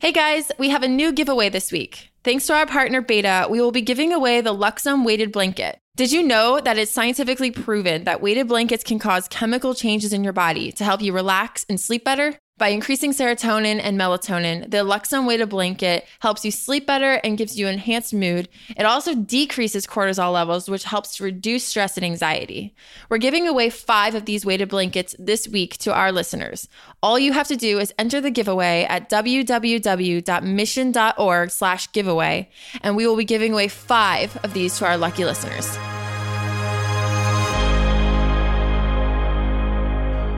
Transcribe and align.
Hey 0.00 0.12
guys, 0.12 0.52
we 0.60 0.68
have 0.68 0.84
a 0.84 0.88
new 0.88 1.10
giveaway 1.10 1.48
this 1.48 1.72
week. 1.72 2.12
Thanks 2.22 2.46
to 2.46 2.54
our 2.54 2.66
partner 2.66 3.00
Beta, 3.00 3.48
we 3.50 3.60
will 3.60 3.72
be 3.72 3.82
giving 3.82 4.12
away 4.12 4.40
the 4.40 4.54
Luxome 4.54 5.04
weighted 5.04 5.32
blanket. 5.32 5.80
Did 5.96 6.12
you 6.12 6.22
know 6.22 6.60
that 6.60 6.78
it's 6.78 6.92
scientifically 6.92 7.50
proven 7.50 8.04
that 8.04 8.20
weighted 8.20 8.46
blankets 8.46 8.84
can 8.84 9.00
cause 9.00 9.26
chemical 9.26 9.74
changes 9.74 10.12
in 10.12 10.22
your 10.22 10.32
body 10.32 10.70
to 10.70 10.84
help 10.84 11.02
you 11.02 11.12
relax 11.12 11.66
and 11.68 11.80
sleep 11.80 12.04
better? 12.04 12.38
By 12.58 12.68
increasing 12.68 13.12
serotonin 13.12 13.80
and 13.80 13.98
melatonin, 13.98 14.68
the 14.68 14.78
Luxome 14.78 15.28
weighted 15.28 15.48
blanket 15.48 16.08
helps 16.18 16.44
you 16.44 16.50
sleep 16.50 16.88
better 16.88 17.20
and 17.22 17.38
gives 17.38 17.56
you 17.56 17.68
enhanced 17.68 18.12
mood. 18.12 18.48
It 18.76 18.82
also 18.82 19.14
decreases 19.14 19.86
cortisol 19.86 20.32
levels, 20.32 20.68
which 20.68 20.82
helps 20.82 21.14
to 21.16 21.24
reduce 21.24 21.64
stress 21.64 21.96
and 21.96 22.04
anxiety. 22.04 22.74
We're 23.08 23.18
giving 23.18 23.46
away 23.46 23.70
five 23.70 24.16
of 24.16 24.24
these 24.24 24.44
weighted 24.44 24.68
blankets 24.68 25.14
this 25.20 25.46
week 25.46 25.78
to 25.78 25.94
our 25.94 26.10
listeners. 26.10 26.66
All 27.00 27.16
you 27.16 27.32
have 27.32 27.46
to 27.46 27.56
do 27.56 27.78
is 27.78 27.94
enter 27.96 28.20
the 28.20 28.32
giveaway 28.32 28.86
at 28.88 29.08
www.mission.org 29.08 31.50
slash 31.50 31.92
giveaway, 31.92 32.50
and 32.82 32.96
we 32.96 33.06
will 33.06 33.16
be 33.16 33.24
giving 33.24 33.52
away 33.52 33.68
five 33.68 34.36
of 34.42 34.52
these 34.52 34.76
to 34.78 34.86
our 34.86 34.98
lucky 34.98 35.24
listeners. 35.24 35.78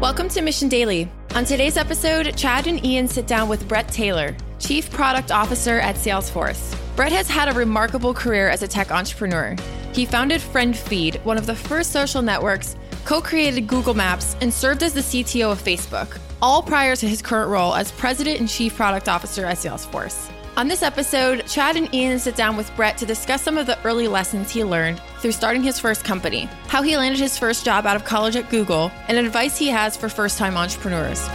Welcome 0.00 0.30
to 0.30 0.40
Mission 0.40 0.70
Daily. 0.70 1.12
On 1.34 1.44
today's 1.44 1.76
episode, 1.76 2.34
Chad 2.34 2.66
and 2.66 2.82
Ian 2.82 3.06
sit 3.06 3.26
down 3.26 3.50
with 3.50 3.68
Bret 3.68 3.86
Taylor, 3.88 4.34
Chief 4.58 4.90
Product 4.90 5.30
Officer 5.30 5.78
at 5.78 5.94
Salesforce. 5.94 6.74
Bret 6.96 7.12
has 7.12 7.28
had 7.28 7.50
a 7.50 7.52
remarkable 7.52 8.14
career 8.14 8.48
as 8.48 8.62
a 8.62 8.66
tech 8.66 8.90
entrepreneur. 8.90 9.54
He 9.92 10.06
founded 10.06 10.40
FriendFeed, 10.40 11.22
one 11.26 11.36
of 11.36 11.44
the 11.44 11.54
first 11.54 11.92
social 11.92 12.22
networks, 12.22 12.76
co 13.04 13.20
created 13.20 13.66
Google 13.66 13.92
Maps, 13.92 14.36
and 14.40 14.50
served 14.50 14.82
as 14.82 14.94
the 14.94 15.02
CTO 15.02 15.52
of 15.52 15.62
Facebook, 15.62 16.18
all 16.40 16.62
prior 16.62 16.96
to 16.96 17.06
his 17.06 17.20
current 17.20 17.50
role 17.50 17.74
as 17.74 17.92
President 17.92 18.40
and 18.40 18.48
Chief 18.48 18.74
Product 18.74 19.06
Officer 19.06 19.44
at 19.44 19.58
Salesforce. 19.58 20.30
On 20.56 20.68
this 20.68 20.82
episode, 20.82 21.46
Chad 21.46 21.76
and 21.76 21.92
Ian 21.94 22.18
sit 22.18 22.34
down 22.34 22.56
with 22.56 22.74
Bret 22.74 22.98
to 22.98 23.06
discuss 23.06 23.40
some 23.40 23.56
of 23.56 23.66
the 23.66 23.78
early 23.84 24.08
lessons 24.08 24.50
he 24.50 24.64
learned 24.64 25.00
through 25.20 25.32
starting 25.32 25.62
his 25.62 25.78
first 25.78 26.04
company, 26.04 26.48
how 26.66 26.82
he 26.82 26.96
landed 26.96 27.20
his 27.20 27.38
first 27.38 27.64
job 27.64 27.86
out 27.86 27.96
of 27.96 28.04
college 28.04 28.36
at 28.36 28.50
Google, 28.50 28.90
and 29.08 29.16
advice 29.16 29.56
he 29.56 29.68
has 29.68 29.96
for 29.96 30.08
first 30.08 30.38
time 30.38 30.56
entrepreneurs. 30.56 31.26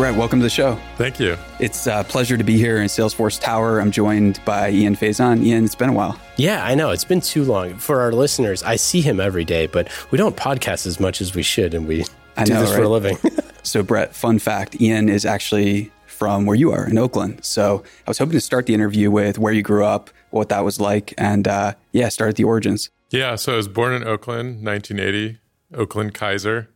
Bret, 0.00 0.14
welcome 0.14 0.38
to 0.38 0.44
the 0.44 0.48
show. 0.48 0.78
Thank 0.96 1.20
you. 1.20 1.36
It's 1.58 1.86
a 1.86 2.06
pleasure 2.08 2.38
to 2.38 2.42
be 2.42 2.56
here 2.56 2.78
in 2.78 2.86
Salesforce 2.86 3.38
Tower. 3.38 3.80
I'm 3.80 3.90
joined 3.90 4.42
by 4.46 4.70
Ian 4.70 4.96
Faison. 4.96 5.44
Ian, 5.44 5.66
it's 5.66 5.74
been 5.74 5.90
a 5.90 5.92
while. 5.92 6.18
Yeah, 6.36 6.64
I 6.64 6.74
know. 6.74 6.88
It's 6.88 7.04
been 7.04 7.20
too 7.20 7.44
long. 7.44 7.74
For 7.74 8.00
our 8.00 8.10
listeners, 8.10 8.62
I 8.62 8.76
see 8.76 9.02
him 9.02 9.20
every 9.20 9.44
day, 9.44 9.66
but 9.66 9.88
we 10.10 10.16
don't 10.16 10.34
podcast 10.34 10.86
as 10.86 11.00
much 11.00 11.20
as 11.20 11.34
we 11.34 11.42
should, 11.42 11.74
and 11.74 11.86
we 11.86 12.06
I 12.38 12.44
do 12.44 12.54
know, 12.54 12.60
this 12.60 12.70
right? 12.70 12.76
for 12.78 12.82
a 12.84 12.88
living. 12.88 13.18
so, 13.62 13.82
Bret, 13.82 14.16
fun 14.16 14.38
fact 14.38 14.80
Ian 14.80 15.10
is 15.10 15.26
actually 15.26 15.92
from 16.06 16.46
where 16.46 16.56
you 16.56 16.72
are 16.72 16.88
in 16.88 16.96
Oakland. 16.96 17.44
So, 17.44 17.84
I 18.06 18.10
was 18.10 18.16
hoping 18.16 18.32
to 18.32 18.40
start 18.40 18.64
the 18.64 18.72
interview 18.72 19.10
with 19.10 19.38
where 19.38 19.52
you 19.52 19.60
grew 19.60 19.84
up, 19.84 20.08
what 20.30 20.48
that 20.48 20.64
was 20.64 20.80
like, 20.80 21.12
and 21.18 21.46
uh, 21.46 21.74
yeah, 21.92 22.08
start 22.08 22.30
at 22.30 22.36
the 22.36 22.44
origins. 22.44 22.88
Yeah, 23.10 23.36
so 23.36 23.52
I 23.52 23.56
was 23.56 23.68
born 23.68 23.92
in 23.92 24.04
Oakland, 24.04 24.64
1980, 24.64 25.40
Oakland 25.74 26.14
Kaiser. 26.14 26.70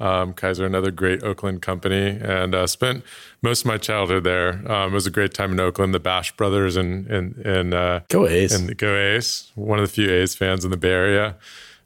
Um, 0.00 0.32
Kaiser, 0.32 0.64
another 0.64 0.92
great 0.92 1.24
Oakland 1.24 1.60
company, 1.60 2.18
and 2.22 2.54
uh, 2.54 2.68
spent 2.68 3.02
most 3.42 3.62
of 3.62 3.66
my 3.66 3.78
childhood 3.78 4.22
there. 4.22 4.62
Um, 4.70 4.92
it 4.92 4.94
was 4.94 5.06
a 5.06 5.10
great 5.10 5.34
time 5.34 5.50
in 5.50 5.58
Oakland. 5.58 5.92
The 5.92 5.98
Bash 5.98 6.36
Brothers 6.36 6.76
and 6.76 7.06
and 7.08 7.36
and 7.44 7.74
uh, 7.74 8.00
Go 8.08 8.26
A's. 8.26 8.52
and 8.52 8.76
Go 8.78 8.94
A's. 8.94 9.50
One 9.56 9.80
of 9.80 9.84
the 9.88 9.92
few 9.92 10.08
A's 10.08 10.36
fans 10.36 10.64
in 10.64 10.70
the 10.70 10.76
Bay 10.76 10.92
Area. 10.92 11.36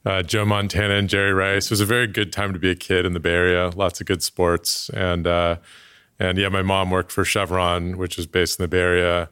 Uh, 0.04 0.22
Joe 0.22 0.44
Montana 0.44 0.94
and 0.94 1.08
Jerry 1.08 1.32
Rice. 1.32 1.66
It 1.66 1.70
was 1.70 1.80
a 1.80 1.86
very 1.86 2.06
good 2.06 2.32
time 2.32 2.52
to 2.52 2.58
be 2.58 2.70
a 2.70 2.74
kid 2.74 3.06
in 3.06 3.12
the 3.14 3.20
Bay 3.20 3.32
Area. 3.32 3.70
Lots 3.74 4.00
of 4.00 4.06
good 4.06 4.22
sports, 4.22 4.90
and 4.90 5.26
uh, 5.26 5.56
and 6.18 6.36
yeah, 6.36 6.48
my 6.50 6.62
mom 6.62 6.90
worked 6.90 7.12
for 7.12 7.24
Chevron, 7.24 7.96
which 7.96 8.18
is 8.18 8.26
based 8.26 8.58
in 8.58 8.64
the 8.64 8.68
Bay 8.68 8.80
Area. 8.80 9.30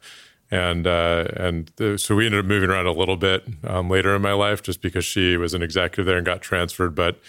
And 0.53 0.87
uh, 0.87 1.27
and 1.37 1.71
th- 1.77 2.01
so 2.01 2.17
we 2.17 2.25
ended 2.27 2.41
up 2.41 2.47
moving 2.47 2.71
around 2.71 2.87
a 2.87 2.93
little 2.93 3.17
bit 3.17 3.45
um, 3.65 3.89
later 3.91 4.17
in 4.17 4.23
my 4.23 4.33
life, 4.33 4.63
just 4.63 4.81
because 4.81 5.05
she 5.05 5.37
was 5.37 5.55
an 5.55 5.63
executive 5.63 6.07
there 6.07 6.17
and 6.17 6.27
got 6.27 6.41
transferred. 6.41 6.95
But 6.95 7.21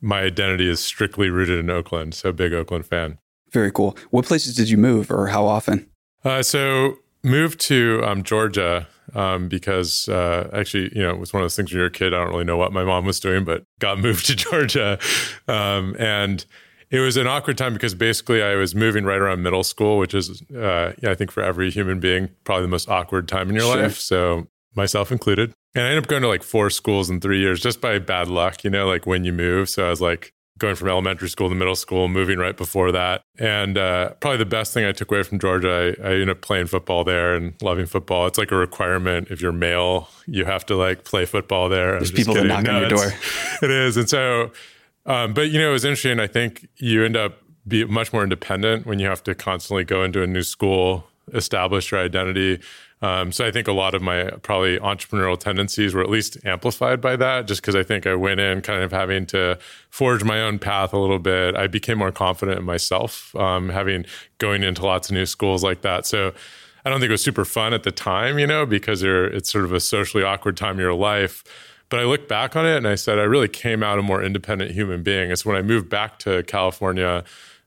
my 0.00 0.20
identity 0.22 0.68
is 0.68 0.80
strictly 0.80 1.30
rooted 1.30 1.58
in 1.58 1.70
Oakland, 1.70 2.14
so 2.14 2.32
big 2.32 2.52
Oakland 2.52 2.86
fan. 2.86 3.18
Very 3.50 3.72
cool. 3.72 3.96
What 4.10 4.26
places 4.26 4.54
did 4.54 4.68
you 4.68 4.76
move 4.76 5.10
or 5.10 5.28
how 5.28 5.46
often? 5.46 5.88
Uh, 6.24 6.42
so 6.42 6.98
moved 7.22 7.60
to 7.60 8.02
um, 8.04 8.22
Georgia 8.22 8.86
um, 9.14 9.48
because 9.48 10.08
uh, 10.08 10.50
actually, 10.52 10.90
you 10.94 11.02
know, 11.02 11.10
it 11.10 11.18
was 11.18 11.32
one 11.32 11.42
of 11.42 11.44
those 11.44 11.56
things 11.56 11.70
when 11.72 11.78
you're 11.78 11.86
a 11.86 11.90
kid. 11.90 12.12
I 12.12 12.18
don't 12.18 12.28
really 12.30 12.44
know 12.44 12.56
what 12.56 12.72
my 12.72 12.84
mom 12.84 13.06
was 13.06 13.20
doing, 13.20 13.44
but 13.44 13.64
got 13.78 13.98
moved 14.06 14.26
to 14.26 14.36
Georgia, 14.36 14.98
um, 15.46 15.96
and 15.98 16.44
it 16.90 17.00
was 17.00 17.16
an 17.18 17.26
awkward 17.26 17.58
time 17.58 17.74
because 17.74 17.94
basically 17.94 18.42
I 18.42 18.54
was 18.54 18.74
moving 18.74 19.04
right 19.04 19.18
around 19.18 19.42
middle 19.42 19.62
school, 19.64 19.98
which 19.98 20.14
is, 20.14 20.42
uh, 20.52 20.92
I 21.02 21.14
think 21.14 21.30
for 21.30 21.42
every 21.42 21.70
human 21.70 22.00
being, 22.00 22.30
probably 22.44 22.62
the 22.62 22.68
most 22.70 22.88
awkward 22.88 23.28
time 23.28 23.50
in 23.50 23.56
your 23.56 23.64
Sure. 23.64 23.82
life. 23.82 23.98
So 23.98 24.46
myself 24.74 25.12
included. 25.12 25.52
And 25.74 25.84
I 25.84 25.88
ended 25.88 26.04
up 26.04 26.08
going 26.08 26.22
to 26.22 26.28
like 26.28 26.42
four 26.42 26.70
schools 26.70 27.10
in 27.10 27.20
three 27.20 27.40
years 27.40 27.60
just 27.60 27.80
by 27.80 27.98
bad 27.98 28.28
luck, 28.28 28.64
you 28.64 28.70
know, 28.70 28.86
like 28.86 29.06
when 29.06 29.24
you 29.24 29.32
move. 29.32 29.68
So 29.68 29.86
I 29.86 29.90
was 29.90 30.00
like 30.00 30.32
going 30.58 30.74
from 30.74 30.88
elementary 30.88 31.28
school 31.28 31.48
to 31.48 31.54
middle 31.54 31.76
school, 31.76 32.08
moving 32.08 32.38
right 32.38 32.56
before 32.56 32.90
that. 32.92 33.22
And 33.38 33.78
uh, 33.78 34.10
probably 34.14 34.38
the 34.38 34.46
best 34.46 34.74
thing 34.74 34.84
I 34.84 34.92
took 34.92 35.10
away 35.10 35.22
from 35.22 35.38
Georgia, 35.38 35.94
I, 36.00 36.08
I 36.08 36.12
ended 36.12 36.30
up 36.30 36.40
playing 36.40 36.66
football 36.66 37.04
there 37.04 37.34
and 37.34 37.54
loving 37.62 37.86
football. 37.86 38.26
It's 38.26 38.38
like 38.38 38.50
a 38.50 38.56
requirement 38.56 39.28
if 39.30 39.40
you're 39.40 39.52
male, 39.52 40.08
you 40.26 40.44
have 40.44 40.66
to 40.66 40.76
like 40.76 41.04
play 41.04 41.26
football 41.26 41.68
there. 41.68 41.92
There's 41.92 42.10
people 42.10 42.34
that 42.34 42.44
knock 42.44 42.68
on 42.68 42.80
your 42.80 42.88
door. 42.88 43.12
It 43.62 43.70
is. 43.70 43.96
And 43.96 44.08
so, 44.08 44.52
um, 45.06 45.34
but 45.34 45.50
you 45.50 45.58
know, 45.58 45.70
it 45.70 45.72
was 45.72 45.84
interesting. 45.84 46.20
I 46.20 46.28
think 46.28 46.68
you 46.76 47.04
end 47.04 47.16
up 47.16 47.42
be 47.66 47.84
much 47.84 48.12
more 48.12 48.22
independent 48.22 48.86
when 48.86 48.98
you 48.98 49.06
have 49.06 49.22
to 49.24 49.34
constantly 49.34 49.84
go 49.84 50.02
into 50.02 50.22
a 50.22 50.26
new 50.26 50.42
school, 50.42 51.06
establish 51.34 51.90
your 51.90 52.00
identity. 52.00 52.60
Um, 53.00 53.30
so 53.30 53.46
I 53.46 53.52
think 53.52 53.68
a 53.68 53.72
lot 53.72 53.94
of 53.94 54.02
my 54.02 54.30
probably 54.42 54.78
entrepreneurial 54.78 55.38
tendencies 55.38 55.94
were 55.94 56.02
at 56.02 56.10
least 56.10 56.36
amplified 56.44 57.00
by 57.00 57.16
that, 57.16 57.46
just 57.46 57.60
because 57.60 57.76
I 57.76 57.84
think 57.84 58.06
I 58.06 58.14
went 58.14 58.40
in 58.40 58.60
kind 58.60 58.82
of 58.82 58.90
having 58.90 59.24
to 59.26 59.58
forge 59.90 60.24
my 60.24 60.40
own 60.40 60.58
path 60.58 60.92
a 60.92 60.98
little 60.98 61.20
bit. 61.20 61.56
I 61.56 61.68
became 61.68 61.98
more 61.98 62.10
confident 62.10 62.58
in 62.58 62.64
myself, 62.64 63.34
um, 63.36 63.68
having 63.68 64.04
going 64.38 64.62
into 64.62 64.84
lots 64.84 65.10
of 65.10 65.14
new 65.14 65.26
schools 65.26 65.62
like 65.62 65.82
that. 65.82 66.06
So 66.06 66.32
I 66.84 66.90
don't 66.90 67.00
think 67.00 67.10
it 67.10 67.12
was 67.12 67.22
super 67.22 67.44
fun 67.44 67.72
at 67.72 67.84
the 67.84 67.92
time, 67.92 68.38
you 68.38 68.46
know, 68.46 68.66
because 68.66 69.02
it's 69.02 69.50
sort 69.50 69.64
of 69.64 69.72
a 69.72 69.80
socially 69.80 70.24
awkward 70.24 70.56
time 70.56 70.74
in 70.76 70.80
your 70.80 70.94
life. 70.94 71.44
But 71.90 72.00
I 72.00 72.04
look 72.04 72.28
back 72.28 72.56
on 72.56 72.66
it 72.66 72.76
and 72.76 72.86
I 72.86 72.96
said, 72.96 73.18
I 73.18 73.22
really 73.22 73.48
came 73.48 73.82
out 73.82 73.98
a 73.98 74.02
more 74.02 74.22
independent 74.22 74.72
human 74.72 75.02
being. 75.02 75.30
It's 75.30 75.44
when 75.46 75.56
I 75.56 75.62
moved 75.62 75.88
back 75.88 76.18
to 76.20 76.42
California 76.42 77.24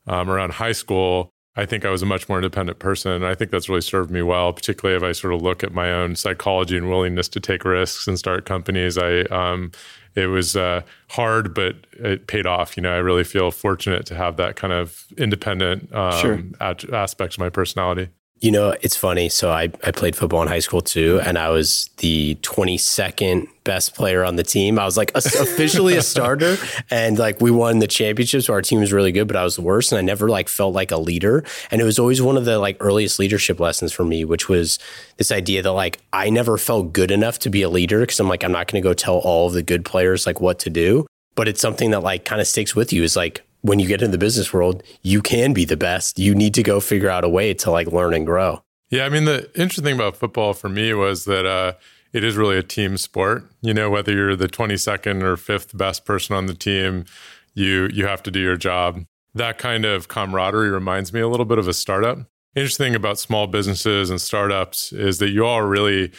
um, 0.08 0.30
around 0.30 0.54
high 0.54 0.74
school, 0.74 1.34
I 1.56 1.66
think 1.66 1.84
I 1.84 1.90
was 1.90 2.02
a 2.02 2.06
much 2.06 2.30
more 2.30 2.38
independent 2.38 2.80
person. 2.80 3.12
And 3.12 3.26
I 3.26 3.36
think 3.36 3.52
that's 3.52 3.68
really 3.68 3.82
served 3.82 4.10
me 4.10 4.22
well, 4.22 4.54
particularly 4.54 4.96
if 4.96 5.04
I 5.04 5.12
sort 5.12 5.34
of 5.34 5.42
look 5.42 5.64
at 5.64 5.74
my 5.74 5.92
own 5.92 6.16
psychology 6.16 6.78
and 6.78 6.90
willingness 6.90 7.28
to 7.30 7.40
take 7.42 7.66
risks 7.66 8.08
and 8.08 8.18
start 8.18 8.46
companies. 8.46 8.98
I, 8.98 9.22
um, 9.24 9.72
it 10.16 10.28
was 10.28 10.56
uh, 10.56 10.82
hard, 11.10 11.54
but 11.54 11.76
it 11.94 12.28
paid 12.28 12.46
off. 12.46 12.78
You 12.78 12.84
know, 12.84 12.94
I 12.94 12.98
really 13.00 13.26
feel 13.26 13.52
fortunate 13.52 14.06
to 14.08 14.16
have 14.16 14.38
that 14.38 14.56
kind 14.56 14.72
of 14.74 15.06
independent 15.18 15.94
um, 15.94 16.20
Sure. 16.22 16.44
at- 16.62 16.90
aspect 16.94 17.34
of 17.34 17.40
my 17.40 17.50
personality. 17.50 18.10
You 18.42 18.52
know, 18.52 18.76
it's 18.82 18.96
funny. 18.96 19.30
So 19.30 19.52
I, 19.52 19.72
I 19.84 19.92
played 19.92 20.16
football 20.16 20.42
in 20.42 20.48
high 20.48 20.60
school 20.60 20.82
too, 20.82 21.22
and 21.24 21.38
I 21.38 21.50
was 21.50 21.92
the 21.98 22.36
22nd 22.42 23.48
best 23.64 23.94
player 23.94 24.26
on 24.26 24.36
the 24.36 24.44
team. 24.44 24.80
I 24.80 24.86
was 24.86 24.98
like 24.98 25.12
a- 25.14 25.20
officially 25.20 25.96
a 25.96 26.02
starter, 26.02 26.58
and 26.90 27.20
like 27.20 27.40
we 27.40 27.52
won 27.52 27.78
the 27.78 27.88
championship. 27.88 28.42
So 28.42 28.54
our 28.54 28.64
team 28.64 28.80
was 28.80 28.92
really 28.92 29.12
good, 29.12 29.28
but 29.28 29.38
I 29.38 29.44
was 29.44 29.58
the 29.58 29.62
worst, 29.62 29.92
and 29.92 30.00
I 30.00 30.02
never 30.02 30.28
like 30.28 30.50
felt 30.50 30.74
like 30.74 30.90
a 30.90 30.98
leader. 30.98 31.44
And 31.70 31.80
it 31.82 31.84
was 31.84 32.00
always 32.00 32.20
one 32.20 32.36
of 32.36 32.46
the 32.46 32.58
like 32.58 32.78
earliest 32.80 33.20
leadership 33.20 33.60
lessons 33.60 33.94
for 33.94 34.04
me, 34.04 34.26
which 34.26 34.50
was 34.50 34.80
this 35.18 35.32
idea 35.32 35.62
that 35.62 35.74
like 35.74 36.00
I 36.12 36.32
never 36.32 36.58
felt 36.58 36.94
good 36.94 37.12
enough 37.12 37.38
to 37.40 37.50
be 37.52 37.62
a 37.62 37.70
leader 37.70 38.00
because 38.00 38.20
I'm 38.20 38.28
like 38.28 38.44
I'm 38.44 38.52
not 38.52 38.66
going 38.66 38.82
to 38.82 38.90
go 38.90 38.96
tell 38.96 39.18
all 39.18 39.48
of 39.48 39.54
the 39.54 39.62
good 39.62 39.86
players 39.86 40.26
like 40.26 40.42
what 40.42 40.58
to 40.60 40.72
do. 40.72 41.06
But 41.36 41.48
it's 41.48 41.62
something 41.62 41.92
that 41.92 42.02
like 42.02 42.26
kind 42.26 42.42
of 42.42 42.48
sticks 42.48 42.76
with 42.76 42.92
you. 42.92 43.04
Is 43.04 43.16
like 43.16 43.44
when 43.62 43.80
you 43.80 43.88
get 43.88 44.02
into 44.02 44.12
the 44.12 44.18
business 44.18 44.54
world, 44.54 44.84
you 45.02 45.22
can 45.22 45.54
be 45.54 45.66
the 45.66 45.78
best. 45.78 46.20
You 46.20 46.36
need 46.36 46.54
to 46.56 46.64
go 46.64 46.80
figure 46.80 47.10
out 47.10 47.24
a 47.24 47.30
way 47.30 47.54
to 47.56 47.72
like 47.72 47.88
learn 47.88 48.14
and 48.14 48.26
grow. 48.26 48.64
Yeah, 48.90 49.06
I 49.06 49.10
mean, 49.10 49.26
the 49.26 49.50
interesting 49.56 49.86
thing 49.86 49.96
about 49.96 50.18
football 50.18 50.54
for 50.54 50.68
me 50.68 50.94
was 50.94 51.26
that 51.26 51.46
uh, 51.46 51.74
it 52.12 52.24
is 52.24 52.36
really 52.36 52.58
a 52.58 52.64
team 52.64 52.98
sport. 52.98 53.50
You 53.62 53.74
know, 53.74 53.90
whether 53.90 54.12
you're 54.12 54.36
the 54.36 54.50
22nd 54.50 55.24
or 55.24 55.38
fifth 55.38 55.76
best 55.78 56.04
person 56.06 56.36
on 56.36 56.46
the 56.48 56.54
team, 56.54 57.06
you 57.54 57.90
you 57.94 58.06
have 58.06 58.24
to 58.24 58.32
do 58.32 58.40
your 58.40 58.58
job. 58.58 59.06
That 59.34 59.58
kind 59.58 59.86
of 59.86 60.08
camaraderie 60.08 60.70
reminds 60.70 61.14
me 61.14 61.22
a 61.22 61.28
little 61.28 61.46
bit 61.46 61.58
of 61.58 61.68
a 61.68 61.74
startup. 61.74 62.20
Interesting 62.54 62.88
thing 62.88 62.96
about 62.96 63.18
small 63.18 63.48
businesses 63.48 64.10
and 64.10 64.20
startups 64.20 64.92
is 64.92 65.20
that 65.20 65.30
you 65.30 65.46
all 65.46 65.62
really 65.62 66.12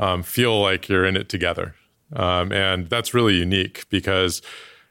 um, 0.00 0.24
feel 0.24 0.60
like 0.60 0.88
you're 0.88 1.04
in 1.04 1.16
it 1.16 1.28
together, 1.28 1.76
um, 2.12 2.50
and 2.50 2.90
that's 2.90 3.14
really 3.14 3.34
unique 3.34 3.84
because 3.88 4.42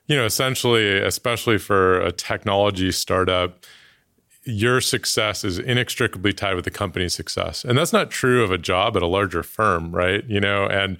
you 0.07 0.15
know, 0.15 0.25
essentially, 0.25 0.99
especially 0.99 1.57
for 1.57 1.99
a 2.01 2.11
technology 2.11 2.91
startup, 2.91 3.65
your 4.43 4.79
success 4.79 5.43
is 5.43 5.57
inextricably 5.57 6.31
tied 6.31 6.55
with 6.55 6.65
the 6.65 6.71
company's 6.71 7.15
success. 7.15 7.65
And 7.65 7.77
that's 7.77 7.93
not 7.93 8.11
true 8.11 8.43
of 8.43 8.51
a 8.51 8.57
job 8.57 8.95
at 8.95 9.01
a 9.01 9.07
larger 9.07 9.41
firm, 9.41 9.91
right? 9.91 10.23
You 10.27 10.39
know, 10.39 10.67
and 10.67 10.97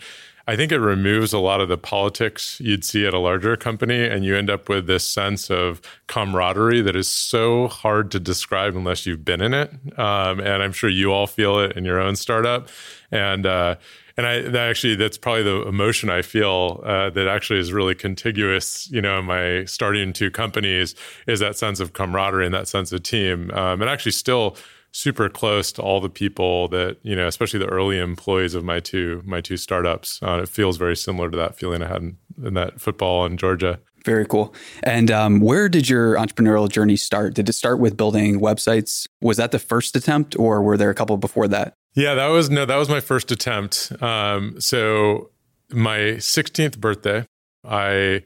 I 0.48 0.56
think 0.56 0.72
it 0.72 0.80
removes 0.80 1.34
a 1.34 1.40
lot 1.40 1.60
of 1.60 1.70
the 1.70 1.78
politics 1.78 2.60
you'd 2.60 2.84
see 2.84 3.06
at 3.06 3.14
a 3.16 3.20
larger 3.20 3.58
company, 3.58 4.06
and 4.06 4.24
you 4.24 4.36
end 4.36 4.50
up 4.50 4.70
with 4.70 4.86
this 4.86 5.08
sense 5.08 5.50
of 5.50 5.82
camaraderie 6.08 6.82
that 6.82 6.96
is 6.96 7.08
so 7.08 7.68
hard 7.68 8.12
to 8.12 8.20
describe 8.20 8.76
unless 8.76 9.08
you've 9.08 9.26
been 9.26 9.42
in 9.42 9.56
it. 9.56 9.72
Um, 9.98 10.40
and 10.40 10.62
I'm 10.62 10.72
sure 10.72 10.90
you 10.90 11.12
all 11.12 11.26
feel 11.26 11.60
it 11.60 11.76
in 11.76 11.84
your 11.84 12.00
own 12.00 12.16
startup. 12.16 12.70
And 13.12 13.46
uh, 13.48 13.76
and 14.18 14.26
I 14.26 14.42
that 14.42 14.70
actually 14.70 14.96
that's 14.96 15.18
probably 15.18 15.44
the 15.44 15.68
emotion 15.68 16.10
I 16.10 16.22
feel 16.22 16.82
uh, 16.86 17.10
that 17.12 17.28
actually 17.28 17.60
is 17.60 17.74
really 17.74 17.96
contiguous. 17.96 18.90
You 18.90 19.02
know, 19.02 19.20
in 19.20 19.26
my 19.26 19.66
starting 19.66 20.14
two 20.14 20.32
companies 20.32 20.96
is 21.28 21.40
that 21.40 21.58
sense 21.58 21.80
of 21.80 21.94
camaraderie 21.94 22.46
and 22.46 22.54
that 22.54 22.68
sense 22.68 22.92
of 22.92 23.04
team, 23.04 23.52
um, 23.52 23.82
and 23.82 23.90
actually 23.90 24.14
still 24.14 24.58
super 24.92 25.28
close 25.28 25.74
to 25.74 25.82
all 25.82 26.00
the 26.00 26.10
people 26.10 26.70
that 26.70 26.98
you 27.04 27.16
know, 27.16 27.28
especially 27.28 27.60
the 27.60 27.68
early 27.68 28.00
employees 28.00 28.56
of 28.56 28.64
my 28.64 28.80
two 28.80 29.22
my 29.26 29.42
two 29.42 29.58
startups. 29.58 30.20
Uh, 30.24 30.42
it 30.44 30.50
feels 30.50 30.78
very 30.78 30.96
similar 30.96 31.30
to 31.30 31.38
that 31.38 31.56
feeling 31.56 31.84
I 31.84 31.88
had 31.88 32.02
in, 32.02 32.18
in 32.44 32.54
that 32.54 32.80
football 32.80 33.26
in 33.26 33.38
Georgia. 33.38 33.80
Very 34.06 34.26
cool. 34.26 34.54
And 34.84 35.10
um, 35.10 35.40
where 35.40 35.68
did 35.68 35.90
your 35.90 36.16
entrepreneurial 36.16 36.70
journey 36.70 36.96
start? 36.96 37.34
Did 37.34 37.50
it 37.50 37.54
start 37.54 37.80
with 37.80 37.98
building 37.98 38.40
websites? 38.40 39.08
Was 39.20 39.38
that 39.38 39.50
the 39.50 39.58
first 39.58 39.96
attempt, 39.96 40.38
or 40.38 40.62
were 40.62 40.78
there 40.78 40.92
a 40.92 40.96
couple 40.96 41.18
before 41.18 41.48
that? 41.48 41.74
Yeah, 41.96 42.14
that 42.14 42.28
was 42.28 42.50
no, 42.50 42.66
that 42.66 42.76
was 42.76 42.90
my 42.90 43.00
first 43.00 43.32
attempt. 43.32 43.92
Um, 44.02 44.60
so 44.60 45.32
my 45.72 45.98
16th 46.18 46.78
birthday, 46.78 47.26
I 47.64 48.24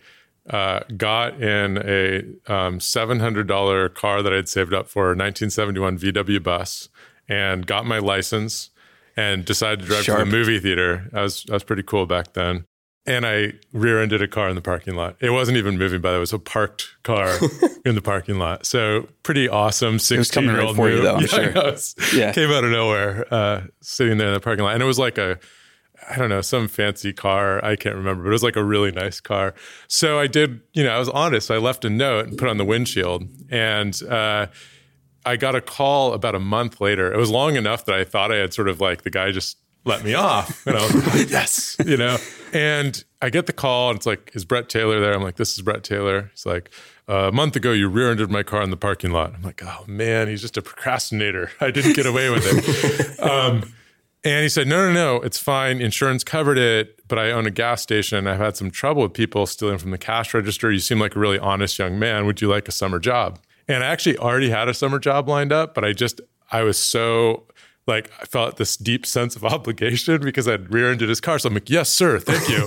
uh, 0.49 0.81
got 0.97 1.41
in 1.41 1.77
a 1.77 2.19
um, 2.51 2.79
$700 2.79 3.93
car 3.93 4.23
that 4.23 4.33
I'd 4.33 4.49
saved 4.49 4.73
up 4.73 4.87
for 4.87 5.05
a 5.05 5.15
1971 5.15 5.99
VW 5.99 6.41
bus 6.41 6.89
and 7.27 7.67
got 7.67 7.85
my 7.85 7.99
license 7.99 8.71
and 9.15 9.45
decided 9.45 9.81
to 9.81 9.85
drive 9.85 10.03
Sharp. 10.03 10.19
to 10.19 10.25
the 10.25 10.31
movie 10.31 10.59
theater. 10.59 11.07
That 11.11 11.21
was, 11.21 11.43
that 11.43 11.53
was 11.53 11.63
pretty 11.63 11.83
cool 11.83 12.07
back 12.07 12.33
then. 12.33 12.65
And 13.05 13.25
I 13.25 13.53
rear 13.73 14.01
ended 14.01 14.21
a 14.21 14.27
car 14.27 14.49
in 14.49 14.55
the 14.55 14.61
parking 14.61 14.95
lot. 14.95 15.15
It 15.19 15.31
wasn't 15.31 15.57
even 15.57 15.77
moving, 15.77 16.01
by 16.01 16.11
the 16.11 16.15
way. 16.15 16.17
It 16.17 16.21
was 16.21 16.33
a 16.33 16.39
parked 16.39 16.87
car 17.03 17.37
in 17.85 17.95
the 17.95 18.01
parking 18.01 18.37
lot. 18.37 18.65
So 18.65 19.07
pretty 19.23 19.49
awesome 19.49 19.99
16 19.99 20.43
year 20.43 20.61
old 20.61 20.77
move. 20.77 20.97
You, 20.97 21.01
though, 21.01 21.19
yeah, 21.19 21.27
sure. 21.27 21.75
yeah. 22.13 22.31
Came 22.33 22.51
out 22.51 22.63
of 22.63 22.71
nowhere, 22.71 23.25
uh, 23.33 23.61
sitting 23.81 24.17
there 24.17 24.27
in 24.27 24.33
the 24.33 24.39
parking 24.39 24.63
lot. 24.63 24.73
And 24.73 24.83
it 24.83 24.85
was 24.85 24.99
like 24.99 25.17
a, 25.17 25.39
I 26.09 26.17
don't 26.17 26.29
know, 26.29 26.41
some 26.41 26.67
fancy 26.67 27.13
car. 27.13 27.63
I 27.63 27.75
can't 27.75 27.95
remember, 27.95 28.23
but 28.23 28.29
it 28.29 28.33
was 28.33 28.43
like 28.43 28.55
a 28.55 28.63
really 28.63 28.91
nice 28.91 29.19
car. 29.19 29.55
So 29.87 30.19
I 30.19 30.27
did, 30.27 30.61
you 30.73 30.83
know, 30.83 30.91
I 30.91 30.99
was 30.99 31.09
honest. 31.09 31.49
I 31.49 31.57
left 31.57 31.85
a 31.85 31.89
note 31.89 32.27
and 32.27 32.37
put 32.37 32.47
on 32.47 32.57
the 32.57 32.65
windshield. 32.65 33.23
And, 33.49 34.01
uh, 34.03 34.47
I 35.25 35.35
got 35.35 35.55
a 35.55 35.61
call 35.61 36.13
about 36.13 36.35
a 36.35 36.39
month 36.39 36.79
later. 36.79 37.13
It 37.13 37.17
was 37.17 37.29
long 37.29 37.55
enough 37.55 37.85
that 37.85 37.95
I 37.95 38.03
thought 38.03 38.31
I 38.31 38.37
had 38.37 38.53
sort 38.53 38.69
of 38.69 38.79
like 38.79 39.03
the 39.03 39.09
guy 39.09 39.31
just 39.31 39.57
let 39.85 40.03
me 40.03 40.13
off. 40.13 40.65
And 40.67 40.77
I 40.77 40.81
was 40.81 41.15
like, 41.15 41.29
yes, 41.29 41.75
you 41.85 41.97
know. 41.97 42.17
And 42.53 43.03
I 43.21 43.29
get 43.29 43.45
the 43.45 43.53
call, 43.53 43.89
and 43.89 43.97
it's 43.97 44.05
like, 44.05 44.31
is 44.33 44.45
Bret 44.45 44.69
Taylor 44.69 44.99
there? 44.99 45.13
I'm 45.13 45.23
like, 45.23 45.35
this 45.35 45.53
is 45.53 45.61
Bret 45.61 45.83
Taylor. 45.83 46.29
He's 46.33 46.45
like, 46.45 46.71
uh, 47.07 47.27
a 47.27 47.31
month 47.31 47.55
ago, 47.55 47.71
you 47.71 47.87
rear-ended 47.89 48.29
my 48.29 48.43
car 48.43 48.61
in 48.61 48.69
the 48.69 48.77
parking 48.77 49.11
lot. 49.11 49.33
I'm 49.33 49.41
like, 49.41 49.63
oh 49.63 49.83
man, 49.87 50.27
he's 50.27 50.41
just 50.41 50.57
a 50.57 50.61
procrastinator. 50.61 51.51
I 51.59 51.71
didn't 51.71 51.95
get 51.95 52.05
away 52.05 52.29
with 52.29 52.43
it. 52.45 53.19
um, 53.23 53.73
and 54.23 54.43
he 54.43 54.49
said, 54.49 54.67
no, 54.67 54.85
no, 54.85 54.93
no, 54.93 55.15
it's 55.21 55.39
fine. 55.39 55.81
Insurance 55.81 56.23
covered 56.23 56.57
it, 56.57 56.99
but 57.07 57.17
I 57.17 57.31
own 57.31 57.45
a 57.47 57.51
gas 57.51 57.81
station. 57.81 58.17
and 58.17 58.29
I've 58.29 58.39
had 58.39 58.57
some 58.57 58.69
trouble 58.69 59.03
with 59.03 59.13
people 59.13 59.45
stealing 59.45 59.77
from 59.77 59.91
the 59.91 59.97
cash 59.97 60.33
register. 60.33 60.69
You 60.71 60.79
seem 60.79 60.99
like 60.99 61.15
a 61.15 61.19
really 61.19 61.39
honest 61.39 61.79
young 61.79 61.97
man. 61.97 62.25
Would 62.25 62.41
you 62.41 62.49
like 62.49 62.67
a 62.67 62.71
summer 62.71 62.99
job? 62.99 63.39
And 63.67 63.83
I 63.83 63.87
actually 63.87 64.17
already 64.17 64.49
had 64.49 64.67
a 64.67 64.73
summer 64.73 64.99
job 64.99 65.29
lined 65.29 65.53
up, 65.53 65.73
but 65.73 65.85
I 65.85 65.93
just 65.93 66.19
I 66.51 66.63
was 66.63 66.77
so 66.77 67.45
like 67.89 68.09
I 68.21 68.25
felt 68.25 68.55
this 68.55 68.77
deep 68.77 69.05
sense 69.05 69.35
of 69.35 69.43
obligation 69.55 70.21
because 70.21 70.47
I'd 70.47 70.73
rear-ended 70.73 71.09
his 71.09 71.19
car. 71.19 71.39
So 71.39 71.49
I'm 71.49 71.55
like, 71.55 71.69
yes, 71.69 71.89
sir, 71.89 72.19
thank 72.19 72.47
you. 72.47 72.65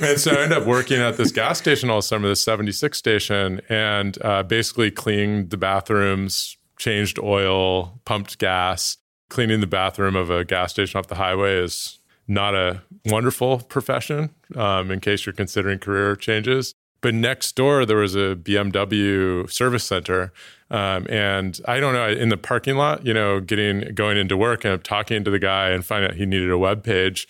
and 0.06 0.18
so 0.18 0.30
I 0.30 0.44
ended 0.44 0.58
up 0.58 0.66
working 0.66 0.98
at 0.98 1.18
this 1.18 1.32
gas 1.32 1.58
station 1.58 1.90
all 1.90 2.00
summer, 2.00 2.28
this 2.28 2.40
76 2.40 2.96
station, 2.96 3.60
and 3.68 4.16
uh, 4.22 4.42
basically 4.42 4.90
cleaned 4.90 5.50
the 5.50 5.58
bathrooms, 5.58 6.56
changed 6.78 7.18
oil, 7.18 8.00
pumped 8.06 8.38
gas. 8.38 8.96
Cleaning 9.28 9.60
the 9.60 9.66
bathroom 9.66 10.16
of 10.16 10.30
a 10.30 10.42
gas 10.42 10.70
station 10.70 10.98
off 10.98 11.08
the 11.08 11.16
highway 11.16 11.58
is 11.62 11.98
not 12.26 12.54
a 12.54 12.82
wonderful 13.04 13.58
profession 13.58 14.30
um, 14.54 14.90
in 14.90 15.00
case 15.00 15.26
you're 15.26 15.34
considering 15.34 15.78
career 15.78 16.16
changes. 16.16 16.74
But 17.00 17.14
next 17.14 17.54
door, 17.54 17.86
there 17.86 17.98
was 17.98 18.16
a 18.16 18.34
BMW 18.36 19.50
service 19.50 19.84
center. 19.84 20.32
Um, 20.70 21.06
and 21.08 21.58
I 21.66 21.80
don't 21.80 21.94
know, 21.94 22.08
in 22.08 22.28
the 22.28 22.36
parking 22.36 22.76
lot, 22.76 23.06
you 23.06 23.14
know, 23.14 23.40
getting 23.40 23.94
going 23.94 24.18
into 24.18 24.36
work 24.36 24.64
and 24.64 24.82
talking 24.82 25.24
to 25.24 25.30
the 25.30 25.38
guy 25.38 25.70
and 25.70 25.84
finding 25.84 26.10
out 26.10 26.16
he 26.16 26.26
needed 26.26 26.50
a 26.50 26.58
web 26.58 26.82
page 26.82 27.28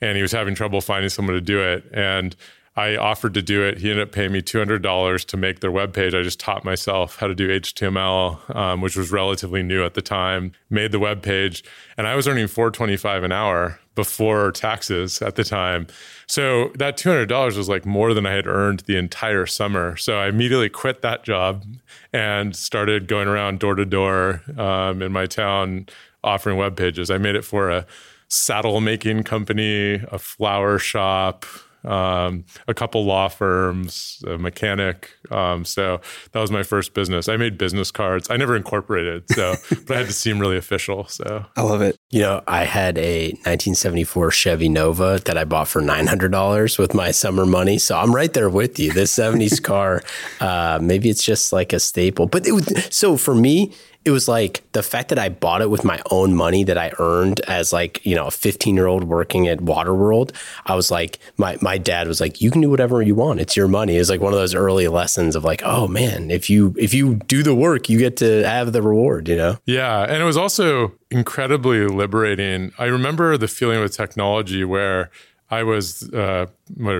and 0.00 0.16
he 0.16 0.22
was 0.22 0.32
having 0.32 0.54
trouble 0.54 0.80
finding 0.80 1.10
someone 1.10 1.34
to 1.34 1.40
do 1.40 1.60
it. 1.60 1.84
And 1.92 2.34
I 2.76 2.96
offered 2.96 3.34
to 3.34 3.42
do 3.42 3.62
it. 3.64 3.78
He 3.78 3.90
ended 3.90 4.06
up 4.06 4.12
paying 4.12 4.32
me 4.32 4.42
$200 4.42 5.24
to 5.24 5.36
make 5.36 5.60
their 5.60 5.72
webpage. 5.72 6.18
I 6.18 6.22
just 6.22 6.38
taught 6.38 6.64
myself 6.64 7.16
how 7.16 7.26
to 7.26 7.34
do 7.34 7.48
HTML, 7.48 8.54
um, 8.54 8.80
which 8.80 8.96
was 8.96 9.10
relatively 9.10 9.62
new 9.62 9.84
at 9.84 9.94
the 9.94 10.02
time, 10.02 10.52
made 10.70 10.92
the 10.92 11.00
web 11.00 11.20
page, 11.20 11.64
and 11.96 12.06
I 12.06 12.14
was 12.14 12.28
earning 12.28 12.46
425 12.46 13.24
an 13.24 13.32
hour 13.32 13.80
before 13.96 14.52
taxes 14.52 15.20
at 15.20 15.34
the 15.34 15.42
time. 15.42 15.88
So 16.26 16.70
that 16.76 16.96
$200 16.96 17.56
was 17.56 17.68
like 17.68 17.84
more 17.84 18.14
than 18.14 18.24
I 18.24 18.32
had 18.32 18.46
earned 18.46 18.80
the 18.80 18.96
entire 18.96 19.46
summer. 19.46 19.96
So 19.96 20.16
I 20.16 20.28
immediately 20.28 20.68
quit 20.68 21.02
that 21.02 21.24
job 21.24 21.64
and 22.12 22.54
started 22.54 23.08
going 23.08 23.26
around 23.26 23.58
door 23.58 23.74
to 23.74 23.84
door 23.84 24.42
um, 24.56 25.02
in 25.02 25.10
my 25.10 25.26
town 25.26 25.88
offering 26.22 26.56
web 26.56 26.76
pages. 26.76 27.10
I 27.10 27.18
made 27.18 27.34
it 27.34 27.44
for 27.44 27.68
a 27.68 27.84
saddle 28.28 28.80
making 28.80 29.24
company, 29.24 29.94
a 29.94 30.18
flower 30.18 30.78
shop, 30.78 31.44
um, 31.84 32.44
a 32.68 32.74
couple 32.74 33.04
law 33.04 33.28
firms, 33.28 34.22
a 34.26 34.38
mechanic. 34.38 35.10
Um, 35.30 35.64
so 35.64 36.00
that 36.32 36.40
was 36.40 36.50
my 36.50 36.62
first 36.62 36.94
business. 36.94 37.28
I 37.28 37.36
made 37.36 37.58
business 37.58 37.90
cards. 37.90 38.28
I 38.30 38.36
never 38.36 38.56
incorporated, 38.56 39.24
so 39.30 39.54
but 39.86 39.96
I 39.96 39.98
had 39.98 40.06
to 40.06 40.12
seem 40.12 40.38
really 40.38 40.56
official. 40.56 41.06
So 41.06 41.46
I 41.56 41.62
love 41.62 41.82
it. 41.82 41.96
You 42.10 42.22
know, 42.22 42.42
I 42.46 42.64
had 42.64 42.98
a 42.98 43.28
1974 43.30 44.30
Chevy 44.30 44.68
Nova 44.68 45.20
that 45.24 45.38
I 45.38 45.44
bought 45.44 45.68
for 45.68 45.80
$900 45.80 46.78
with 46.78 46.94
my 46.94 47.10
summer 47.10 47.46
money. 47.46 47.78
So 47.78 47.96
I'm 47.96 48.14
right 48.14 48.32
there 48.32 48.50
with 48.50 48.78
you. 48.78 48.92
This 48.92 49.16
70s 49.16 49.62
car, 49.62 50.02
uh, 50.40 50.78
maybe 50.82 51.08
it's 51.08 51.24
just 51.24 51.52
like 51.52 51.72
a 51.72 51.80
staple. 51.80 52.26
But 52.26 52.46
it 52.46 52.52
was, 52.52 52.66
so 52.94 53.16
for 53.16 53.34
me, 53.34 53.72
it 54.04 54.10
was 54.10 54.28
like 54.28 54.62
the 54.72 54.82
fact 54.82 55.10
that 55.10 55.18
I 55.18 55.28
bought 55.28 55.60
it 55.60 55.68
with 55.68 55.84
my 55.84 56.00
own 56.10 56.34
money 56.34 56.64
that 56.64 56.78
I 56.78 56.92
earned 56.98 57.40
as 57.40 57.70
like, 57.70 58.04
you 58.04 58.14
know, 58.14 58.26
a 58.26 58.30
15 58.30 58.74
year 58.74 58.86
old 58.86 59.04
working 59.04 59.46
at 59.46 59.58
Waterworld. 59.58 60.34
I 60.64 60.74
was 60.74 60.90
like, 60.90 61.18
my, 61.36 61.58
my 61.60 61.76
dad 61.76 62.08
was 62.08 62.18
like, 62.18 62.40
you 62.40 62.50
can 62.50 62.62
do 62.62 62.70
whatever 62.70 63.02
you 63.02 63.14
want. 63.14 63.40
It's 63.40 63.56
your 63.56 63.68
money. 63.68 63.96
It's 63.96 64.08
like 64.08 64.20
one 64.20 64.32
of 64.32 64.38
those 64.38 64.54
early 64.54 64.88
lessons 64.88 65.36
of 65.36 65.44
like, 65.44 65.60
oh 65.64 65.86
man, 65.86 66.30
if 66.30 66.48
you, 66.48 66.74
if 66.78 66.94
you 66.94 67.16
do 67.16 67.42
the 67.42 67.54
work, 67.54 67.90
you 67.90 67.98
get 67.98 68.16
to 68.18 68.42
have 68.46 68.72
the 68.72 68.80
reward, 68.80 69.28
you 69.28 69.36
know? 69.36 69.58
Yeah. 69.66 70.02
And 70.04 70.22
it 70.22 70.24
was 70.24 70.36
also 70.36 70.94
incredibly 71.10 71.86
liberating. 71.86 72.72
I 72.78 72.86
remember 72.86 73.36
the 73.36 73.48
feeling 73.48 73.80
with 73.80 73.94
technology 73.94 74.64
where 74.64 75.10
I 75.50 75.62
was, 75.62 76.10
uh, 76.14 76.46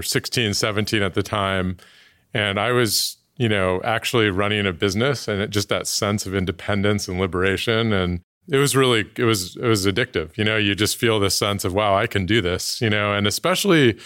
16, 0.02 0.52
17 0.52 1.02
at 1.02 1.14
the 1.14 1.22
time. 1.22 1.78
And 2.34 2.60
I 2.60 2.72
was 2.72 3.16
you 3.40 3.48
know, 3.48 3.80
actually 3.84 4.28
running 4.28 4.66
a 4.66 4.72
business 4.72 5.26
and 5.26 5.40
it, 5.40 5.48
just 5.48 5.70
that 5.70 5.86
sense 5.86 6.26
of 6.26 6.34
independence 6.34 7.08
and 7.08 7.18
liberation. 7.18 7.90
And 7.90 8.20
it 8.48 8.58
was 8.58 8.76
really, 8.76 9.06
it 9.16 9.24
was, 9.24 9.56
it 9.56 9.64
was 9.64 9.86
addictive. 9.86 10.36
You 10.36 10.44
know, 10.44 10.58
you 10.58 10.74
just 10.74 10.98
feel 10.98 11.18
this 11.18 11.36
sense 11.36 11.64
of, 11.64 11.72
wow, 11.72 11.96
I 11.96 12.06
can 12.06 12.26
do 12.26 12.42
this, 12.42 12.82
you 12.82 12.90
know, 12.90 13.14
and 13.14 13.26
especially 13.26 13.98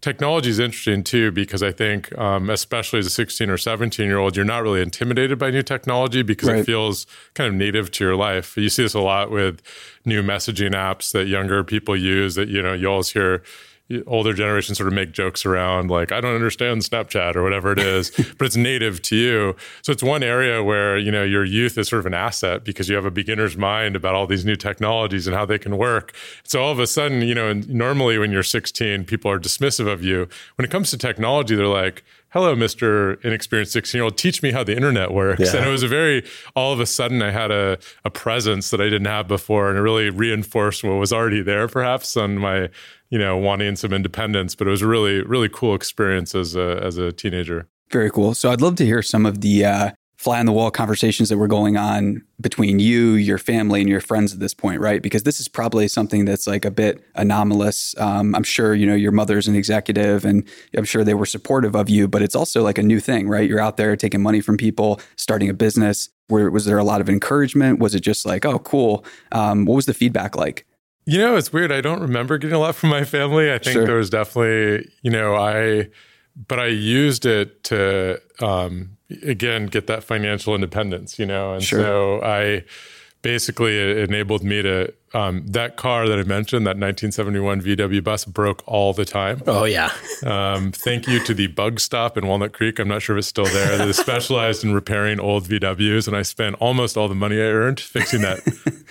technology 0.00 0.50
is 0.50 0.58
interesting 0.58 1.04
too, 1.04 1.30
because 1.30 1.62
I 1.62 1.70
think, 1.70 2.18
um, 2.18 2.50
especially 2.50 2.98
as 2.98 3.06
a 3.06 3.10
16 3.10 3.48
or 3.48 3.56
17 3.56 4.06
year 4.06 4.18
old, 4.18 4.34
you're 4.34 4.44
not 4.44 4.64
really 4.64 4.82
intimidated 4.82 5.38
by 5.38 5.52
new 5.52 5.62
technology 5.62 6.22
because 6.22 6.48
right. 6.48 6.58
it 6.58 6.66
feels 6.66 7.06
kind 7.34 7.46
of 7.46 7.54
native 7.54 7.92
to 7.92 8.04
your 8.04 8.16
life. 8.16 8.56
You 8.56 8.68
see 8.68 8.82
this 8.82 8.94
a 8.94 9.00
lot 9.00 9.30
with 9.30 9.62
new 10.04 10.20
messaging 10.20 10.72
apps 10.72 11.12
that 11.12 11.28
younger 11.28 11.62
people 11.62 11.96
use 11.96 12.34
that, 12.34 12.48
you 12.48 12.60
know, 12.60 12.72
you 12.72 12.90
always 12.90 13.10
hear, 13.10 13.44
older 14.06 14.32
generations 14.32 14.78
sort 14.78 14.86
of 14.86 14.94
make 14.94 15.12
jokes 15.12 15.44
around 15.44 15.90
like 15.90 16.10
i 16.10 16.18
don't 16.18 16.34
understand 16.34 16.80
snapchat 16.80 17.36
or 17.36 17.42
whatever 17.42 17.70
it 17.70 17.78
is 17.78 18.10
but 18.38 18.46
it's 18.46 18.56
native 18.56 19.02
to 19.02 19.14
you 19.14 19.56
so 19.82 19.92
it's 19.92 20.02
one 20.02 20.22
area 20.22 20.62
where 20.62 20.96
you 20.96 21.12
know 21.12 21.22
your 21.22 21.44
youth 21.44 21.76
is 21.76 21.88
sort 21.88 22.00
of 22.00 22.06
an 22.06 22.14
asset 22.14 22.64
because 22.64 22.88
you 22.88 22.96
have 22.96 23.04
a 23.04 23.10
beginner's 23.10 23.58
mind 23.58 23.94
about 23.94 24.14
all 24.14 24.26
these 24.26 24.44
new 24.44 24.56
technologies 24.56 25.26
and 25.26 25.36
how 25.36 25.44
they 25.44 25.58
can 25.58 25.76
work 25.76 26.14
so 26.44 26.62
all 26.62 26.72
of 26.72 26.78
a 26.78 26.86
sudden 26.86 27.20
you 27.20 27.34
know 27.34 27.52
normally 27.52 28.16
when 28.16 28.32
you're 28.32 28.42
16 28.42 29.04
people 29.04 29.30
are 29.30 29.38
dismissive 29.38 29.86
of 29.86 30.02
you 30.02 30.28
when 30.56 30.64
it 30.64 30.70
comes 30.70 30.90
to 30.90 30.96
technology 30.96 31.54
they're 31.54 31.66
like 31.66 32.02
hello, 32.34 32.56
Mr. 32.56 33.24
Inexperienced 33.24 33.72
16 33.72 33.96
year 33.96 34.04
old, 34.04 34.18
teach 34.18 34.42
me 34.42 34.50
how 34.50 34.64
the 34.64 34.74
internet 34.74 35.12
works. 35.12 35.40
Yeah. 35.40 35.58
And 35.58 35.68
it 35.68 35.70
was 35.70 35.84
a 35.84 35.88
very, 35.88 36.26
all 36.56 36.72
of 36.72 36.80
a 36.80 36.86
sudden, 36.86 37.22
I 37.22 37.30
had 37.30 37.52
a, 37.52 37.78
a 38.04 38.10
presence 38.10 38.70
that 38.70 38.80
I 38.80 38.86
didn't 38.86 39.04
have 39.04 39.28
before. 39.28 39.68
And 39.68 39.78
it 39.78 39.82
really 39.82 40.10
reinforced 40.10 40.82
what 40.82 40.94
was 40.94 41.12
already 41.12 41.42
there, 41.42 41.68
perhaps, 41.68 42.16
on 42.16 42.36
my, 42.36 42.70
you 43.10 43.18
know, 43.18 43.36
wanting 43.36 43.76
some 43.76 43.92
independence. 43.92 44.54
But 44.54 44.66
it 44.66 44.70
was 44.70 44.82
a 44.82 44.86
really, 44.86 45.22
really 45.22 45.48
cool 45.48 45.74
experience 45.74 46.34
as 46.34 46.56
a, 46.56 46.80
as 46.82 46.98
a 46.98 47.12
teenager. 47.12 47.68
Very 47.90 48.10
cool. 48.10 48.34
So 48.34 48.50
I'd 48.50 48.60
love 48.60 48.76
to 48.76 48.84
hear 48.84 49.02
some 49.02 49.26
of 49.26 49.40
the, 49.40 49.64
uh, 49.64 49.90
fly 50.24 50.40
on 50.40 50.46
the 50.46 50.52
wall 50.52 50.70
conversations 50.70 51.28
that 51.28 51.36
were 51.36 51.46
going 51.46 51.76
on 51.76 52.22
between 52.40 52.78
you, 52.78 53.12
your 53.12 53.36
family, 53.36 53.80
and 53.80 53.90
your 53.90 54.00
friends 54.00 54.32
at 54.32 54.40
this 54.40 54.54
point, 54.54 54.80
right? 54.80 55.02
Because 55.02 55.24
this 55.24 55.38
is 55.38 55.48
probably 55.48 55.86
something 55.86 56.24
that's 56.24 56.46
like 56.46 56.64
a 56.64 56.70
bit 56.70 57.04
anomalous. 57.14 57.94
Um, 57.98 58.34
I'm 58.34 58.42
sure 58.42 58.74
you 58.74 58.86
know 58.86 58.94
your 58.94 59.12
mother's 59.12 59.46
an 59.48 59.54
executive, 59.54 60.24
and 60.24 60.48
I'm 60.74 60.86
sure 60.86 61.04
they 61.04 61.12
were 61.12 61.26
supportive 61.26 61.76
of 61.76 61.90
you, 61.90 62.08
but 62.08 62.22
it's 62.22 62.34
also 62.34 62.62
like 62.62 62.78
a 62.78 62.82
new 62.82 63.00
thing, 63.00 63.28
right? 63.28 63.46
You're 63.46 63.60
out 63.60 63.76
there 63.76 63.96
taking 63.96 64.22
money 64.22 64.40
from 64.40 64.56
people, 64.56 64.98
starting 65.16 65.50
a 65.50 65.54
business. 65.54 66.08
Where 66.28 66.50
was 66.50 66.64
there 66.64 66.78
a 66.78 66.84
lot 66.84 67.02
of 67.02 67.10
encouragement? 67.10 67.78
Was 67.78 67.94
it 67.94 68.00
just 68.00 68.24
like, 68.24 68.46
oh, 68.46 68.60
cool? 68.60 69.04
Um, 69.32 69.66
what 69.66 69.74
was 69.74 69.84
the 69.84 69.92
feedback 69.92 70.36
like? 70.36 70.64
You 71.06 71.18
know, 71.18 71.36
it's 71.36 71.52
weird. 71.52 71.70
I 71.70 71.80
don't 71.80 72.00
remember 72.00 72.38
getting 72.38 72.56
a 72.56 72.58
lot 72.58 72.74
from 72.74 72.90
my 72.90 73.04
family. 73.04 73.52
I 73.52 73.58
think 73.58 73.74
sure. 73.74 73.86
there 73.86 73.96
was 73.96 74.10
definitely, 74.10 74.90
you 75.02 75.10
know, 75.10 75.34
I, 75.34 75.88
but 76.48 76.58
I 76.58 76.66
used 76.66 77.26
it 77.26 77.62
to, 77.64 78.20
um, 78.40 78.96
again, 79.22 79.66
get 79.66 79.86
that 79.88 80.02
financial 80.02 80.54
independence, 80.54 81.18
you 81.18 81.26
know, 81.26 81.54
and 81.54 81.62
sure. 81.62 81.80
so 81.80 82.22
I 82.22 82.64
basically 83.20 83.78
it 83.78 84.08
enabled 84.08 84.42
me 84.42 84.62
to, 84.62 84.94
um, 85.12 85.46
that 85.46 85.76
car 85.76 86.08
that 86.08 86.18
I 86.18 86.22
mentioned, 86.22 86.66
that 86.66 86.76
1971 86.76 87.60
VW 87.60 88.02
bus 88.02 88.24
broke 88.24 88.62
all 88.66 88.92
the 88.94 89.04
time. 89.04 89.42
Oh, 89.46 89.64
yeah. 89.64 89.92
um, 90.24 90.72
thank 90.72 91.06
you 91.06 91.22
to 91.24 91.34
the 91.34 91.48
bug 91.48 91.80
stop 91.80 92.16
in 92.16 92.26
Walnut 92.26 92.54
Creek. 92.54 92.78
I'm 92.78 92.88
not 92.88 93.02
sure 93.02 93.16
if 93.16 93.20
it's 93.20 93.28
still 93.28 93.44
there. 93.44 93.78
They 93.78 93.92
specialized 93.92 94.64
in 94.64 94.74
repairing 94.74 95.20
old 95.20 95.44
VWs, 95.44 96.08
and 96.08 96.16
I 96.16 96.22
spent 96.22 96.56
almost 96.60 96.96
all 96.96 97.08
the 97.08 97.14
money 97.14 97.36
I 97.36 97.44
earned 97.44 97.78
fixing 97.78 98.22
that 98.22 98.40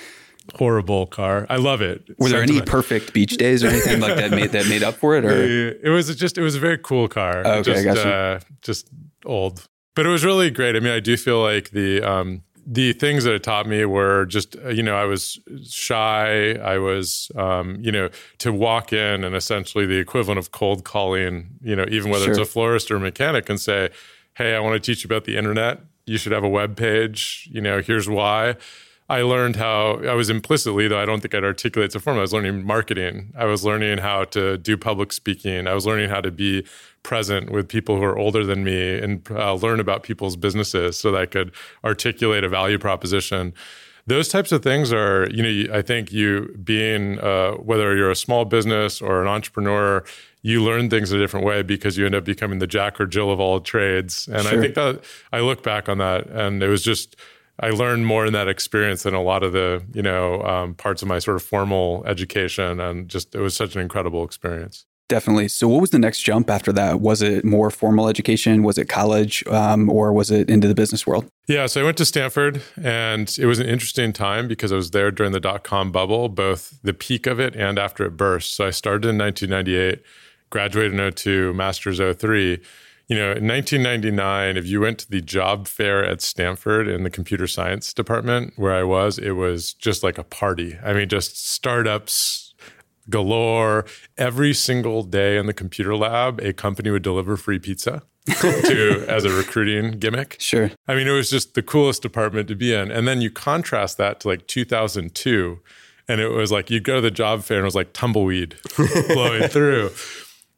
horrible 0.56 1.08
car. 1.08 1.48
I 1.50 1.58
love 1.58 1.82
it. 1.82 2.04
Were 2.20 2.30
there 2.30 2.42
any 2.42 2.62
perfect 2.62 3.14
beach 3.14 3.38
days 3.38 3.64
or 3.64 3.68
anything 3.68 4.00
like 4.00 4.16
that 4.16 4.32
made 4.32 4.52
that 4.52 4.68
made 4.68 4.84
up 4.84 4.96
for 4.96 5.16
it? 5.16 5.26
Or 5.26 5.32
it 5.84 5.90
was 5.90 6.14
just 6.16 6.38
it 6.38 6.42
was 6.42 6.56
a 6.56 6.60
very 6.60 6.78
cool 6.78 7.08
car. 7.08 7.46
Okay, 7.46 7.84
just, 7.84 8.06
uh, 8.06 8.40
just 8.62 8.90
old, 9.26 9.68
but 9.96 10.06
it 10.06 10.10
was 10.10 10.24
really 10.24 10.52
great. 10.52 10.76
I 10.76 10.80
mean, 10.80 10.94
I 10.94 11.00
do 11.00 11.18
feel 11.18 11.42
like 11.42 11.72
the 11.72 12.02
um, 12.02 12.44
the 12.66 12.94
things 12.94 13.24
that 13.24 13.34
it 13.34 13.44
taught 13.44 13.68
me 13.68 13.86
were 13.86 14.26
just 14.26 14.56
uh, 14.58 14.70
you 14.70 14.84
know 14.84 14.96
I 14.96 15.06
was 15.06 15.40
shy. 15.68 16.54
I 16.54 16.78
was 16.78 17.32
um, 17.36 17.78
you 17.82 17.92
know 17.92 18.10
to 18.40 18.54
walk 18.54 18.94
in 18.94 19.24
and 19.24 19.36
essentially 19.36 19.86
the 19.86 19.98
equivalent 19.98 20.40
of 20.40 20.52
cold 20.52 20.84
calling. 20.84 21.58
You 21.62 21.76
know, 21.76 21.86
even 21.90 22.12
whether 22.12 22.26
sure. 22.26 22.34
it's 22.34 22.42
a 22.42 22.46
florist 22.46 22.92
or 22.92 22.98
a 22.98 23.00
mechanic, 23.00 23.50
and 23.50 23.60
say, 23.60 23.90
"Hey, 24.36 24.56
I 24.56 24.60
want 24.60 24.76
to 24.76 24.80
teach 24.80 25.04
you 25.04 25.08
about 25.08 25.26
the 25.26 25.38
internet. 25.38 25.82
You 26.06 26.18
should 26.18 26.34
have 26.34 26.44
a 26.44 26.50
web 26.50 26.76
page. 26.76 27.50
You 27.52 27.62
know, 27.62 27.82
here's 27.82 28.10
why." 28.10 28.56
I 29.10 29.22
learned 29.22 29.58
how 29.58 30.00
I 30.04 30.14
was 30.14 30.30
implicitly, 30.30 30.88
though 30.88 31.00
I 31.00 31.06
don't 31.06 31.20
think 31.20 31.36
I'd 31.36 31.44
articulate 31.44 31.92
to 31.92 32.00
form. 32.00 32.18
I 32.18 32.22
was 32.22 32.34
learning 32.34 32.66
marketing. 32.66 33.34
I 33.38 33.46
was 33.46 33.66
learning 33.66 33.98
how 33.98 34.24
to 34.26 34.58
do 34.58 34.78
public 34.78 35.12
speaking. 35.12 35.68
I 35.68 35.74
was 35.74 35.86
learning 35.86 36.10
how 36.10 36.22
to 36.22 36.32
be 36.32 36.66
present 37.04 37.52
with 37.52 37.68
people 37.68 37.98
who 37.98 38.04
are 38.04 38.18
older 38.18 38.46
than 38.46 38.64
me 38.64 38.98
and 38.98 39.30
uh, 39.32 39.56
learn 39.56 39.82
about 39.82 40.04
people's 40.04 40.38
businesses 40.38 40.98
so 40.98 41.12
that 41.12 41.22
I 41.22 41.26
could 41.26 41.52
articulate 41.84 42.46
a 42.46 42.50
value 42.50 42.80
proposition. 42.80 43.54
Those 44.08 44.30
types 44.30 44.52
of 44.54 44.64
things 44.64 44.94
are, 44.94 45.30
you 45.30 45.44
know, 45.44 45.74
I 45.74 45.82
think 45.82 46.12
you 46.12 46.58
being, 46.64 47.20
uh, 47.20 47.54
whether 47.54 47.96
you're 47.96 48.12
a 48.12 48.16
small 48.16 48.46
business 48.46 49.02
or 49.02 49.22
an 49.22 49.28
entrepreneur, 49.28 50.04
you 50.42 50.64
learn 50.64 50.90
things 50.90 51.12
a 51.12 51.18
different 51.18 51.46
way 51.46 51.62
because 51.62 51.98
you 51.98 52.06
end 52.06 52.16
up 52.16 52.24
becoming 52.24 52.60
the 52.60 52.68
Jack 52.68 53.00
or 53.00 53.06
Jill 53.06 53.32
of 53.32 53.40
all 53.40 53.60
trades. 53.60 54.28
And 54.28 54.44
sure. 54.44 54.58
I 54.58 54.62
think 54.62 54.76
that 54.76 55.04
I 55.34 55.42
look 55.42 55.62
back 55.62 55.90
on 55.90 55.98
that 55.98 56.28
and 56.28 56.64
it 56.64 56.70
was 56.70 56.84
just, 56.84 57.18
I 57.64 57.70
learned 57.70 58.06
more 58.06 58.26
in 58.26 58.34
that 58.34 58.48
experience 58.48 59.04
than 59.04 59.14
a 59.14 59.22
lot 59.22 59.44
of 59.44 59.54
the 59.54 59.84
you 59.94 60.02
know 60.02 60.42
um, 60.44 60.76
parts 60.76 61.02
of 61.02 61.08
my 61.08 61.20
sort 61.20 61.38
of 61.38 61.44
formal 61.44 62.04
education, 62.06 62.80
and 62.80 63.08
just 63.08 63.34
it 63.36 63.40
was 63.40 63.56
such 63.56 63.76
an 63.76 63.82
incredible 63.82 64.24
experience. 64.24 64.86
Definitely. 65.10 65.50
So, 65.50 65.68
what 65.68 65.82
was 65.82 65.92
the 65.92 66.00
next 66.00 66.22
jump 66.22 66.50
after 66.50 66.72
that? 66.74 67.00
Was 67.00 67.22
it 67.22 67.46
more 67.46 67.70
formal 67.70 68.08
education? 68.08 68.64
Was 68.64 68.78
it 68.78 68.90
college, 68.90 69.46
um, 69.48 69.90
or 69.90 70.14
was 70.14 70.32
it 70.32 70.50
into 70.50 70.68
the 70.68 70.76
business 70.76 71.06
world? 71.06 71.28
Yeah, 71.48 71.66
so 71.68 71.82
I 71.82 71.84
went 71.84 71.98
to 71.98 72.06
Stanford, 72.06 72.64
and 72.82 73.34
it 73.38 73.46
was 73.46 73.60
an 73.60 73.68
interesting 73.68 74.14
time 74.14 74.48
because 74.48 74.72
I 74.72 74.76
was 74.76 74.92
there 74.92 75.12
during 75.12 75.32
the 75.32 75.40
dot 75.40 75.64
com 75.64 75.92
bubble, 75.92 76.30
both 76.30 76.80
the 76.84 76.94
peak 76.94 77.28
of 77.28 77.40
it 77.40 77.56
and 77.56 77.78
after 77.78 78.06
it 78.06 78.12
burst. 78.12 78.56
So 78.56 78.66
I 78.66 78.72
started 78.72 79.08
in 79.08 79.18
1998, 79.18 80.02
graduated 80.50 81.00
in 81.00 81.12
02, 81.12 81.54
master's 81.54 82.00
03 82.00 82.62
you 83.14 83.20
know, 83.20 83.32
in 83.34 83.48
1999, 83.48 84.58
if 84.58 84.66
you 84.66 84.82
went 84.82 84.98
to 84.98 85.12
the 85.12 85.22
job 85.22 85.68
fair 85.68 86.04
at 86.04 86.20
Stanford 86.20 86.88
in 86.88 87.04
the 87.04 87.12
computer 87.12 87.46
science 87.46 87.94
department 87.94 88.54
where 88.56 88.74
I 88.74 88.82
was, 88.82 89.20
it 89.20 89.34
was 89.34 89.76
just 89.76 90.02
like 90.02 90.18
a 90.18 90.24
party. 90.24 90.80
I 90.84 90.94
mean, 90.94 91.08
just 91.08 91.48
startups 91.48 92.56
galore. 93.12 93.86
Every 94.18 94.52
single 94.52 95.04
day 95.04 95.38
in 95.38 95.46
the 95.46 95.54
computer 95.54 95.96
lab, 95.96 96.40
a 96.42 96.54
company 96.54 96.90
would 96.90 97.04
deliver 97.04 97.38
free 97.38 97.60
pizza. 97.60 98.02
to 98.40 99.06
as 99.10 99.26
a 99.26 99.30
recruiting 99.30 100.00
gimmick. 100.00 100.38
Sure. 100.40 100.72
I 100.88 100.96
mean, 100.96 101.08
it 101.08 101.12
was 101.12 101.30
just 101.30 101.54
the 101.54 101.62
coolest 101.62 102.02
department 102.02 102.48
to 102.48 102.56
be 102.56 102.74
in. 102.74 102.90
And 102.90 103.06
then 103.06 103.22
you 103.22 103.30
contrast 103.30 103.98
that 103.98 104.22
to 104.22 104.30
like 104.30 104.48
2002, 104.48 105.60
and 106.08 106.22
it 106.22 106.30
was 106.30 106.50
like 106.50 106.70
you'd 106.70 106.86
go 106.86 106.96
to 106.96 107.02
the 107.02 107.12
job 107.12 107.44
fair 107.44 107.58
and 107.58 107.66
it 107.66 107.68
was 107.68 107.76
like 107.76 107.92
tumbleweed 107.92 108.56
blowing 109.08 109.50
through. 109.50 109.92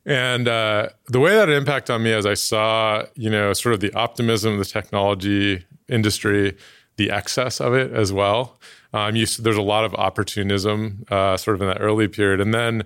And 0.05 0.47
uh, 0.47 0.89
the 1.07 1.19
way 1.19 1.33
that 1.35 1.49
impacted 1.49 1.93
on 1.93 2.03
me 2.03 2.13
as 2.13 2.25
I 2.25 2.35
saw, 2.35 3.03
you 3.15 3.29
know, 3.29 3.53
sort 3.53 3.73
of 3.73 3.79
the 3.79 3.93
optimism 3.93 4.53
of 4.53 4.59
the 4.59 4.65
technology 4.65 5.65
industry, 5.89 6.55
the 6.97 7.11
excess 7.11 7.59
of 7.59 7.73
it 7.73 7.91
as 7.91 8.13
well. 8.13 8.59
Um, 8.93 9.15
you, 9.15 9.25
there's 9.25 9.57
a 9.57 9.61
lot 9.61 9.83
of 9.83 9.93
opportunism 9.95 11.05
uh, 11.09 11.37
sort 11.37 11.55
of 11.55 11.61
in 11.61 11.67
that 11.67 11.81
early 11.81 12.07
period. 12.07 12.39
And 12.39 12.53
then 12.53 12.83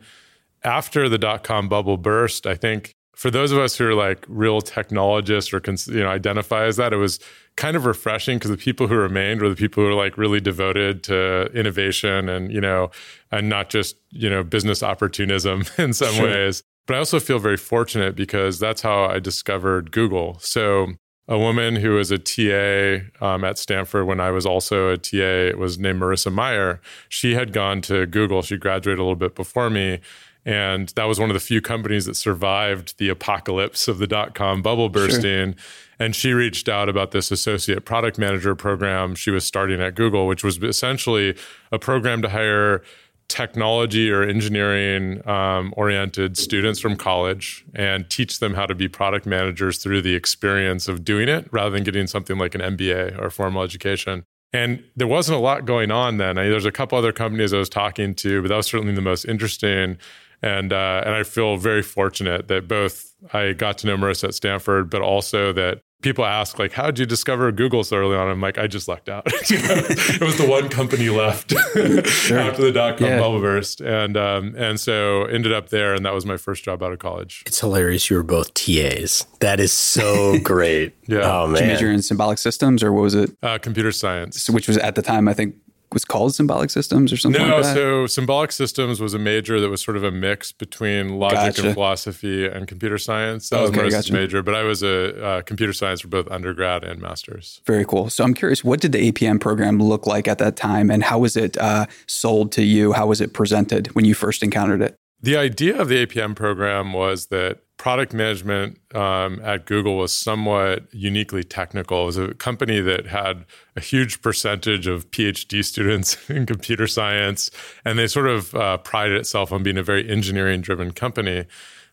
after 0.64 1.08
the 1.10 1.18
dot 1.18 1.44
com 1.44 1.70
bubble 1.70 1.98
burst, 1.98 2.48
I 2.48 2.56
think 2.56 2.96
for 3.16 3.30
those 3.30 3.52
of 3.52 3.58
us 3.58 3.78
who 3.78 3.86
are 3.86 3.94
like 3.94 4.26
real 4.30 4.62
technologists 4.62 5.54
or 5.54 5.62
you 5.88 6.00
know 6.00 6.08
identify 6.08 6.66
as 6.66 6.78
that, 6.78 6.94
it 6.94 6.98
was 6.98 7.20
kind 7.58 7.76
of 7.76 7.86
refreshing 7.86 8.38
because 8.38 8.50
the 8.50 8.58
people 8.58 8.88
who 8.88 8.96
remained 8.96 9.42
were 9.42 9.50
the 9.50 9.56
people 9.56 9.84
who 9.84 9.90
were 9.90 9.96
like 9.96 10.18
really 10.18 10.40
devoted 10.40 11.04
to 11.04 11.48
innovation 11.54 12.30
and 12.30 12.52
you 12.52 12.62
know 12.62 12.90
and 13.30 13.50
not 13.50 13.70
just 13.70 13.98
you 14.12 14.30
know 14.30 14.42
business 14.42 14.82
opportunism 14.82 15.66
in 15.78 15.92
some 15.92 16.14
sure. 16.14 16.26
ways. 16.26 16.64
But 16.90 16.96
I 16.96 16.98
also 16.98 17.20
feel 17.20 17.38
very 17.38 17.56
fortunate 17.56 18.16
because 18.16 18.58
that's 18.58 18.82
how 18.82 19.04
I 19.04 19.20
discovered 19.20 19.92
Google. 19.92 20.40
So, 20.40 20.94
a 21.28 21.38
woman 21.38 21.76
who 21.76 21.92
was 21.92 22.10
a 22.10 22.18
TA 22.18 23.06
um, 23.24 23.44
at 23.44 23.60
Stanford 23.60 24.08
when 24.08 24.20
I 24.20 24.32
was 24.32 24.44
also 24.48 24.90
a 24.90 24.98
TA 24.98 25.56
was 25.56 25.78
named 25.78 26.02
Marissa 26.02 26.34
Mayer. 26.34 26.82
She 27.08 27.36
had 27.36 27.54
gone 27.54 27.82
to 27.82 28.08
Google. 28.08 28.42
She 28.42 28.58
graduated 28.58 28.98
a 28.98 29.04
little 29.04 29.16
bit 29.16 29.36
before 29.36 29.70
me. 29.70 30.00
And 30.46 30.90
that 30.96 31.04
was 31.04 31.20
one 31.20 31.30
of 31.30 31.36
the 31.36 31.40
few 31.40 31.62
companies 31.62 32.08
that 32.08 32.16
survived 32.16 32.98
the 32.98 33.10
apocalypse 33.10 33.88
of 33.88 34.00
the 34.00 34.08
dot 34.08 34.34
com 34.34 34.64
bubble 34.64 34.90
bursting. 34.90 35.54
Sure. 35.54 35.64
And 36.00 36.16
she 36.16 36.34
reached 36.34 36.68
out 36.68 36.90
about 36.90 37.12
this 37.12 37.30
associate 37.30 37.86
product 37.86 38.18
manager 38.18 38.56
program 38.56 39.14
she 39.14 39.30
was 39.30 39.46
starting 39.46 39.80
at 39.80 39.94
Google, 39.94 40.26
which 40.26 40.44
was 40.44 40.58
essentially 40.64 41.38
a 41.72 41.78
program 41.78 42.24
to 42.24 42.30
hire 42.30 42.82
technology 43.30 44.12
or 44.12 44.24
engineering 44.24 45.26
um, 45.28 45.74
oriented 45.78 46.38
students 46.38 46.80
from 46.80 46.96
college 46.96 47.64
and 47.74 48.10
teach 48.10 48.40
them 48.40 48.56
how 48.56 48.66
to 48.66 48.76
be 48.76 48.90
product 48.90 49.26
managers 49.26 49.78
through 49.78 50.02
the 50.02 50.16
experience 50.16 50.88
of 50.88 51.06
doing 51.06 51.30
it 51.30 51.48
rather 51.52 51.70
than 51.70 51.84
getting 51.84 52.08
something 52.08 52.38
like 52.38 52.56
an 52.56 52.62
MBA 52.62 53.18
or 53.22 53.30
formal 53.30 53.64
education. 53.64 54.26
And 54.52 54.84
there 54.96 55.08
wasn't 55.08 55.38
a 55.38 55.42
lot 55.42 55.66
going 55.66 55.92
on 55.92 56.18
then. 56.18 56.38
I 56.38 56.42
mean, 56.42 56.52
there's 56.52 56.66
a 56.66 56.72
couple 56.72 56.98
other 56.98 57.14
companies 57.14 57.54
I 57.54 57.60
was 57.60 57.70
talking 57.70 58.16
to, 58.16 58.42
but 58.42 58.48
that 58.48 58.58
was 58.58 58.66
certainly 58.66 58.96
the 58.96 59.02
most 59.02 59.26
interesting. 59.26 59.98
And 60.42 60.74
uh, 60.74 61.04
and 61.06 61.14
I 61.14 61.24
feel 61.24 61.58
very 61.58 61.84
fortunate 61.84 62.48
that 62.48 62.68
both 62.68 63.14
I 63.34 63.54
got 63.54 63.78
to 63.80 63.88
know 63.88 63.98
Marissa 63.98 64.30
at 64.30 64.34
Stanford, 64.34 64.90
but 64.90 65.02
also 65.02 65.54
that 65.54 65.82
people 66.02 66.26
ask 66.26 66.58
like 66.58 66.72
how 66.72 66.86
did 66.86 67.00
you 67.00 67.06
discover 67.06 67.52
google 67.52 67.84
so 67.84 67.98
early 67.98 68.16
on? 68.16 68.30
I'm 68.30 68.42
like 68.42 68.58
i 68.58 68.68
just 68.68 68.88
lucked 68.88 69.10
out. 69.10 69.28
It 69.52 70.22
was 70.22 70.38
the 70.38 70.48
one 70.48 70.70
company 70.70 71.10
left 71.10 71.52
sure. 71.52 72.40
after 72.40 72.62
the 72.62 72.72
dot-com 72.72 73.08
yeah. 73.08 73.20
bubble 73.20 73.40
burst 73.40 73.82
and 73.82 74.18
um, 74.18 74.54
and 74.58 74.80
so 74.80 75.26
ended 75.26 75.54
up 75.54 75.70
there 75.70 75.94
and 75.94 76.06
that 76.06 76.14
was 76.14 76.26
my 76.26 76.38
first 76.38 76.64
job 76.64 76.84
out 76.84 76.92
of 76.92 77.00
college. 77.00 77.44
It's 77.46 77.60
hilarious 77.60 78.10
you 78.10 78.18
were 78.18 78.24
both 78.24 78.54
tas 78.54 79.26
that 79.40 79.60
is 79.60 79.74
so 79.74 80.40
great. 80.44 80.96
Yeah. 81.08 81.20
Oh 81.20 81.48
man 81.48 81.56
did 81.56 81.62
you 81.62 81.74
major 81.74 81.92
in 81.92 82.02
symbolic 82.02 82.38
systems 82.38 82.84
or 82.84 82.92
what 82.92 83.02
was 83.02 83.16
it? 83.16 83.32
Uh, 83.42 83.58
computer 83.58 83.92
science. 83.92 84.42
So, 84.44 84.54
which 84.54 84.68
was 84.68 84.78
at 84.78 84.96
the 84.96 85.02
time 85.02 85.28
i 85.28 85.34
think 85.34 85.56
was 85.92 86.06
called 86.06 86.36
symbolic 86.36 86.70
systems 86.70 87.12
or 87.12 87.18
something 87.18 87.42
no, 87.42 87.58
like 87.58 87.66
so 87.66 88.06
symbolic 88.06 88.52
systems 88.52 89.02
was 89.02 89.14
a 89.14 89.20
major 89.20 89.60
that 89.60 89.70
was 89.70 89.82
sort 89.82 89.98
of 89.98 90.04
a 90.04 90.12
mix 90.12 90.52
between 90.52 91.18
logic 91.18 91.38
gotcha. 91.38 91.66
and 91.66 91.74
philosophy 91.74 92.46
and 92.46 92.68
computer 92.68 92.98
science. 92.98 93.50
That 93.50 93.62
okay, 93.62 93.84
was 93.84 93.94
gotcha. 93.94 94.14
major, 94.14 94.44
but 94.44 94.56
I 94.56 94.64
was 94.64 94.84
a 94.84 95.24
uh, 95.24 95.42
computer 95.42 95.74
science 95.74 96.02
for 96.02 96.08
both 96.08 96.30
undergrad 96.30 96.84
and 96.84 97.02
masters. 97.02 97.62
Very 97.66 97.86
cool. 97.86 98.10
So 98.10 98.24
I'm 98.24 98.34
curious, 98.34 98.64
what 98.64 98.82
did 98.82 98.92
the 98.92 99.12
APM 99.12 99.40
program 99.40 99.80
look 99.80 100.06
like 100.06 100.28
at 100.28 100.38
that 100.38 100.56
time, 100.56 100.92
and 100.92 101.04
how 101.04 101.20
was 101.20 101.36
it 101.36 101.58
uh, 101.58 101.88
sold 102.06 102.52
to 102.54 102.64
you? 102.64 102.94
How 102.94 103.08
was 103.08 103.22
it 103.22 103.34
presented 103.34 103.88
when 103.96 104.06
you 104.06 104.14
first 104.14 104.44
encountered 104.44 104.82
it? 104.82 104.96
The 105.22 105.38
idea 105.38 105.80
of 105.80 105.90
the 105.90 106.06
APM 106.06 106.36
program 106.36 106.94
was 106.94 107.28
that 107.28 107.60
product 107.80 108.14
management 108.14 108.78
um, 108.94 109.40
at 109.42 109.66
Google 109.66 109.98
was 109.98 110.12
somewhat 110.12 110.84
uniquely 110.94 111.46
technical. 111.46 112.04
It 112.04 112.06
was 112.08 112.18
a 112.18 112.34
company 112.36 112.82
that 112.82 113.08
had 113.08 113.46
a 113.78 113.80
huge 113.80 114.22
percentage 114.22 114.86
of 114.86 115.10
PhD 115.12 115.64
students 115.64 116.18
in 116.30 116.46
computer 116.46 116.88
science, 116.88 117.50
and 117.86 117.98
they 117.98 118.08
sort 118.08 118.28
of 118.28 118.54
uh, 118.54 118.78
prided 118.78 119.18
itself 119.18 119.52
on 119.54 119.64
being 119.64 119.78
a 119.78 119.84
very 119.84 120.08
engineering 120.08 120.62
driven 120.62 120.92
company. 120.92 121.46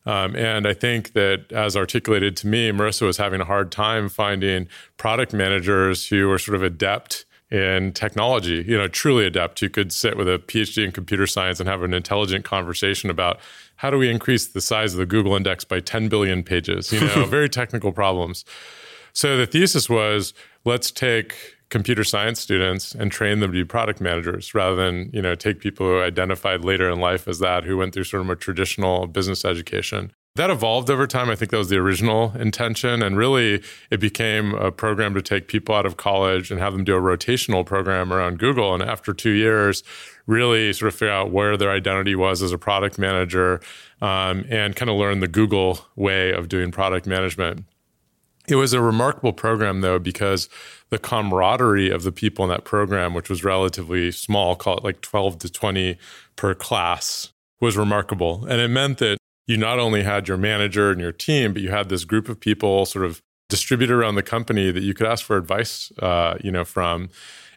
Um, 0.04 0.36
and 0.36 0.66
I 0.66 0.74
think 0.74 1.12
that, 1.14 1.50
as 1.52 1.76
articulated 1.76 2.36
to 2.38 2.48
me, 2.48 2.70
Marissa 2.72 3.06
was 3.06 3.16
having 3.16 3.40
a 3.40 3.44
hard 3.44 3.70
time 3.70 4.08
finding 4.08 4.68
product 4.96 5.32
managers 5.32 6.08
who 6.08 6.28
were 6.28 6.38
sort 6.38 6.56
of 6.56 6.62
adept 6.64 7.26
in 7.50 7.92
technology, 7.92 8.64
you 8.66 8.76
know, 8.76 8.88
truly 8.88 9.24
adept, 9.24 9.60
who 9.60 9.68
could 9.68 9.92
sit 9.92 10.16
with 10.16 10.28
a 10.28 10.38
PhD 10.38 10.84
in 10.84 10.90
computer 10.90 11.28
science 11.28 11.60
and 11.60 11.68
have 11.68 11.82
an 11.82 11.94
intelligent 11.94 12.44
conversation 12.44 13.08
about 13.08 13.38
how 13.76 13.90
do 13.90 13.98
we 13.98 14.10
increase 14.10 14.46
the 14.46 14.60
size 14.60 14.94
of 14.94 14.98
the 14.98 15.06
Google 15.06 15.34
index 15.36 15.64
by 15.64 15.80
10 15.80 16.08
billion 16.08 16.42
pages, 16.42 16.92
you 16.92 17.00
know, 17.00 17.24
very 17.28 17.48
technical 17.48 17.92
problems. 17.92 18.44
So 19.12 19.36
the 19.36 19.46
thesis 19.46 19.88
was 19.88 20.34
let's 20.64 20.90
take 20.90 21.56
computer 21.68 22.04
science 22.04 22.40
students 22.40 22.94
and 22.94 23.10
train 23.10 23.40
them 23.40 23.50
to 23.50 23.52
be 23.52 23.64
product 23.64 24.00
managers 24.00 24.54
rather 24.54 24.76
than 24.76 25.10
you 25.12 25.20
know 25.20 25.34
take 25.34 25.58
people 25.58 25.86
who 25.86 26.00
identified 26.00 26.64
later 26.64 26.90
in 26.90 27.00
life 27.00 27.26
as 27.26 27.38
that 27.40 27.64
who 27.64 27.76
went 27.76 27.92
through 27.92 28.04
sort 28.04 28.22
of 28.22 28.30
a 28.30 28.36
traditional 28.36 29.06
business 29.06 29.44
education 29.44 30.12
that 30.36 30.50
evolved 30.50 30.90
over 30.90 31.06
time. 31.06 31.30
I 31.30 31.34
think 31.34 31.50
that 31.50 31.58
was 31.58 31.68
the 31.68 31.76
original 31.76 32.32
intention 32.38 33.02
and 33.02 33.16
really 33.16 33.62
it 33.90 34.00
became 34.00 34.54
a 34.54 34.70
program 34.70 35.14
to 35.14 35.22
take 35.22 35.48
people 35.48 35.74
out 35.74 35.86
of 35.86 35.96
college 35.96 36.50
and 36.50 36.60
have 36.60 36.72
them 36.72 36.84
do 36.84 36.94
a 36.96 37.00
rotational 37.00 37.64
program 37.64 38.12
around 38.12 38.38
google. 38.38 38.74
And 38.74 38.82
after 38.82 39.12
two 39.12 39.30
years 39.30 39.82
really 40.26 40.72
sort 40.72 40.92
of 40.92 40.98
figure 40.98 41.12
out 41.12 41.30
where 41.30 41.56
their 41.56 41.70
identity 41.70 42.14
was 42.14 42.42
as 42.42 42.52
a 42.52 42.58
product 42.58 42.98
manager 42.98 43.60
um, 44.00 44.44
and 44.48 44.76
kind 44.76 44.90
of 44.90 44.96
learn 44.96 45.20
the 45.20 45.28
google 45.28 45.86
way 45.96 46.32
of 46.32 46.48
doing 46.48 46.70
product 46.70 47.06
management. 47.06 47.64
It 48.48 48.56
was 48.56 48.72
a 48.72 48.80
remarkable 48.80 49.32
program, 49.32 49.80
though, 49.80 49.98
because 49.98 50.48
the 50.90 50.98
camaraderie 50.98 51.90
of 51.90 52.04
the 52.04 52.12
people 52.12 52.44
in 52.44 52.48
that 52.50 52.64
program, 52.64 53.12
which 53.12 53.28
was 53.28 53.42
relatively 53.42 54.12
small, 54.12 54.54
call 54.54 54.78
it 54.78 54.84
like 54.84 55.00
12 55.00 55.38
to 55.40 55.50
20 55.50 55.98
per 56.36 56.54
class, 56.54 57.32
was 57.60 57.76
remarkable. 57.76 58.44
And 58.44 58.60
it 58.60 58.68
meant 58.68 58.98
that 58.98 59.18
you 59.46 59.56
not 59.56 59.78
only 59.78 60.02
had 60.02 60.28
your 60.28 60.36
manager 60.36 60.90
and 60.90 61.00
your 61.00 61.12
team, 61.12 61.52
but 61.52 61.62
you 61.62 61.70
had 61.70 61.88
this 61.88 62.04
group 62.04 62.28
of 62.28 62.40
people 62.40 62.86
sort 62.86 63.04
of 63.04 63.22
distributed 63.48 63.94
around 63.94 64.16
the 64.16 64.22
company 64.22 64.70
that 64.70 64.82
you 64.82 64.92
could 64.92 65.06
ask 65.06 65.24
for 65.24 65.36
advice, 65.36 65.92
uh, 66.00 66.36
you 66.42 66.50
know, 66.50 66.64
from. 66.64 67.08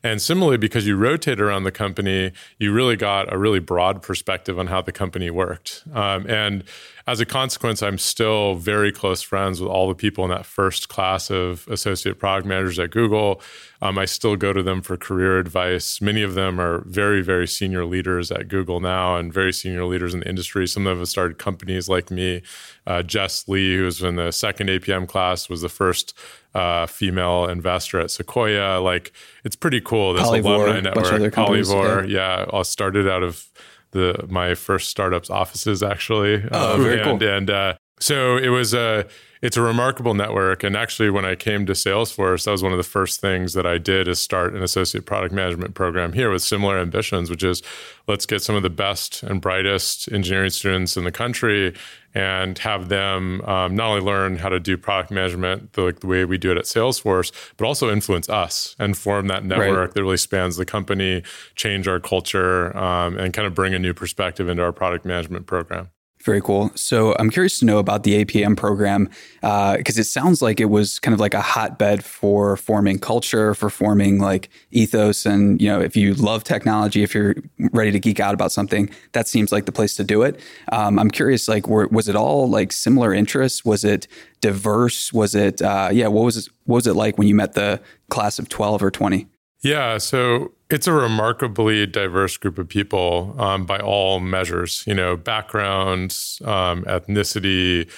And 0.03 0.21
similarly, 0.21 0.57
because 0.57 0.87
you 0.87 0.95
rotate 0.95 1.41
around 1.41 1.63
the 1.63 1.71
company, 1.71 2.31
you 2.57 2.71
really 2.71 2.95
got 2.95 3.31
a 3.33 3.37
really 3.37 3.59
broad 3.59 4.01
perspective 4.01 4.57
on 4.57 4.67
how 4.67 4.81
the 4.81 4.91
company 4.91 5.29
worked. 5.29 5.83
Um, 5.93 6.25
and 6.29 6.63
as 7.09 7.19
a 7.19 7.25
consequence, 7.25 7.81
I'm 7.81 7.97
still 7.97 8.53
very 8.53 8.91
close 8.91 9.23
friends 9.23 9.59
with 9.59 9.69
all 9.69 9.87
the 9.87 9.95
people 9.95 10.23
in 10.25 10.29
that 10.29 10.45
first 10.45 10.89
class 10.89 11.31
of 11.31 11.67
associate 11.67 12.19
product 12.19 12.45
managers 12.45 12.77
at 12.77 12.91
Google. 12.91 13.41
Um, 13.81 13.97
I 13.97 14.05
still 14.05 14.35
go 14.35 14.53
to 14.53 14.61
them 14.61 14.83
for 14.83 14.95
career 14.95 15.39
advice. 15.39 16.01
Many 16.01 16.21
of 16.21 16.35
them 16.35 16.59
are 16.59 16.83
very, 16.85 17.21
very 17.21 17.47
senior 17.47 17.83
leaders 17.83 18.31
at 18.31 18.47
Google 18.47 18.79
now 18.79 19.17
and 19.17 19.33
very 19.33 19.51
senior 19.51 19.85
leaders 19.85 20.13
in 20.13 20.19
the 20.19 20.29
industry. 20.29 20.67
Some 20.67 20.85
of 20.85 20.91
them 20.91 20.99
have 20.99 21.09
started 21.09 21.39
companies 21.39 21.89
like 21.89 22.11
me. 22.11 22.43
Uh, 22.85 23.01
Jess 23.01 23.47
Lee, 23.47 23.77
who 23.77 23.85
was 23.85 24.03
in 24.03 24.15
the 24.15 24.31
second 24.31 24.67
APM 24.69 25.07
class, 25.07 25.49
was 25.49 25.61
the 25.61 25.69
first 25.69 26.13
uh, 26.55 26.85
female 26.85 27.47
investor 27.47 27.99
at 27.99 28.11
Sequoia. 28.11 28.79
Like, 28.79 29.11
it's 29.43 29.55
pretty 29.55 29.81
cool. 29.81 30.13
This 30.13 30.23
Polyvore, 30.23 30.69
alumni 30.69 30.79
network, 30.81 31.33
Polyvore, 31.33 32.09
yeah. 32.09 32.45
yeah, 32.45 32.57
I 32.57 32.61
started 32.63 33.07
out 33.07 33.23
of 33.23 33.45
the 33.91 34.25
my 34.29 34.55
first 34.55 34.89
startup's 34.89 35.29
offices 35.29 35.81
actually. 35.81 36.43
Oh, 36.51 36.75
um, 36.75 36.83
very 36.83 37.01
and, 37.01 37.19
cool. 37.19 37.29
And 37.29 37.49
uh, 37.49 37.73
so 37.99 38.37
it 38.37 38.49
was 38.49 38.73
a 38.73 39.05
it's 39.41 39.55
a 39.55 39.61
remarkable 39.61 40.13
network. 40.13 40.63
And 40.63 40.75
actually, 40.75 41.09
when 41.09 41.23
I 41.23 41.35
came 41.35 41.65
to 41.65 41.73
Salesforce, 41.73 42.43
that 42.43 42.51
was 42.51 42.61
one 42.61 42.73
of 42.73 42.77
the 42.77 42.83
first 42.83 43.21
things 43.21 43.53
that 43.53 43.65
I 43.65 43.77
did 43.77 44.07
is 44.07 44.19
start 44.19 44.53
an 44.53 44.61
associate 44.61 45.05
product 45.05 45.33
management 45.33 45.75
program 45.75 46.11
here 46.13 46.29
with 46.29 46.41
similar 46.41 46.77
ambitions, 46.77 47.29
which 47.29 47.43
is 47.43 47.61
let's 48.07 48.25
get 48.25 48.41
some 48.41 48.55
of 48.55 48.63
the 48.63 48.69
best 48.69 49.23
and 49.23 49.39
brightest 49.39 50.11
engineering 50.11 50.49
students 50.49 50.97
in 50.97 51.05
the 51.05 51.11
country 51.11 51.73
and 52.13 52.57
have 52.57 52.89
them 52.89 53.41
um, 53.41 53.75
not 53.75 53.89
only 53.91 54.01
learn 54.01 54.35
how 54.35 54.49
to 54.49 54.59
do 54.59 54.75
product 54.77 55.11
management 55.11 55.73
the, 55.73 55.83
like 55.83 55.99
the 55.99 56.07
way 56.07 56.25
we 56.25 56.37
do 56.37 56.51
it 56.51 56.57
at 56.57 56.65
Salesforce, 56.65 57.31
but 57.55 57.65
also 57.65 57.91
influence 57.91 58.27
us 58.27 58.75
and 58.79 58.97
form 58.97 59.27
that 59.27 59.45
network 59.45 59.77
right. 59.77 59.93
that 59.93 60.01
really 60.01 60.17
spans 60.17 60.57
the 60.57 60.65
company, 60.65 61.23
change 61.55 61.87
our 61.87 61.99
culture, 61.99 62.75
um, 62.75 63.17
and 63.17 63.33
kind 63.33 63.45
of 63.45 63.53
bring 63.53 63.73
a 63.73 63.79
new 63.79 63.93
perspective 63.93 64.49
into 64.49 64.63
our 64.63 64.73
product 64.73 65.05
management 65.05 65.45
program. 65.45 65.91
Very 66.29 66.41
cool. 66.41 66.69
So 66.75 67.15
I'm 67.17 67.31
curious 67.31 67.57
to 67.57 67.65
know 67.65 67.79
about 67.79 68.03
the 68.03 68.23
APM 68.23 68.55
program 68.55 69.05
because 69.41 69.97
uh, 69.97 70.01
it 70.01 70.03
sounds 70.03 70.43
like 70.43 70.59
it 70.59 70.69
was 70.69 70.99
kind 70.99 71.15
of 71.15 71.19
like 71.19 71.33
a 71.33 71.41
hotbed 71.41 72.05
for 72.05 72.55
forming 72.55 72.99
culture, 72.99 73.55
for 73.55 73.71
forming 73.71 74.19
like 74.19 74.49
ethos, 74.69 75.25
and 75.25 75.59
you 75.59 75.67
know, 75.67 75.81
if 75.81 75.97
you 75.97 76.13
love 76.13 76.43
technology, 76.43 77.01
if 77.01 77.15
you're 77.15 77.33
ready 77.73 77.89
to 77.89 77.99
geek 77.99 78.19
out 78.19 78.35
about 78.35 78.51
something, 78.51 78.91
that 79.13 79.27
seems 79.27 79.51
like 79.51 79.65
the 79.65 79.71
place 79.71 79.95
to 79.95 80.03
do 80.03 80.21
it. 80.21 80.39
Um, 80.71 80.99
I'm 80.99 81.09
curious, 81.09 81.47
like, 81.47 81.67
were, 81.67 81.87
was 81.87 82.07
it 82.07 82.15
all 82.15 82.47
like 82.47 82.73
similar 82.73 83.11
interests? 83.11 83.65
Was 83.65 83.83
it 83.83 84.07
diverse? 84.39 85.11
Was 85.11 85.33
it, 85.33 85.63
uh, 85.63 85.89
yeah, 85.91 86.09
what 86.09 86.25
was 86.25 86.37
it, 86.37 86.47
what 86.65 86.75
was 86.75 86.85
it 86.85 86.93
like 86.93 87.17
when 87.17 87.27
you 87.27 87.33
met 87.33 87.53
the 87.53 87.81
class 88.09 88.37
of 88.37 88.49
12 88.49 88.83
or 88.83 88.91
20? 88.91 89.25
Yeah, 89.61 89.97
so 89.97 90.51
it's 90.69 90.87
a 90.87 90.93
remarkably 90.93 91.85
diverse 91.87 92.37
group 92.37 92.57
of 92.57 92.69
people 92.69 93.35
um, 93.39 93.65
by 93.65 93.79
all 93.79 94.19
measures. 94.19 94.83
You 94.85 94.93
know, 94.93 95.17
backgrounds, 95.17 96.41
um, 96.45 96.83
ethnicity, 96.83 97.89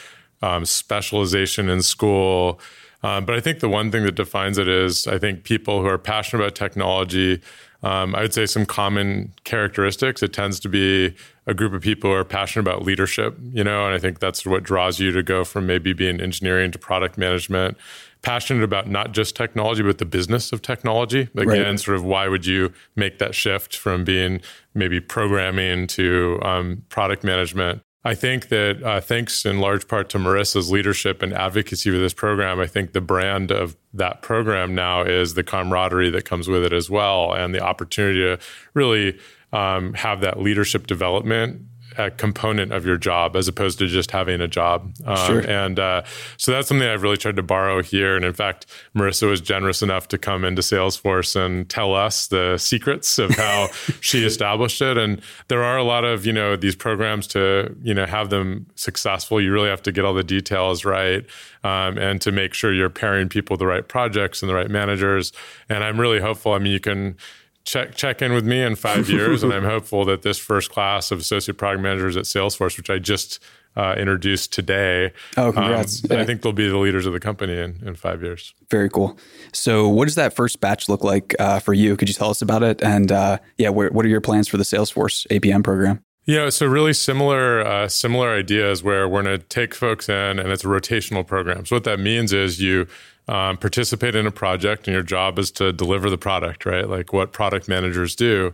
um, 0.42 0.66
specialization 0.66 1.70
in 1.70 1.82
school. 1.82 2.60
Um, 3.04 3.26
but 3.26 3.36
I 3.36 3.40
think 3.40 3.60
the 3.60 3.70
one 3.70 3.92
thing 3.92 4.04
that 4.06 4.16
defines 4.16 4.58
it 4.58 4.68
is 4.68 5.08
I 5.08 5.18
think 5.18 5.44
people 5.44 5.82
who 5.82 5.88
are 5.88 5.98
passionate 5.98 6.44
about 6.44 6.56
technology. 6.56 7.42
Um, 7.84 8.14
I 8.14 8.22
would 8.22 8.34
say 8.34 8.46
some 8.46 8.66
common 8.68 9.34
characteristics. 9.44 10.22
It 10.22 10.34
tends 10.34 10.60
to 10.60 10.70
be 10.70 11.16
a 11.48 11.54
group 11.56 11.74
of 11.74 11.82
people 11.82 12.12
who 12.12 12.16
are 12.16 12.24
passionate 12.24 12.70
about 12.70 12.84
leadership, 12.86 13.36
you 13.52 13.64
know, 13.64 13.88
and 13.88 13.96
I 13.96 13.98
think 13.98 14.20
that's 14.20 14.46
what 14.46 14.62
draws 14.62 15.00
you 15.00 15.12
to 15.12 15.24
go 15.24 15.44
from 15.44 15.66
maybe 15.66 15.92
being 15.92 16.22
engineering 16.22 16.72
to 16.72 16.80
product 16.80 17.18
management 17.18 17.78
passionate 18.22 18.64
about 18.64 18.88
not 18.88 19.14
just 19.14 19.36
technology, 19.36 19.82
but 19.84 19.98
the 19.98 20.06
business 20.06 20.52
of 20.52 20.62
technology. 20.62 21.30
Again, 21.36 21.48
right. 21.48 21.80
sort 21.80 21.98
of 21.98 22.04
why 22.04 22.28
would 22.28 22.46
you 22.46 22.72
make 22.96 23.20
that 23.20 23.34
shift 23.34 23.76
from 23.76 24.04
being 24.04 24.42
maybe 24.74 25.00
programming 25.00 25.88
to 25.88 26.40
um, 26.44 26.84
product 26.90 27.24
management? 27.24 27.82
I 28.04 28.16
think 28.16 28.50
that 28.50 28.82
uh, 28.82 29.00
thanks 29.00 29.46
in 29.46 29.60
large 29.60 29.88
part 29.88 30.10
to 30.10 30.18
Marissa's 30.18 30.72
leadership 30.72 31.22
and 31.22 31.34
advocacy 31.34 31.92
for 31.92 31.98
this 31.98 32.14
program, 32.14 32.60
I 32.60 32.66
think 32.66 32.94
the 32.94 33.02
brand 33.02 33.52
of 33.52 33.78
that 33.94 34.24
program 34.24 34.74
now 34.74 35.04
is 35.04 35.36
the 35.36 35.44
camaraderie 35.44 36.10
that 36.10 36.26
comes 36.26 36.48
with 36.48 36.64
it 36.64 36.74
as 36.74 36.90
well, 36.90 37.32
and 37.32 37.54
the 37.54 37.60
opportunity 37.60 38.20
to 38.20 38.40
really 38.74 39.20
um, 39.54 39.94
have 39.94 40.22
that 40.22 40.40
leadership 40.40 40.88
development 40.88 41.62
a 42.08 42.12
component 42.12 42.72
of 42.72 42.86
your 42.86 42.98
job 42.98 43.36
as 43.36 43.48
opposed 43.48 43.80
to 43.80 43.88
just 43.88 44.12
having 44.12 44.42
a 44.42 44.48
job. 44.48 44.94
Um, 45.06 45.18
sure. 45.18 45.40
And 45.40 45.80
uh, 45.80 46.04
so 46.38 46.52
that's 46.52 46.68
something 46.68 46.88
I've 46.88 47.04
really 47.04 47.18
tried 47.18 47.36
to 47.38 47.44
borrow 47.44 47.82
here. 47.82 48.16
And 48.16 48.26
in 48.26 48.34
fact, 48.34 48.66
Marissa 48.96 49.30
was 49.30 49.42
generous 49.42 49.82
enough 49.82 50.08
to 50.10 50.18
come 50.18 50.44
into 50.44 50.62
Salesforce 50.62 51.36
and 51.36 51.70
tell 51.70 51.94
us 51.96 52.28
the 52.28 52.58
secrets 52.58 53.20
of 53.20 53.32
how 53.32 53.68
she 54.02 54.24
established 54.26 54.82
it. 54.82 54.98
And 54.98 55.22
there 55.48 55.64
are 55.64 55.78
a 55.78 55.84
lot 55.84 56.04
of, 56.04 56.26
you 56.26 56.34
know, 56.34 56.56
these 56.56 56.76
programs 56.76 57.28
to, 57.28 57.76
you 57.82 57.94
know, 57.94 58.06
have 58.06 58.30
them 58.30 58.66
successful. 58.76 59.42
You 59.42 59.52
really 59.52 59.70
have 59.70 59.84
to 59.84 59.92
get 59.92 60.06
all 60.06 60.14
the 60.14 60.24
details 60.24 60.86
right 60.86 61.26
um, 61.64 61.98
and 61.98 62.22
to 62.22 62.32
make 62.32 62.54
sure 62.54 62.74
you're 62.74 62.90
pairing 62.90 63.30
people 63.30 63.56
with 63.56 63.60
the 63.60 63.68
right 63.68 63.88
projects 63.88 64.42
and 64.42 64.50
the 64.50 64.56
right 64.56 64.70
managers. 64.70 65.32
And 65.70 65.84
I'm 65.84 66.00
really 66.00 66.20
hopeful. 66.20 66.54
I 66.54 66.60
mean, 66.60 66.74
you 66.74 66.80
can, 66.80 67.18
check 67.63 67.95
check 67.95 68.21
in 68.21 68.34
with 68.34 68.45
me 68.45 68.62
in 68.62 68.76
five 68.76 69.10
years, 69.10 69.43
and 69.43 69.54
I'm 69.54 69.63
hopeful 69.63 70.06
that 70.06 70.21
this 70.21 70.38
first 70.38 70.71
class 70.71 71.12
of 71.12 71.19
associate 71.19 71.58
product 71.58 71.82
managers 71.82 72.17
at 72.17 72.26
Salesforce, 72.26 72.78
which 72.78 72.89
I 72.89 73.00
just 73.00 73.39
uh, 73.76 73.95
introduced 73.97 74.52
today, 74.52 75.13
oh, 75.38 75.52
congrats! 75.52 76.04
Um, 76.04 76.12
yeah. 76.12 76.21
I 76.21 76.26
think 76.28 76.41
they'll 76.41 76.54
be 76.54 76.67
the 76.67 76.78
leaders 76.78 77.06
of 77.06 77.13
the 77.13 77.19
company 77.19 77.58
in, 77.58 77.82
in 77.86 77.95
five 77.95 78.21
years. 78.21 78.54
Very 78.69 78.89
cool. 78.89 79.17
So, 79.54 79.88
what 79.88 80.06
does 80.06 80.15
that 80.15 80.34
first 80.36 80.60
batch 80.60 80.89
look 80.89 81.04
like 81.04 81.36
uh, 81.39 81.60
for 81.60 81.74
you? 81.74 81.95
Could 81.95 82.10
you 82.10 82.13
tell 82.13 82.30
us 82.30 82.41
about 82.41 82.63
it? 82.63 82.82
And 82.84 83.12
uh, 83.12 83.38
yeah, 83.58 83.69
where, 83.69 83.89
what 83.89 84.06
are 84.06 84.10
your 84.10 84.21
plans 84.21 84.47
for 84.47 84.58
the 84.58 84.63
Salesforce 84.63 85.28
APM 85.28 85.63
program? 85.63 86.04
Yeah, 86.26 86.50
so 86.50 86.67
really 86.67 86.93
similar 86.93 87.65
uh, 87.65 87.88
similar 87.88 88.30
ideas 88.30 88.84
where 88.84 89.08
we're 89.10 89.24
going 89.24 89.39
to 89.39 89.45
take 89.47 89.74
folks 89.74 90.08
in, 90.08 90.39
and 90.39 90.50
it's 90.52 90.63
a 90.63 90.67
rotational 90.67 91.26
program. 91.26 91.65
So 91.65 91.76
what 91.76 91.84
that 91.86 92.00
means 92.00 92.32
is 92.32 92.62
you 92.62 92.88
um, 93.28 93.58
participate 93.58 94.16
in 94.16 94.26
a 94.28 94.32
project, 94.32 94.88
and 94.88 94.94
your 94.94 95.04
job 95.04 95.40
is 95.40 95.52
to 95.52 95.72
deliver 95.72 96.10
the 96.10 96.18
product, 96.18 96.66
right? 96.66 96.88
Like 96.88 97.14
what 97.14 97.32
product 97.32 97.68
managers 97.68 98.16
do. 98.16 98.54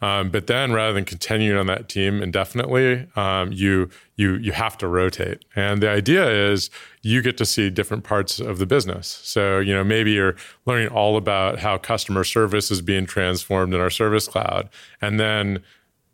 Um, 0.00 0.30
but 0.30 0.46
then, 0.46 0.72
rather 0.72 0.92
than 0.92 1.04
continuing 1.04 1.58
on 1.58 1.66
that 1.66 1.88
team 1.88 2.22
indefinitely, 2.22 3.08
um, 3.16 3.52
you 3.52 3.90
you 4.16 4.36
you 4.36 4.52
have 4.52 4.78
to 4.78 4.86
rotate. 4.86 5.44
And 5.56 5.82
the 5.82 5.90
idea 5.90 6.28
is 6.50 6.70
you 7.02 7.20
get 7.20 7.36
to 7.38 7.44
see 7.44 7.68
different 7.68 8.04
parts 8.04 8.38
of 8.38 8.58
the 8.58 8.66
business. 8.66 9.20
So 9.24 9.58
you 9.58 9.74
know 9.74 9.82
maybe 9.82 10.12
you're 10.12 10.36
learning 10.66 10.88
all 10.88 11.16
about 11.16 11.58
how 11.58 11.78
customer 11.78 12.22
service 12.22 12.70
is 12.70 12.80
being 12.80 13.06
transformed 13.06 13.74
in 13.74 13.80
our 13.80 13.90
Service 13.90 14.28
Cloud, 14.28 14.68
and 15.00 15.18
then 15.18 15.64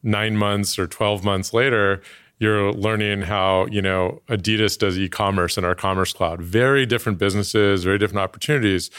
nine 0.02 0.36
months 0.36 0.78
or 0.78 0.86
twelve 0.86 1.22
months 1.22 1.52
later, 1.52 2.02
you're 2.38 2.72
learning 2.72 3.22
how 3.22 3.66
you 3.70 3.82
know 3.82 4.22
adidas 4.28 4.78
does 4.78 4.98
e-commerce 4.98 5.56
in 5.56 5.64
our 5.64 5.74
commerce 5.74 6.12
cloud. 6.12 6.42
Very 6.42 6.86
different 6.86 7.18
businesses 7.18 7.84
very 7.84 7.98
different 7.98 8.20
opportunities. 8.20 8.90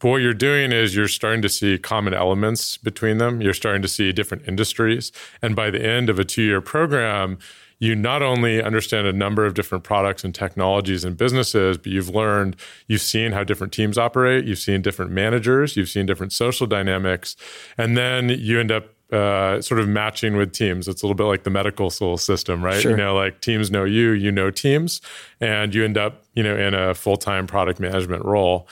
But 0.00 0.10
what 0.10 0.18
you're 0.18 0.34
doing 0.34 0.70
is 0.70 0.94
you're 0.94 1.08
starting 1.08 1.42
to 1.42 1.48
see 1.48 1.76
common 1.76 2.14
elements 2.14 2.76
between 2.76 3.18
them. 3.18 3.40
You're 3.40 3.52
starting 3.52 3.82
to 3.82 3.88
see 3.88 4.12
different 4.12 4.46
industries. 4.46 5.10
And 5.42 5.56
by 5.56 5.70
the 5.70 5.84
end 5.84 6.08
of 6.08 6.20
a 6.20 6.24
two-year 6.24 6.60
program 6.60 7.38
you 7.80 7.94
not 7.94 8.22
only 8.22 8.62
understand 8.62 9.06
a 9.06 9.12
number 9.12 9.46
of 9.46 9.54
different 9.54 9.84
products 9.84 10.24
and 10.24 10.34
technologies 10.34 11.04
and 11.04 11.16
businesses, 11.16 11.78
but 11.78 11.86
you've 11.86 12.08
learned, 12.08 12.56
you've 12.88 13.00
seen 13.00 13.32
how 13.32 13.44
different 13.44 13.72
teams 13.72 13.96
operate, 13.96 14.44
you've 14.44 14.58
seen 14.58 14.82
different 14.82 15.12
managers, 15.12 15.76
you've 15.76 15.88
seen 15.88 16.04
different 16.04 16.32
social 16.32 16.66
dynamics, 16.66 17.36
and 17.76 17.96
then 17.96 18.28
you 18.28 18.58
end 18.58 18.72
up 18.72 18.86
uh, 19.12 19.60
sort 19.60 19.80
of 19.80 19.88
matching 19.88 20.36
with 20.36 20.52
teams. 20.52 20.88
It's 20.88 21.02
a 21.02 21.06
little 21.06 21.14
bit 21.14 21.24
like 21.24 21.44
the 21.44 21.50
medical 21.50 21.90
school 21.90 22.18
system, 22.18 22.62
right? 22.62 22.80
Sure. 22.80 22.92
You 22.92 22.96
know, 22.96 23.14
like 23.14 23.40
teams 23.40 23.70
know 23.70 23.84
you, 23.84 24.10
you 24.10 24.30
know 24.30 24.50
teams, 24.50 25.00
and 25.40 25.74
you 25.74 25.84
end 25.84 25.96
up, 25.96 26.24
you 26.34 26.42
know, 26.42 26.56
in 26.56 26.74
a 26.74 26.94
full 26.94 27.16
time 27.16 27.46
product 27.46 27.80
management 27.80 28.24
role 28.24 28.68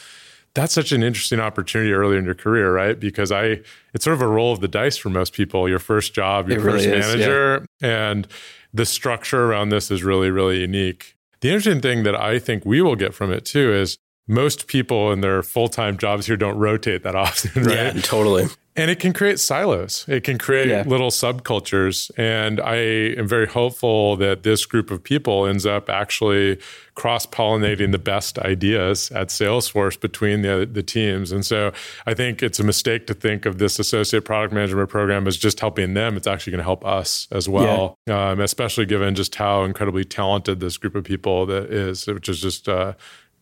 that's 0.56 0.72
such 0.72 0.90
an 0.90 1.02
interesting 1.02 1.38
opportunity 1.38 1.92
earlier 1.92 2.18
in 2.18 2.24
your 2.24 2.34
career, 2.34 2.72
right? 2.72 2.98
Because 2.98 3.30
I, 3.30 3.60
it's 3.92 4.04
sort 4.04 4.14
of 4.14 4.22
a 4.22 4.26
roll 4.26 4.52
of 4.52 4.60
the 4.60 4.68
dice 4.68 4.96
for 4.96 5.10
most 5.10 5.34
people. 5.34 5.68
Your 5.68 5.78
first 5.78 6.14
job, 6.14 6.48
your 6.48 6.58
It 6.58 6.62
first 6.62 6.86
really 6.86 6.98
is, 6.98 7.06
manager, 7.06 7.66
and 7.82 8.26
the 8.72 8.86
structure 8.86 9.44
around 9.44 9.68
this 9.68 9.90
is 9.90 10.02
really, 10.02 10.30
really 10.30 10.60
unique. 10.60 11.14
The 11.42 11.50
interesting 11.50 11.82
thing 11.82 12.04
that 12.04 12.16
I 12.16 12.38
think 12.38 12.64
we 12.64 12.80
will 12.80 12.96
get 12.96 13.12
from 13.12 13.30
it 13.32 13.44
too 13.44 13.70
is 13.70 13.98
most 14.26 14.66
people 14.66 15.12
in 15.12 15.20
their 15.20 15.42
full 15.42 15.68
time 15.68 15.98
jobs 15.98 16.26
here 16.26 16.38
don't 16.38 16.56
rotate 16.56 17.02
that 17.02 17.14
often, 17.14 17.62
right? 17.62 17.94
Yeah, 17.94 18.00
totally. 18.00 18.46
And 18.76 18.90
it 18.90 19.00
can 19.00 19.12
create 19.14 19.40
silos. 19.40 20.04
It 20.06 20.22
can 20.22 20.36
create 20.36 20.68
Yeah. 20.68 20.84
little 20.86 21.10
subcultures. 21.10 22.10
And 22.18 22.60
I 22.60 22.76
am 23.18 23.26
very 23.26 23.46
hopeful 23.46 24.16
that 24.16 24.42
this 24.42 24.66
group 24.66 24.90
of 24.90 25.02
people 25.02 25.46
ends 25.46 25.64
up 25.64 25.88
actually 25.88 26.58
cross 26.94 27.26
pollinating 27.26 27.92
the 27.92 27.98
best 27.98 28.38
ideas 28.38 29.10
at 29.12 29.28
Salesforce 29.28 29.98
between 30.00 30.42
the, 30.42 30.68
the 30.70 30.82
teams. 30.82 31.32
And 31.32 31.44
so 31.44 31.72
I 32.06 32.14
think 32.14 32.42
it's 32.42 32.58
a 32.58 32.64
mistake 32.64 33.06
to 33.06 33.14
think 33.14 33.46
of 33.46 33.58
this 33.58 33.78
associate 33.78 34.24
product 34.24 34.52
management 34.52 34.88
program 34.88 35.26
as 35.26 35.36
just 35.36 35.60
helping 35.60 35.94
them. 35.94 36.16
It's 36.16 36.26
actually 36.26 36.52
going 36.52 36.58
to 36.60 36.64
help 36.64 36.84
us 36.86 37.28
as 37.30 37.48
well, 37.48 37.98
um, 38.08 38.40
especially 38.40 38.86
given 38.86 39.14
just 39.14 39.34
how 39.34 39.64
incredibly 39.64 40.04
talented 40.04 40.60
this 40.60 40.76
group 40.76 40.94
of 40.94 41.04
people 41.04 41.46
that 41.46 41.72
is, 41.72 42.06
which 42.06 42.28
is 42.28 42.40
just 42.40 42.68
uh, 42.68 42.94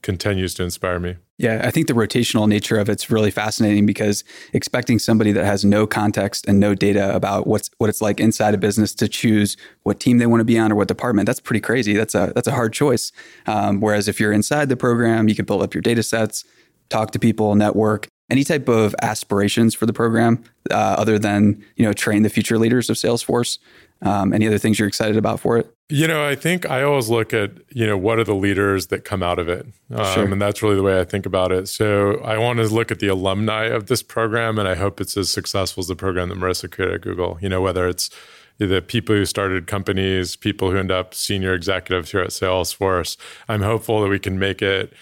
continues 0.05 0.55
to 0.55 0.63
inspire 0.63 1.01
me. 1.01 1.17
Yeah, 1.39 1.63
I 1.65 1.73
think 1.73 1.89
the 1.89 1.95
rotational 1.95 2.47
nature 2.47 2.77
of 2.77 2.89
it's 2.89 3.11
really 3.11 3.33
fascinating 3.33 3.87
because 3.87 4.23
expecting 4.53 5.01
somebody 5.01 5.33
that 5.33 5.45
has 5.45 5.65
no 5.65 5.85
context 5.85 6.47
and 6.47 6.61
no 6.61 6.77
data 6.77 7.13
about 7.13 7.49
what's 7.49 7.71
what 7.79 7.91
it's 7.91 8.01
like 8.01 8.21
inside 8.21 8.55
a 8.55 8.59
business 8.59 8.95
to 8.97 9.09
choose 9.09 9.57
what 9.83 9.99
team 9.99 10.19
they 10.19 10.27
want 10.27 10.41
to 10.43 10.45
be 10.45 10.57
on 10.57 10.71
or 10.71 10.77
what 10.77 10.87
department 10.87 11.27
that's 11.27 11.41
pretty 11.41 11.61
crazy. 11.61 11.95
That's 11.95 12.15
a 12.15 12.33
that's 12.37 12.47
a 12.47 12.53
hard 12.53 12.73
choice. 12.73 13.11
Um, 13.47 13.81
whereas 13.81 14.07
if 14.07 14.21
you're 14.21 14.33
inside 14.33 14.69
the 14.69 14.77
program, 14.77 15.29
you 15.29 15.35
can 15.35 15.45
build 15.45 15.63
up 15.63 15.75
your 15.75 15.83
data 15.83 16.05
sets, 16.05 16.45
talk 16.89 17.11
to 17.13 17.19
people, 17.19 17.57
network. 17.57 18.07
Any 18.31 18.43
type 18.45 18.69
of 18.69 18.95
aspirations 19.03 19.75
for 19.75 19.87
the 19.87 19.93
program, 19.93 20.43
uh, 20.71 20.97
other 20.99 21.19
than 21.19 21.63
you 21.77 21.85
know 21.85 21.93
train 21.93 22.23
the 22.23 22.31
future 22.31 22.59
leaders 22.59 22.89
of 22.89 22.97
Salesforce. 22.97 23.59
Um, 24.03 24.33
any 24.35 24.47
other 24.47 24.59
things 24.59 24.79
you're 24.79 24.89
excited 24.89 25.17
about 25.17 25.41
for 25.41 25.57
it? 25.57 25.75
You 25.89 26.07
know, 26.07 26.27
I 26.27 26.35
think 26.35 26.69
I 26.69 26.83
always 26.83 27.09
look 27.09 27.33
at, 27.33 27.53
you 27.71 27.87
know, 27.87 27.97
what 27.97 28.19
are 28.19 28.25
the 28.25 28.35
leaders 28.35 28.89
that 28.89 29.05
come 29.05 29.23
out 29.23 29.39
of 29.39 29.49
it? 29.49 29.67
Um, 29.95 30.05
Sure. 30.13 30.31
And 30.31 30.43
that's 30.43 30.63
really 30.63 30.77
the 30.77 30.83
way 30.83 31.01
I 31.01 31.05
think 31.05 31.25
about 31.25 31.53
it. 31.53 31.69
So 31.69 32.21
I 32.21 32.37
want 32.37 32.59
to 32.59 32.67
look 32.69 32.91
at 32.91 32.99
the 32.99 33.09
alumni 33.09 33.65
of 33.65 33.87
this 33.87 34.03
program, 34.03 34.59
and 34.59 34.69
I 34.69 34.75
hope 34.75 35.01
it's 35.01 35.17
as 35.17 35.31
successful 35.31 35.81
as 35.81 35.87
the 35.87 35.97
program 35.97 36.29
that 36.31 36.39
Marissa 36.39 36.71
created 36.71 36.97
at 36.97 37.01
Google. 37.03 37.39
You 37.41 37.49
know, 37.49 37.63
whether 37.63 37.89
it's 37.89 38.11
the 38.59 38.83
people 38.83 39.15
who 39.15 39.25
started 39.25 39.67
companies, 39.67 40.37
people 40.37 40.71
who 40.71 40.77
end 40.77 40.91
up 40.91 41.15
senior 41.15 41.55
executives 41.55 42.11
here 42.13 42.21
at 42.21 42.31
Salesforce. 42.31 43.17
I'm 43.49 43.63
hopeful 43.63 44.03
that 44.03 44.09
we 44.09 44.19
can 44.19 44.39
make 44.39 44.63
it 44.63 44.93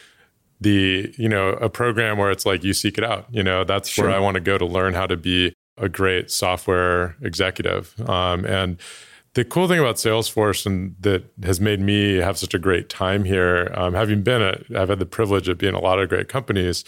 the, 0.63 1.13
you 1.19 1.29
know, 1.29 1.51
a 1.51 1.69
program 1.69 2.19
where 2.19 2.31
it's 2.31 2.47
like 2.47 2.63
you 2.65 2.73
seek 2.73 2.99
it 2.99 3.05
out. 3.05 3.27
You 3.31 3.43
know, 3.43 3.65
that's 3.65 3.89
Sure. 3.89 4.07
where 4.07 4.15
I 4.15 4.19
want 4.21 4.35
to 4.37 4.41
go 4.41 4.59
to 4.59 4.67
learn 4.67 4.95
how 4.95 5.07
to 5.07 5.17
be 5.17 5.55
a 5.77 5.89
great 5.89 6.31
software 6.31 7.17
executive. 7.23 7.95
Um, 8.09 8.45
and 8.45 8.77
the 9.35 9.45
cool 9.45 9.67
thing 9.67 9.79
about 9.81 9.97
Salesforce 9.97 10.67
and 10.67 10.95
that 11.01 11.25
has 11.43 11.61
made 11.61 11.81
me 11.81 12.17
have 12.17 12.37
such 12.39 12.55
a 12.55 12.59
great 12.59 12.89
time 12.89 13.25
here, 13.25 13.73
um, 13.75 13.95
having 13.95 14.23
been 14.23 14.43
at, 14.43 14.63
I've 14.77 14.91
had 14.91 14.99
the 14.99 15.07
privilege 15.07 15.49
of 15.49 15.57
being 15.59 15.75
a 15.75 15.81
lot 15.81 15.99
of 15.99 16.09
great 16.09 16.29
companies. 16.29 16.85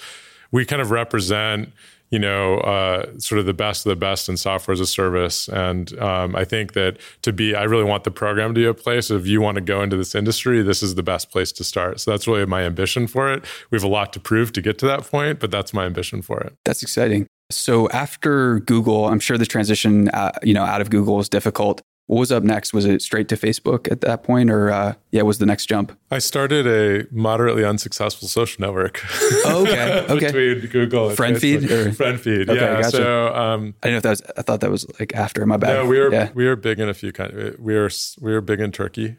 We 0.53 0.65
kind 0.65 0.83
of 0.83 0.91
represent, 0.91 1.73
you 2.15 2.21
know, 2.21 2.59
uh, 2.59 3.11
sort 3.19 3.41
of 3.41 3.47
the 3.47 3.53
best 3.53 3.85
of 3.85 3.91
the 3.91 3.97
best 3.97 4.29
in 4.29 4.37
software 4.37 4.73
as 4.73 4.79
a 4.79 4.87
service. 4.87 5.49
And 5.49 5.99
um, 5.99 6.37
I 6.37 6.45
think 6.45 6.75
that 6.75 6.99
to 7.23 7.33
be, 7.33 7.57
I 7.57 7.65
really 7.65 7.83
want 7.83 8.05
the 8.05 8.13
program 8.13 8.55
to 8.55 8.61
be 8.61 8.67
a 8.67 8.73
place. 8.73 9.11
If 9.11 9.27
you 9.27 9.41
want 9.41 9.57
to 9.57 9.61
go 9.61 9.83
into 9.83 9.97
this 9.97 10.15
industry, 10.15 10.63
this 10.63 10.81
is 10.81 10.95
the 10.95 11.03
best 11.03 11.33
place 11.33 11.51
to 11.51 11.65
start. 11.65 11.99
So 11.99 12.13
that's 12.13 12.29
really 12.29 12.47
my 12.47 12.63
ambition 12.63 13.09
for 13.09 13.33
it. 13.33 13.45
We 13.73 13.77
have 13.77 13.83
a 13.83 13.89
lot 13.89 14.13
to 14.13 14.21
prove 14.21 14.53
to 14.53 14.63
get 14.63 14.79
to 14.79 14.87
that 14.87 15.03
point, 15.11 15.41
but 15.41 15.51
that's 15.51 15.75
my 15.75 15.87
ambition 15.87 16.23
for 16.23 16.39
it. 16.41 16.55
That's 16.65 16.85
exciting. 16.85 17.27
So 17.51 17.89
after 17.91 18.61
Google, 18.61 19.07
I'm 19.07 19.19
sure 19.19 19.37
the 19.37 19.45
transition, 19.45 20.09
uh, 20.11 20.31
you 20.45 20.55
know, 20.55 20.63
out 20.63 20.81
of 20.81 20.91
Google 20.91 21.17
was 21.17 21.29
difficult. 21.29 21.83
What 22.07 22.19
was 22.19 22.31
up 22.31 22.43
next? 22.43 22.75
Was 22.75 22.85
it 22.85 23.01
straight 23.01 23.29
to 23.29 23.37
Facebook 23.37 23.91
at 23.91 24.03
that 24.03 24.23
point, 24.25 24.51
or 24.51 24.71
uh, 24.71 24.93
yeah, 25.11 25.23
was 25.23 25.39
the 25.39 25.47
next 25.47 25.67
jump? 25.67 25.97
I 26.11 26.19
started 26.19 26.67
a 26.67 27.07
moderately 27.11 27.65
unsuccessful 27.65 28.29
social 28.29 28.61
network. 28.61 29.01
Oh, 29.47 29.65
okay, 29.67 30.05
okay. 30.11 30.27
Between 30.55 30.71
Google 30.71 31.09
and 31.09 31.17
Friend 31.17 31.39
feed, 31.39 31.63
Facebook. 31.63 31.87
or- 31.87 31.93
friend 31.93 32.21
feed. 32.21 32.51
Okay, 32.51 32.61
yeah. 32.61 32.83
gotcha. 32.83 32.91
So 32.99 33.35
um, 33.35 33.75
I 33.83 33.89
didn't 33.89 33.93
know 33.93 33.97
if 33.97 34.03
that 34.03 34.11
was. 34.11 34.23
I 34.37 34.43
thought 34.43 34.61
that 34.61 34.71
was 34.71 34.87
like 35.01 35.15
after. 35.15 35.47
My 35.47 35.57
bad. 35.57 35.83
no, 35.83 35.87
we 35.89 35.99
were 35.99 36.13
Yeah. 36.13 36.31
we 36.35 36.47
were 36.47 36.57
big 36.57 36.79
in 36.79 36.91
a 36.91 36.95
few 36.95 37.11
kind. 37.11 37.33
We 37.59 37.75
were 37.75 37.91
we 38.21 38.33
were 38.33 38.43
big 38.43 38.61
in 38.61 38.71
Turkey. 38.71 39.17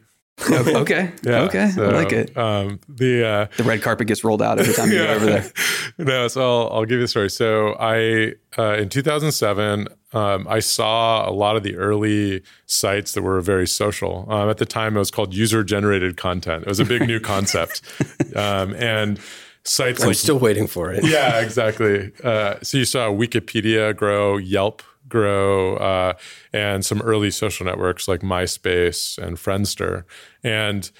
Oh, 0.48 0.80
okay. 0.82 1.12
Yeah. 1.24 1.40
Okay. 1.44 1.70
So, 1.70 1.86
I 1.88 1.92
like 1.92 2.12
it. 2.12 2.36
Um, 2.36 2.78
the 2.88 3.26
uh, 3.26 3.46
The 3.56 3.64
red 3.64 3.82
carpet 3.82 4.06
gets 4.06 4.22
rolled 4.22 4.42
out 4.42 4.60
every 4.60 4.74
time 4.74 4.92
you 4.92 4.98
go 4.98 5.06
over 5.08 5.24
there. 5.26 5.50
no, 5.98 6.28
so 6.28 6.40
I'll, 6.66 6.72
I'll 6.72 6.84
give 6.84 6.98
you 6.98 7.04
a 7.04 7.08
story. 7.08 7.30
So 7.30 7.74
I, 7.80 8.34
uh, 8.58 8.74
in 8.74 8.90
2007, 8.90 9.88
um, 10.16 10.46
I 10.48 10.60
saw 10.60 11.28
a 11.28 11.30
lot 11.30 11.56
of 11.56 11.62
the 11.62 11.76
early 11.76 12.42
sites 12.64 13.12
that 13.12 13.22
were 13.22 13.38
very 13.42 13.66
social. 13.66 14.24
Um, 14.32 14.48
at 14.48 14.56
the 14.56 14.64
time, 14.64 14.96
it 14.96 14.98
was 14.98 15.10
called 15.10 15.34
user-generated 15.34 16.16
content. 16.16 16.62
It 16.62 16.68
was 16.68 16.80
a 16.80 16.86
big 16.86 17.06
new 17.06 17.20
concept, 17.34 17.82
um, 18.34 18.74
and 18.76 19.20
sites 19.62 20.00
I'm 20.00 20.08
like 20.08 20.16
still 20.16 20.38
waiting 20.38 20.66
for 20.66 20.90
it. 20.90 21.04
yeah, 21.04 21.40
exactly. 21.40 22.12
Uh, 22.24 22.54
so 22.62 22.78
you 22.78 22.86
saw 22.86 23.08
Wikipedia 23.08 23.94
grow, 23.94 24.38
Yelp 24.38 24.82
grow, 25.06 25.76
uh, 25.76 26.14
and 26.50 26.82
some 26.82 27.02
early 27.02 27.30
social 27.30 27.66
networks 27.66 28.08
like 28.08 28.22
MySpace 28.22 29.18
and 29.18 29.36
Friendster. 29.36 30.04
And 30.42 30.90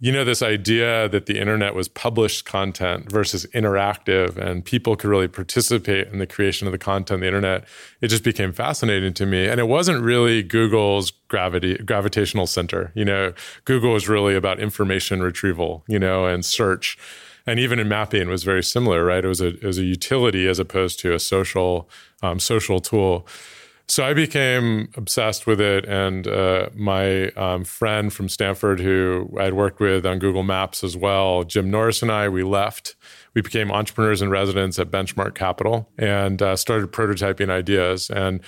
you 0.00 0.12
know, 0.12 0.24
this 0.24 0.42
idea 0.42 1.08
that 1.08 1.26
the 1.26 1.40
internet 1.40 1.74
was 1.74 1.88
published 1.88 2.44
content 2.44 3.10
versus 3.10 3.46
interactive 3.46 4.36
and 4.36 4.64
people 4.64 4.94
could 4.94 5.10
really 5.10 5.26
participate 5.26 6.06
in 6.08 6.18
the 6.18 6.26
creation 6.26 6.68
of 6.68 6.72
the 6.72 6.78
content 6.78 7.16
on 7.16 7.20
the 7.20 7.26
internet, 7.26 7.64
it 8.00 8.08
just 8.08 8.22
became 8.22 8.52
fascinating 8.52 9.12
to 9.14 9.26
me. 9.26 9.48
And 9.48 9.58
it 9.58 9.66
wasn't 9.66 10.02
really 10.02 10.42
Google's 10.42 11.10
gravity 11.10 11.76
gravitational 11.78 12.46
center. 12.46 12.92
You 12.94 13.04
know, 13.04 13.32
Google 13.64 13.92
was 13.92 14.08
really 14.08 14.36
about 14.36 14.60
information 14.60 15.20
retrieval, 15.20 15.82
you 15.88 15.98
know, 15.98 16.26
and 16.26 16.44
search 16.44 16.96
and 17.48 17.58
even 17.58 17.78
in 17.78 17.88
mapping 17.88 18.28
was 18.28 18.44
very 18.44 18.62
similar, 18.62 19.04
right? 19.04 19.24
It 19.24 19.28
was 19.28 19.40
a 19.40 19.48
it 19.48 19.64
was 19.64 19.78
a 19.78 19.84
utility 19.84 20.46
as 20.46 20.58
opposed 20.58 21.00
to 21.00 21.14
a 21.14 21.18
social 21.18 21.88
um, 22.22 22.38
social 22.38 22.78
tool. 22.78 23.26
So 23.90 24.04
I 24.04 24.12
became 24.12 24.90
obsessed 24.96 25.46
with 25.46 25.62
it, 25.62 25.86
and 25.86 26.26
uh, 26.26 26.68
my 26.74 27.30
um, 27.30 27.64
friend 27.64 28.12
from 28.12 28.28
Stanford, 28.28 28.80
who 28.80 29.34
I'd 29.40 29.54
worked 29.54 29.80
with 29.80 30.04
on 30.04 30.18
Google 30.18 30.42
Maps 30.42 30.84
as 30.84 30.94
well, 30.94 31.42
Jim 31.42 31.70
Norris 31.70 32.02
and 32.02 32.12
I, 32.12 32.28
we 32.28 32.42
left. 32.42 32.96
We 33.32 33.40
became 33.40 33.72
entrepreneurs 33.72 34.20
in 34.20 34.28
residence 34.28 34.78
at 34.78 34.90
Benchmark 34.90 35.34
Capital 35.34 35.88
and 35.96 36.42
uh, 36.42 36.54
started 36.56 36.92
prototyping 36.92 37.48
ideas. 37.48 38.10
And 38.10 38.40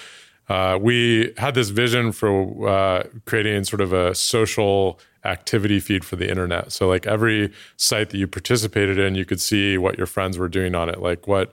uh, 0.50 0.78
we 0.80 1.32
had 1.38 1.54
this 1.54 1.70
vision 1.70 2.12
for 2.12 2.68
uh, 2.68 3.04
creating 3.24 3.64
sort 3.64 3.80
of 3.80 3.94
a 3.94 4.14
social 4.14 5.00
activity 5.24 5.80
feed 5.80 6.04
for 6.04 6.16
the 6.16 6.28
internet. 6.28 6.70
So, 6.70 6.86
like 6.86 7.06
every 7.06 7.50
site 7.76 8.10
that 8.10 8.18
you 8.18 8.26
participated 8.26 8.98
in, 8.98 9.14
you 9.14 9.24
could 9.24 9.40
see 9.40 9.78
what 9.78 9.96
your 9.96 10.06
friends 10.06 10.36
were 10.36 10.48
doing 10.48 10.74
on 10.74 10.90
it, 10.90 11.00
like 11.00 11.26
what 11.26 11.52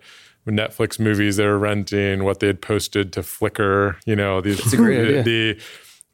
Netflix 0.51 0.99
movies 0.99 1.37
they 1.37 1.45
were 1.45 1.59
renting, 1.59 2.23
what 2.23 2.39
they 2.39 2.47
had 2.47 2.61
posted 2.61 3.13
to 3.13 3.21
Flickr. 3.21 3.95
You 4.05 4.15
know, 4.15 4.41
these 4.41 4.57
That's 4.57 4.73
a 4.73 4.77
great 4.77 5.07
idea. 5.07 5.23
the 5.23 5.61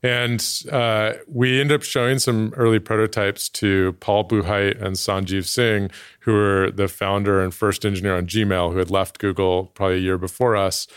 and 0.04 0.46
uh, 0.70 1.14
we 1.30 1.62
ended 1.62 1.80
up 1.80 1.84
showing 1.84 2.20
some 2.20 2.54
early 2.58 2.80
prototypes 2.80 3.48
to 3.50 3.94
Paul 4.02 4.28
Buchheit 4.28 4.82
and 4.82 4.98
Sanjeev 4.98 5.46
Singh, 5.46 5.90
who 6.20 6.34
were 6.34 6.72
the 6.72 6.90
founder 6.90 7.42
and 7.42 7.54
first 7.54 7.86
engineer 7.86 8.18
on 8.18 8.28
Gmail, 8.28 8.74
who 8.74 8.80
had 8.80 8.92
left 8.92 9.20
Google 9.20 9.68
probably 9.68 9.96
a 9.96 10.00
year 10.00 10.18
before 10.18 10.58
us. 10.58 10.88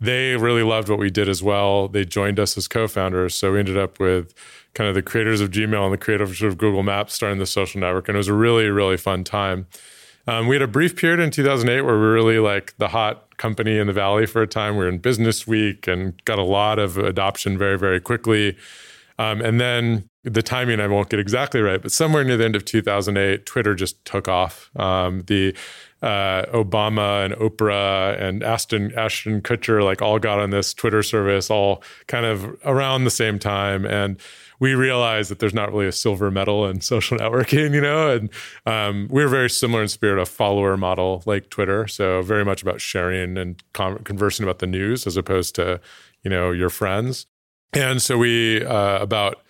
They 0.00 0.36
really 0.36 0.62
loved 0.62 0.88
what 0.88 1.00
we 1.00 1.10
did 1.10 1.28
as 1.28 1.42
well. 1.42 1.88
They 1.88 2.04
joined 2.04 2.38
us 2.38 2.56
as 2.56 2.68
co-founders, 2.68 3.34
so 3.34 3.52
we 3.52 3.58
ended 3.58 3.76
up 3.76 3.98
with 3.98 4.34
kind 4.74 4.88
of 4.88 4.94
the 4.94 5.02
creators 5.02 5.40
of 5.40 5.50
Gmail 5.50 5.84
and 5.84 5.92
the 5.92 5.98
creators 5.98 6.40
of 6.42 6.56
Google 6.56 6.84
Maps 6.84 7.14
starting 7.14 7.38
the 7.40 7.46
social 7.46 7.80
network, 7.80 8.08
and 8.08 8.16
it 8.16 8.18
was 8.18 8.28
a 8.28 8.34
really 8.34 8.68
really 8.68 8.96
fun 8.96 9.24
time. 9.24 9.66
Um, 10.26 10.46
we 10.46 10.54
had 10.54 10.62
a 10.62 10.68
brief 10.68 10.96
period 10.96 11.20
in 11.20 11.30
2008 11.30 11.82
where 11.82 11.94
we 11.94 12.00
were 12.00 12.12
really 12.12 12.38
like 12.38 12.76
the 12.78 12.88
hot 12.88 13.36
company 13.36 13.78
in 13.78 13.86
the 13.86 13.92
valley 13.92 14.26
for 14.26 14.42
a 14.42 14.46
time. 14.46 14.76
We 14.76 14.84
were 14.84 14.88
in 14.88 14.98
Business 14.98 15.46
Week 15.46 15.86
and 15.86 16.22
got 16.24 16.38
a 16.38 16.44
lot 16.44 16.78
of 16.78 16.96
adoption 16.96 17.58
very, 17.58 17.78
very 17.78 18.00
quickly. 18.00 18.56
Um, 19.18 19.40
and 19.40 19.60
then 19.60 20.08
the 20.24 20.42
timing 20.42 20.80
I 20.80 20.86
won't 20.86 21.10
get 21.10 21.20
exactly 21.20 21.60
right, 21.60 21.80
but 21.80 21.92
somewhere 21.92 22.24
near 22.24 22.36
the 22.36 22.44
end 22.44 22.56
of 22.56 22.64
2008, 22.64 23.46
Twitter 23.46 23.74
just 23.74 24.02
took 24.04 24.26
off. 24.26 24.70
Um, 24.76 25.22
the 25.26 25.54
uh, 26.02 26.44
Obama 26.52 27.24
and 27.24 27.34
Oprah 27.34 28.20
and 28.20 28.42
Ashton 28.42 28.92
Ashton 28.96 29.40
Kutcher 29.40 29.82
like 29.84 30.02
all 30.02 30.18
got 30.18 30.38
on 30.38 30.50
this 30.50 30.74
Twitter 30.74 31.02
service 31.02 31.50
all 31.50 31.82
kind 32.08 32.26
of 32.26 32.56
around 32.64 33.04
the 33.04 33.10
same 33.10 33.38
time, 33.38 33.86
and 33.86 34.18
we 34.60 34.74
realized 34.74 35.30
that 35.30 35.38
there's 35.38 35.54
not 35.54 35.72
really 35.72 35.86
a 35.86 35.92
silver 35.92 36.30
medal 36.30 36.66
in 36.66 36.80
social 36.80 37.18
networking, 37.18 37.74
you 37.74 37.80
know, 37.80 38.10
and 38.10 38.30
um, 38.66 39.08
we 39.10 39.22
are 39.22 39.28
very 39.28 39.50
similar 39.50 39.82
in 39.82 39.88
spirit 39.88 40.20
of 40.20 40.28
follower 40.28 40.76
model 40.76 41.22
like 41.26 41.50
Twitter. 41.50 41.86
So 41.86 42.22
very 42.22 42.44
much 42.44 42.62
about 42.62 42.80
sharing 42.80 43.36
and 43.36 43.62
con- 43.72 44.02
conversing 44.04 44.44
about 44.44 44.58
the 44.58 44.66
news 44.66 45.06
as 45.06 45.16
opposed 45.16 45.54
to, 45.56 45.80
you 46.22 46.30
know, 46.30 46.50
your 46.50 46.70
friends. 46.70 47.26
And 47.72 48.00
so 48.00 48.16
we 48.16 48.64
uh, 48.64 48.98
about 49.00 49.42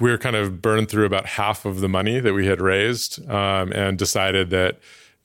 we 0.00 0.10
were 0.10 0.18
kind 0.18 0.36
of 0.36 0.62
burned 0.62 0.88
through 0.88 1.06
about 1.06 1.26
half 1.26 1.64
of 1.64 1.80
the 1.80 1.88
money 1.88 2.20
that 2.20 2.32
we 2.32 2.46
had 2.46 2.60
raised 2.60 3.28
um, 3.28 3.72
and 3.72 3.98
decided 3.98 4.50
that 4.50 4.78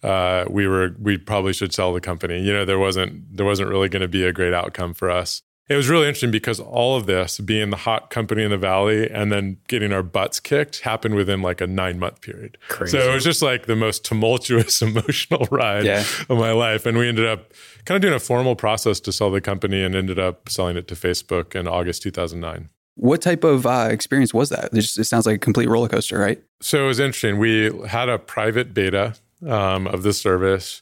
uh, 0.04 0.46
we 0.50 0.68
were 0.68 0.96
we 1.00 1.18
probably 1.18 1.54
should 1.54 1.74
sell 1.74 1.94
the 1.94 2.02
company. 2.02 2.42
You 2.42 2.54
know, 2.54 2.66
there 2.66 2.80
wasn't 2.80 3.36
there 3.36 3.46
wasn't 3.46 3.70
really 3.70 3.90
going 3.90 4.02
to 4.02 4.08
be 4.08 4.26
a 4.26 4.34
great 4.34 4.54
outcome 4.54 4.94
for 4.94 5.10
us. 5.10 5.42
It 5.70 5.78
was 5.78 5.88
really 5.88 6.08
interesting 6.08 6.32
because 6.32 6.60
all 6.60 6.98
of 6.98 7.06
this, 7.06 7.40
being 7.40 7.70
the 7.70 7.78
hot 7.78 8.10
company 8.10 8.44
in 8.44 8.52
the 8.52 8.58
valley 8.58 9.10
and 9.10 9.32
then 9.32 9.58
getting 9.68 9.94
our 9.94 10.04
butts 10.04 10.42
kicked, 10.42 10.82
happened 10.82 11.16
within 11.16 11.42
like 11.42 11.62
a 11.62 11.68
nine 11.68 12.00
month 12.00 12.20
period. 12.22 12.58
Crazy. 12.68 12.98
So 12.98 13.10
it 13.10 13.14
was 13.14 13.24
just 13.24 13.42
like 13.42 13.66
the 13.66 13.76
most 13.76 14.04
tumultuous 14.04 14.82
emotional 14.82 15.48
ride 15.52 15.86
yeah. 15.86 16.04
of 16.30 16.38
my 16.38 16.52
life. 16.52 16.86
And 16.86 16.98
we 16.98 17.08
ended 17.08 17.26
up 17.26 17.54
kind 17.86 17.96
of 17.96 18.02
doing 18.02 18.14
a 18.14 18.20
formal 18.20 18.58
process 18.58 19.00
to 19.02 19.14
sell 19.14 19.32
the 19.32 19.40
company 19.40 19.82
and 19.84 19.96
ended 19.96 20.20
up 20.20 20.50
selling 20.50 20.76
it 20.76 20.88
to 20.90 20.96
Facebook 20.96 21.56
in 21.56 21.68
August 21.68 22.02
2009. 22.04 22.70
What 22.96 23.22
type 23.22 23.44
of 23.44 23.66
uh, 23.66 23.88
experience 23.90 24.34
was 24.34 24.50
that? 24.50 24.66
It, 24.66 24.82
just, 24.82 25.00
it 25.00 25.06
sounds 25.06 25.26
like 25.26 25.38
a 25.38 25.40
complete 25.40 25.70
roller 25.70 25.88
coaster, 25.88 26.20
right? 26.20 26.44
So 26.62 26.84
it 26.84 26.88
was 26.88 27.00
interesting. 27.00 27.40
We 27.40 27.72
had 27.88 28.10
a 28.10 28.20
private 28.20 28.74
beta 28.74 29.16
um, 29.48 29.88
of 29.88 30.04
the 30.04 30.14
service, 30.14 30.82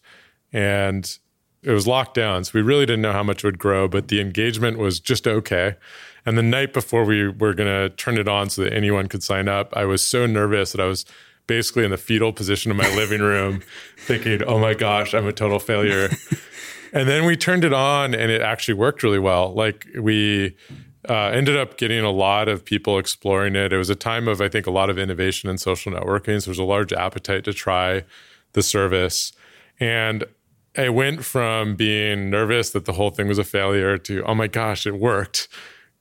and 0.52 1.18
it 1.64 1.72
was 1.72 1.88
locked 1.88 2.16
down. 2.16 2.44
So 2.44 2.52
we 2.56 2.62
really 2.62 2.86
didn't 2.86 3.02
know 3.02 3.14
how 3.14 3.24
much 3.24 3.44
it 3.44 3.48
would 3.48 3.60
grow, 3.60 3.88
but 3.88 4.08
the 4.08 4.20
engagement 4.20 4.78
was 4.78 5.00
just 5.00 5.28
okay. 5.28 5.76
And 6.26 6.38
the 6.38 6.44
night 6.44 6.74
before 6.74 7.04
we 7.04 7.28
were 7.28 7.54
going 7.54 7.70
to 7.70 7.90
turn 7.96 8.18
it 8.18 8.28
on 8.28 8.50
so 8.50 8.64
that 8.64 8.74
anyone 8.74 9.08
could 9.08 9.24
sign 9.24 9.48
up, 9.48 9.76
I 9.76 9.86
was 9.86 10.02
so 10.02 10.26
nervous 10.26 10.72
that 10.72 10.82
I 10.82 10.86
was 10.86 11.06
basically 11.48 11.84
in 11.84 11.92
the 11.92 11.98
fetal 11.98 12.32
position 12.32 12.72
in 12.72 12.78
my 12.78 12.88
living 12.96 13.22
room, 13.22 13.62
thinking, 13.98 14.44
oh 14.44 14.60
my 14.60 14.74
gosh, 14.74 15.14
I'm 15.14 15.28
a 15.28 15.34
total 15.34 15.60
failure. 15.60 16.10
and 16.94 17.08
then 17.08 17.26
we 17.26 17.36
turned 17.36 17.64
it 17.64 17.74
on 17.74 18.14
and 18.14 18.32
it 18.32 18.42
actually 18.42 18.76
worked 18.76 19.04
really 19.04 19.20
well. 19.20 19.54
Like 19.54 19.88
we, 20.00 20.56
uh, 21.10 21.30
ended 21.34 21.58
up 21.58 21.78
getting 21.78 22.04
a 22.04 22.12
lot 22.12 22.48
of 22.48 22.64
people 22.64 23.00
exploring 23.00 23.56
it. 23.56 23.74
It 23.74 23.78
was 23.78 23.90
a 23.90 23.96
time 23.96 24.28
of, 24.28 24.40
I 24.40 24.48
think, 24.48 24.68
a 24.68 24.72
lot 24.72 24.90
of 24.90 25.00
innovation 25.00 25.50
in 25.50 25.58
social 25.58 25.92
networking. 25.92 26.40
So 26.40 26.52
there's 26.52 26.60
a 26.60 26.64
large 26.64 26.94
appetite 26.94 27.44
to 27.46 27.54
try 27.54 28.04
the 28.54 28.62
service. 28.62 29.34
And 29.80 30.26
I 30.78 30.90
went 30.90 31.26
from 31.26 31.76
being 31.76 32.30
nervous 32.30 32.70
that 32.72 32.86
the 32.86 32.94
whole 32.94 33.12
thing 33.12 33.28
was 33.28 33.38
a 33.38 33.44
failure 33.44 33.98
to, 34.00 34.24
oh 34.24 34.36
my 34.36 34.48
gosh, 34.48 34.88
it 34.88 34.98
worked. 34.98 35.48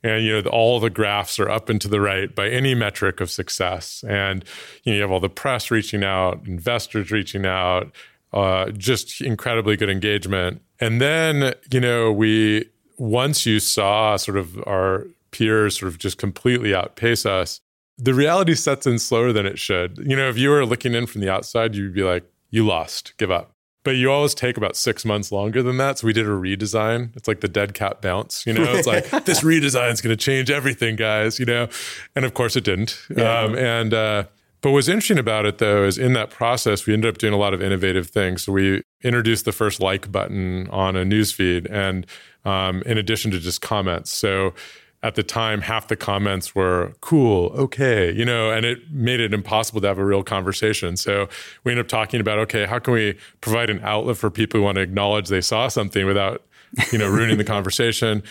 And 0.03 0.25
you 0.25 0.41
know, 0.41 0.49
all 0.49 0.81
the 0.81 0.91
graphs 0.91 1.39
are 1.39 1.51
up 1.51 1.69
and 1.69 1.81
to 1.81 1.89
the 1.89 2.01
right 2.01 2.35
by 2.35 2.49
any 2.49 2.75
metric 2.75 3.21
of 3.21 3.31
success. 3.31 4.05
And 4.09 4.45
you 4.85 4.93
know, 4.93 4.97
you 4.97 5.03
have 5.03 5.11
all 5.11 5.21
the 5.21 5.29
press 5.29 5.71
reaching 5.71 6.05
out, 6.05 6.47
investors 6.47 7.11
reaching 7.11 7.45
out, 7.45 7.93
uh, 8.33 8.71
just 8.71 9.21
incredibly 9.21 9.77
good 9.77 9.91
engagement. 9.91 10.63
And 10.79 11.01
then, 11.01 11.55
you 11.71 11.81
know, 11.81 12.13
we 12.13 12.71
once 12.97 13.45
you 13.45 13.61
saw 13.61 14.17
sort 14.17 14.37
of 14.39 14.57
our 14.67 15.07
peers 15.33 15.79
sort 15.79 15.91
of 15.91 15.99
just 15.99 16.19
completely 16.19 16.75
outpace 16.75 17.27
us, 17.27 17.61
the 17.99 18.15
reality 18.15 18.55
sets 18.55 18.87
in 18.87 18.99
slower 18.99 19.33
than 19.33 19.47
it 19.47 19.59
should. 19.59 19.99
You 19.99 20.17
know, 20.17 20.29
if 20.29 20.39
you 20.39 20.51
were 20.51 20.65
looking 20.65 20.95
in 20.95 21.07
from 21.07 21.21
the 21.21 21.29
outside, 21.29 21.75
you'd 21.75 21.95
be 21.95 22.03
like, 22.03 22.25
you 22.51 22.67
lost, 22.67 23.15
give 23.19 23.31
up. 23.31 23.55
But 23.83 23.93
you 23.93 24.13
always 24.13 24.35
take 24.35 24.59
about 24.59 24.77
six 24.77 25.05
months 25.05 25.33
longer 25.33 25.63
than 25.63 25.79
that. 25.79 25.99
So 25.99 26.07
we 26.07 26.13
did 26.13 26.27
a 26.27 26.31
redesign. 26.31 27.17
It's 27.17 27.27
like 27.27 27.41
the 27.41 27.49
dead 27.49 27.73
cat 27.73 28.03
bounce, 28.03 28.45
you 28.47 28.53
know, 28.53 28.65
it's 28.75 28.87
like 28.87 29.09
this 29.25 29.41
redesign 29.41 29.93
is 29.93 30.03
going 30.03 30.15
to 30.15 30.23
change 30.23 30.51
everything, 30.51 30.97
guys, 30.97 31.39
you 31.39 31.47
know? 31.47 31.69
And 32.15 32.27
of 32.27 32.35
course 32.35 32.57
it 32.57 32.65
didn't. 32.65 33.01
Yeah. 33.17 33.41
Um, 33.41 33.57
and, 33.57 33.95
uh, 33.95 34.25
but 34.61 34.73
what's 34.73 34.89
interesting 34.89 35.19
about 35.19 35.47
it 35.47 35.59
though 35.59 35.85
is 35.85 35.97
in 35.97 36.13
that 36.13 36.31
process, 36.31 36.87
we 36.87 36.93
ended 36.93 37.09
up 37.09 37.19
doing 37.19 37.33
a 37.33 37.39
lot 37.39 37.55
of 37.55 37.63
innovative 37.63 38.11
things. 38.11 38.43
So 38.45 38.53
we 38.53 38.83
introduced 39.03 39.47
the 39.47 39.53
first 39.53 39.81
like 39.81 40.13
button 40.13 40.69
on 40.69 40.97
a 40.97 41.05
newsfeed 41.05 41.67
and 41.71 42.07
um, 42.45 42.83
in 42.83 42.99
addition 42.99 43.31
to 43.31 43.41
just 43.41 43.63
comments. 43.63 44.11
So 44.11 44.53
at 45.03 45.15
the 45.15 45.23
time, 45.23 45.63
half 45.63 45.89
the 45.89 45.97
comments 45.97 46.55
were 46.55 46.93
cool, 47.01 47.51
okay, 47.55 48.13
you 48.13 48.25
know, 48.25 48.51
and 48.51 48.67
it 48.67 48.91
made 48.91 49.19
it 49.19 49.33
impossible 49.33 49.81
to 49.81 49.87
have 49.87 49.99
a 49.99 50.05
real 50.05 50.23
conversation. 50.23 50.97
So 50.97 51.29
we 51.65 51.73
ended 51.73 51.87
up 51.87 51.89
talking 51.89 52.21
about, 52.21 52.39
okay, 52.41 52.67
how 52.67 52.79
can 52.79 52.93
we 52.93 53.17
provide 53.41 53.71
an 53.71 53.81
outlet 53.83 54.19
for 54.19 54.31
people 54.31 54.61
who 54.61 54.65
want 54.65 54.77
to 54.77 54.83
acknowledge 54.83 55.29
they 55.29 55.41
saw 55.41 55.69
something 55.69 56.05
without, 56.05 56.43
you 56.93 56.99
know, 56.99 57.09
ruining 57.09 57.39
the 57.39 57.45
conversation? 57.45 58.23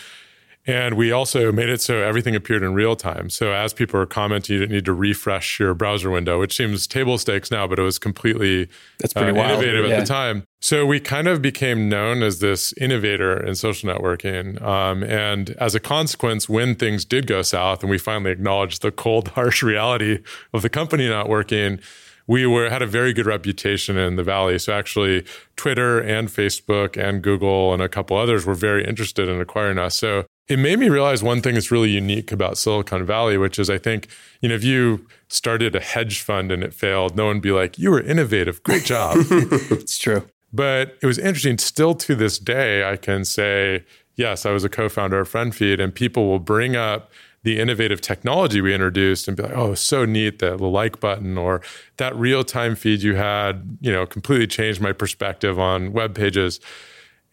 And 0.68 0.96
we 0.96 1.12
also 1.12 1.52
made 1.52 1.70
it 1.70 1.82
so 1.82 1.98
everything 1.98 2.36
appeared 2.36 2.64
in 2.64 2.74
real 2.74 2.96
time. 2.96 3.30
So 3.30 3.54
as 3.54 3.74
people 3.74 4.00
were 4.00 4.06
commenting, 4.06 4.54
you 4.54 4.60
didn't 4.60 4.74
need 4.74 4.86
to 4.86 4.94
refresh 4.94 5.60
your 5.60 5.74
browser 5.74 6.12
window, 6.12 6.40
which 6.40 6.56
seems 6.56 6.86
table 6.86 7.18
stakes 7.18 7.50
now, 7.50 7.66
but 7.66 7.80
it 7.80 7.82
was 7.82 7.98
completely 7.98 8.70
That's 9.00 9.14
pretty 9.14 9.38
uh, 9.38 9.44
innovative 9.44 9.88
yeah. 9.88 9.96
at 9.96 10.00
the 10.02 10.06
time. 10.06 10.44
So 10.62 10.86
we 10.86 11.00
kind 11.00 11.28
of 11.28 11.42
became 11.42 11.88
known 11.88 12.22
as 12.22 12.40
this 12.40 12.74
innovator 12.74 13.42
in 13.42 13.56
social 13.56 13.90
networking. 13.90 14.62
Um, 14.62 15.04
and 15.04 15.52
as 15.52 15.74
a 15.76 15.80
consequence, 15.80 16.50
when 16.50 16.76
things 16.76 17.06
did 17.06 17.26
go 17.26 17.42
south 17.42 17.82
and 17.82 17.90
we 17.90 17.98
finally 17.98 18.32
acknowledged 18.32 18.82
the 18.82 18.92
cold, 18.92 19.28
harsh 19.40 19.64
reality 19.64 20.20
of 20.54 20.62
the 20.62 20.70
company 20.70 21.08
not 21.08 21.30
working, 21.30 21.80
we 22.28 22.46
were 22.46 22.70
had 22.70 22.84
a 22.84 22.86
very 22.86 23.12
good 23.12 23.26
reputation 23.26 23.98
in 23.98 24.18
the 24.18 24.24
valley. 24.24 24.60
So 24.60 24.72
actually, 24.72 25.26
Twitter 25.56 26.00
and 26.00 26.28
Facebook 26.28 26.96
and 26.96 27.24
Google 27.24 27.74
and 27.74 27.82
a 27.82 27.90
couple 27.90 28.18
others 28.18 28.46
were 28.46 28.54
very 28.54 28.86
interested 28.86 29.28
in 29.28 29.42
acquiring 29.42 29.80
us. 29.80 29.98
So 29.98 30.26
it 30.50 30.58
made 30.58 30.80
me 30.80 30.90
realize 30.90 31.22
one 31.22 31.42
thing 31.42 31.54
that's 31.54 31.72
really 31.72 31.92
unique 31.92 32.32
about 32.32 32.58
Silicon 32.58 33.06
Valley, 33.06 33.38
which 33.38 33.60
is 33.60 33.70
I 33.70 33.78
think, 33.78 34.08
you 34.42 34.50
know, 34.50 34.56
if 34.56 34.64
you 34.64 35.08
started 35.28 35.76
a 35.76 35.80
hedge 35.80 36.22
fund 36.22 36.52
and 36.52 36.64
it 36.64 36.74
failed, 36.74 37.16
no 37.16 37.28
one 37.28 37.38
would 37.38 37.44
be 37.44 37.52
like, 37.52 37.78
you 37.78 37.92
were 37.92 38.02
innovative. 38.02 38.62
Great 38.64 38.84
job. 38.84 39.18
it's 39.30 40.00
true. 40.00 40.26
But 40.52 40.98
it 41.04 41.06
was 41.06 41.20
interesting. 41.20 41.60
Still 41.60 41.94
to 41.94 42.16
this 42.16 42.40
day, 42.40 42.84
I 42.84 42.98
can 42.98 43.24
say, 43.26 43.86
yes, 44.16 44.44
I 44.48 44.52
was 44.52 44.64
a 44.64 44.70
co 44.70 44.90
founder 44.90 45.20
of 45.20 45.32
FriendFeed, 45.32 45.80
and 45.80 45.94
people 45.94 46.28
will 46.28 46.40
bring 46.40 46.76
up 46.76 47.12
the 47.44 47.60
innovative 47.60 48.02
technology 48.02 48.60
we 48.60 48.74
introduced 48.74 49.28
and 49.28 49.38
be 49.38 49.44
like, 49.44 49.56
oh, 49.56 49.76
so 49.76 50.04
neat, 50.04 50.40
the, 50.40 50.58
the 50.58 50.66
like 50.66 51.00
button 51.00 51.38
or 51.38 51.62
that 51.98 52.16
real 52.16 52.44
time 52.44 52.76
feed 52.76 53.02
you 53.02 53.16
had, 53.16 53.78
you 53.80 53.92
know, 53.92 54.06
completely 54.06 54.48
changed 54.48 54.82
my 54.82 54.92
perspective 54.92 55.60
on 55.60 55.94
web 55.94 56.16
pages. 56.16 56.60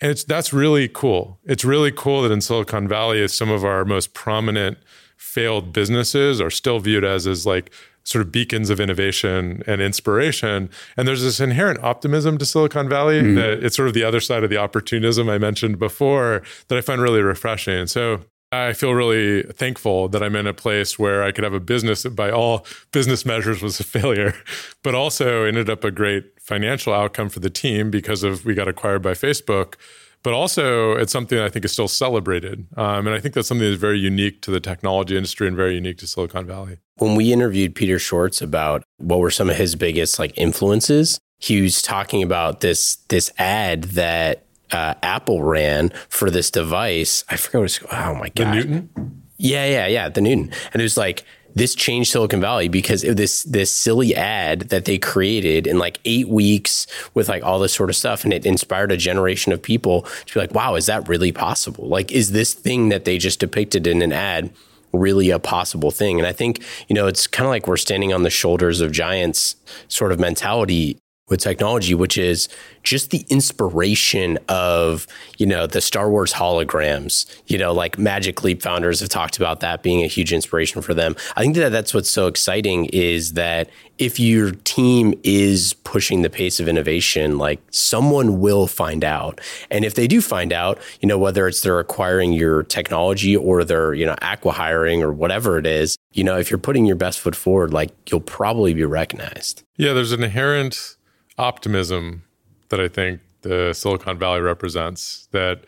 And 0.00 0.11
it's 0.11 0.24
that's 0.24 0.52
really 0.52 0.88
cool. 0.88 1.38
It's 1.44 1.64
really 1.64 1.92
cool 1.92 2.22
that 2.22 2.32
in 2.32 2.40
Silicon 2.40 2.87
Valley, 2.87 3.26
some 3.28 3.50
of 3.50 3.64
our 3.64 3.85
most 3.85 4.14
prominent 4.14 4.78
failed 5.16 5.72
businesses 5.72 6.40
are 6.40 6.50
still 6.50 6.78
viewed 6.78 7.04
as 7.04 7.26
as 7.26 7.46
like 7.46 7.72
sort 8.04 8.24
of 8.24 8.30
beacons 8.30 8.70
of 8.70 8.78
innovation 8.78 9.62
and 9.66 9.80
inspiration. 9.80 10.70
And 10.96 11.09
there's 11.09 11.22
this 11.22 11.40
inherent 11.40 11.82
optimism 11.82 12.38
to 12.38 12.46
Silicon 12.46 12.88
Valley 12.88 13.20
mm-hmm. 13.20 13.35
that 13.35 13.64
it's 13.64 13.74
sort 13.74 13.88
of 13.88 13.94
the 13.94 14.04
other 14.04 14.20
side 14.20 14.44
of 14.44 14.50
the 14.50 14.56
opportunism 14.56 15.28
I 15.28 15.38
mentioned 15.38 15.80
before 15.80 16.42
that 16.68 16.78
I 16.78 16.82
find 16.82 17.00
really 17.00 17.20
refreshing. 17.20 17.88
So 17.88 18.20
I 18.52 18.72
feel 18.74 18.92
really 18.92 19.42
thankful 19.42 20.09
that 20.09 20.22
I'm 20.22 20.37
in 20.37 20.46
a 20.46 20.54
place 20.54 20.98
where 20.98 21.22
I 21.24 21.32
could 21.32 21.44
have 21.44 21.52
a 21.52 21.61
business 21.61 22.04
that, 22.04 22.11
by 22.11 22.30
all 22.30 22.64
business 22.92 23.26
measures, 23.26 23.61
was 23.61 23.80
a 23.80 23.85
failure, 23.85 24.35
but 24.82 24.94
also 24.94 25.44
ended 25.44 25.68
up 25.68 25.82
a 25.85 25.90
great 25.90 26.40
financial 26.40 26.92
outcome 26.92 27.28
for 27.28 27.40
the 27.40 27.50
team 27.50 27.90
because 27.90 28.22
of 28.22 28.44
we 28.44 28.54
got 28.54 28.68
acquired 28.68 29.02
by 29.02 29.12
Facebook. 29.12 29.74
But 30.22 30.32
also, 30.32 30.96
it's 30.96 31.12
something 31.12 31.38
I 31.38 31.48
think 31.48 31.64
is 31.64 31.72
still 31.72 31.88
celebrated, 31.88 32.66
um, 32.76 33.06
and 33.06 33.14
I 33.14 33.20
think 33.20 33.35
that's 33.35 33.46
something 33.46 33.68
that's 33.68 33.80
very 33.80 33.98
unique 33.98 34.42
to 34.42 34.50
the 34.50 34.59
technology 34.59 35.16
industry 35.16 35.46
and 35.46 35.56
very 35.56 35.74
unique 35.74 35.98
to 35.98 36.06
Silicon 36.06 36.46
Valley. 36.46 36.78
When 36.96 37.14
we 37.14 37.32
interviewed 37.32 37.76
Peter 37.76 37.98
Schwartz 37.98 38.42
about 38.42 38.82
what 38.96 39.20
were 39.20 39.30
some 39.30 39.50
of 39.50 39.56
his 39.56 39.76
biggest 39.76 40.18
like 40.18 40.32
influences, 40.37 41.20
he 41.38 41.61
was 41.61 41.82
talking 41.82 42.22
about 42.22 42.61
this 42.61 42.96
this 43.09 43.30
ad 43.38 43.85
that 43.85 44.45
uh, 44.72 44.94
Apple 45.02 45.42
ran 45.42 45.90
for 46.09 46.31
this 46.31 46.50
device. 46.50 47.24
I 47.29 47.37
forget 47.37 47.61
what 47.61 47.64
it's 47.64 47.79
called. 47.79 47.92
Oh 47.94 48.14
my 48.14 48.29
god, 48.31 48.48
the 48.48 48.55
Newton. 48.55 49.22
Yeah, 49.38 49.66
yeah, 49.66 49.87
yeah, 49.87 50.09
the 50.09 50.20
Newton, 50.20 50.50
and 50.72 50.81
it 50.81 50.85
was 50.85 50.96
like 50.96 51.24
this 51.55 51.74
changed 51.74 52.12
Silicon 52.12 52.40
Valley 52.40 52.68
because 52.68 53.02
of 53.02 53.16
this 53.16 53.42
this 53.44 53.72
silly 53.72 54.14
ad 54.14 54.62
that 54.68 54.85
they 54.85 54.98
created 54.98 55.66
in 55.66 55.79
like 55.79 55.98
eight 56.05 56.29
weeks 56.29 56.87
with 57.14 57.29
like 57.29 57.42
all 57.42 57.59
this 57.59 57.72
sort 57.72 57.90
of 57.90 57.96
stuff, 57.96 58.24
and 58.24 58.33
it 58.33 58.44
inspired 58.44 58.92
a 58.92 58.96
generation 58.96 59.52
of 59.52 59.62
people 59.62 60.02
to 60.26 60.35
be 60.35 60.40
like, 60.40 60.52
"Wow, 60.52 60.74
is 60.74 60.87
that 60.87 61.09
really 61.09 61.33
possible? 61.33 61.88
Like, 61.88 62.12
is 62.12 62.33
this 62.33 62.52
thing 62.52 62.90
that 62.90 63.05
they 63.05 63.18
just 63.18 63.40
depicted 63.40 63.87
in 63.87 64.02
an 64.02 64.12
ad?" 64.12 64.50
really 64.92 65.29
a 65.29 65.38
possible 65.38 65.90
thing. 65.90 66.18
And 66.18 66.26
I 66.26 66.33
think, 66.33 66.62
you 66.88 66.94
know, 66.94 67.07
it's 67.07 67.26
kind 67.26 67.44
of 67.44 67.50
like 67.50 67.66
we're 67.66 67.76
standing 67.76 68.14
on 68.14 68.22
the 68.22 68.31
shoulders 68.31 68.81
of 68.81 68.92
giants 68.92 69.57
sort 69.88 70.11
of 70.11 70.18
mentality 70.18 70.96
with 71.28 71.40
technology, 71.40 71.92
which 71.94 72.16
is 72.16 72.48
just 72.84 73.10
the 73.10 73.26
inspiration 73.28 74.38
of, 74.48 75.08
you 75.38 75.46
know, 75.46 75.66
the 75.66 75.80
Star 75.80 76.08
Wars 76.08 76.32
holograms, 76.32 77.26
you 77.46 77.58
know, 77.58 77.72
like 77.72 77.98
Magic 77.98 78.44
Leap 78.44 78.62
founders 78.62 79.00
have 79.00 79.08
talked 79.08 79.36
about 79.36 79.58
that 79.60 79.82
being 79.82 80.04
a 80.04 80.06
huge 80.06 80.32
inspiration 80.32 80.82
for 80.82 80.94
them. 80.94 81.16
I 81.36 81.40
think 81.40 81.56
that 81.56 81.70
that's 81.70 81.92
what's 81.92 82.10
so 82.10 82.28
exciting 82.28 82.86
is 82.86 83.32
that 83.32 83.68
if 83.98 84.20
your 84.20 84.52
team 84.52 85.18
is 85.24 85.72
pushing 85.82 86.22
the 86.22 86.30
pace 86.30 86.60
of 86.60 86.68
innovation, 86.68 87.38
like 87.38 87.60
someone 87.70 88.38
will 88.38 88.68
find 88.68 89.02
out. 89.02 89.40
And 89.70 89.84
if 89.84 89.94
they 89.94 90.06
do 90.06 90.20
find 90.20 90.52
out, 90.52 90.78
you 91.00 91.08
know, 91.08 91.18
whether 91.18 91.48
it's 91.48 91.62
they're 91.62 91.80
acquiring 91.80 92.34
your 92.34 92.62
technology 92.62 93.34
or 93.36 93.64
they're, 93.64 93.94
you 93.94 94.06
know, 94.06 94.14
acqui-hiring 94.16 95.02
or 95.02 95.12
whatever 95.12 95.58
it 95.58 95.66
is, 95.66 95.96
you 96.12 96.22
know, 96.22 96.38
if 96.38 96.50
you're 96.50 96.58
putting 96.58 96.86
your 96.86 96.96
best 96.96 97.18
foot 97.18 97.34
forward, 97.34 97.72
like 97.72 97.90
you'll 98.10 98.20
probably 98.20 98.74
be 98.74 98.84
recognized. 98.84 99.64
Yeah, 99.76 99.92
there's 99.92 100.12
an 100.12 100.22
inherent 100.22 100.95
optimism 101.38 102.25
that 102.68 102.81
I 102.81 102.88
think 102.88 103.20
the 103.42 103.72
Silicon 103.72 104.18
Valley 104.18 104.40
represents 104.40 105.29
that 105.33 105.64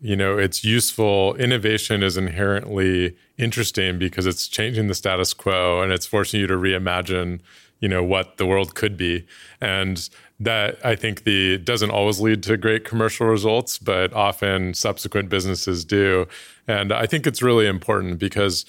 you 0.00 0.16
know 0.16 0.38
it's 0.38 0.64
useful. 0.64 1.34
Innovation 1.36 2.02
is 2.02 2.16
inherently 2.16 3.16
interesting 3.38 3.98
because 3.98 4.26
it's 4.26 4.48
changing 4.48 4.88
the 4.88 4.94
status 4.94 5.32
quo 5.32 5.80
and 5.82 5.92
it's 5.92 6.06
forcing 6.06 6.40
you 6.40 6.46
to 6.46 6.54
reimagine 6.54 7.40
you 7.80 7.88
know 7.88 8.02
what 8.02 8.36
the 8.36 8.46
world 8.46 8.74
could 8.74 8.96
be. 8.96 9.26
And 9.60 10.08
that 10.40 10.84
i 10.84 10.96
think 10.96 11.22
the 11.22 11.58
doesn't 11.58 11.90
always 11.90 12.18
lead 12.18 12.42
to 12.42 12.56
great 12.56 12.84
commercial 12.84 13.26
results 13.28 13.78
but 13.78 14.12
often 14.12 14.74
subsequent 14.74 15.28
businesses 15.28 15.84
do. 15.84 16.26
And 16.66 16.92
i 16.92 17.06
think 17.06 17.26
it's 17.26 17.42
really 17.42 17.66
important 17.66 18.18
because 18.18 18.64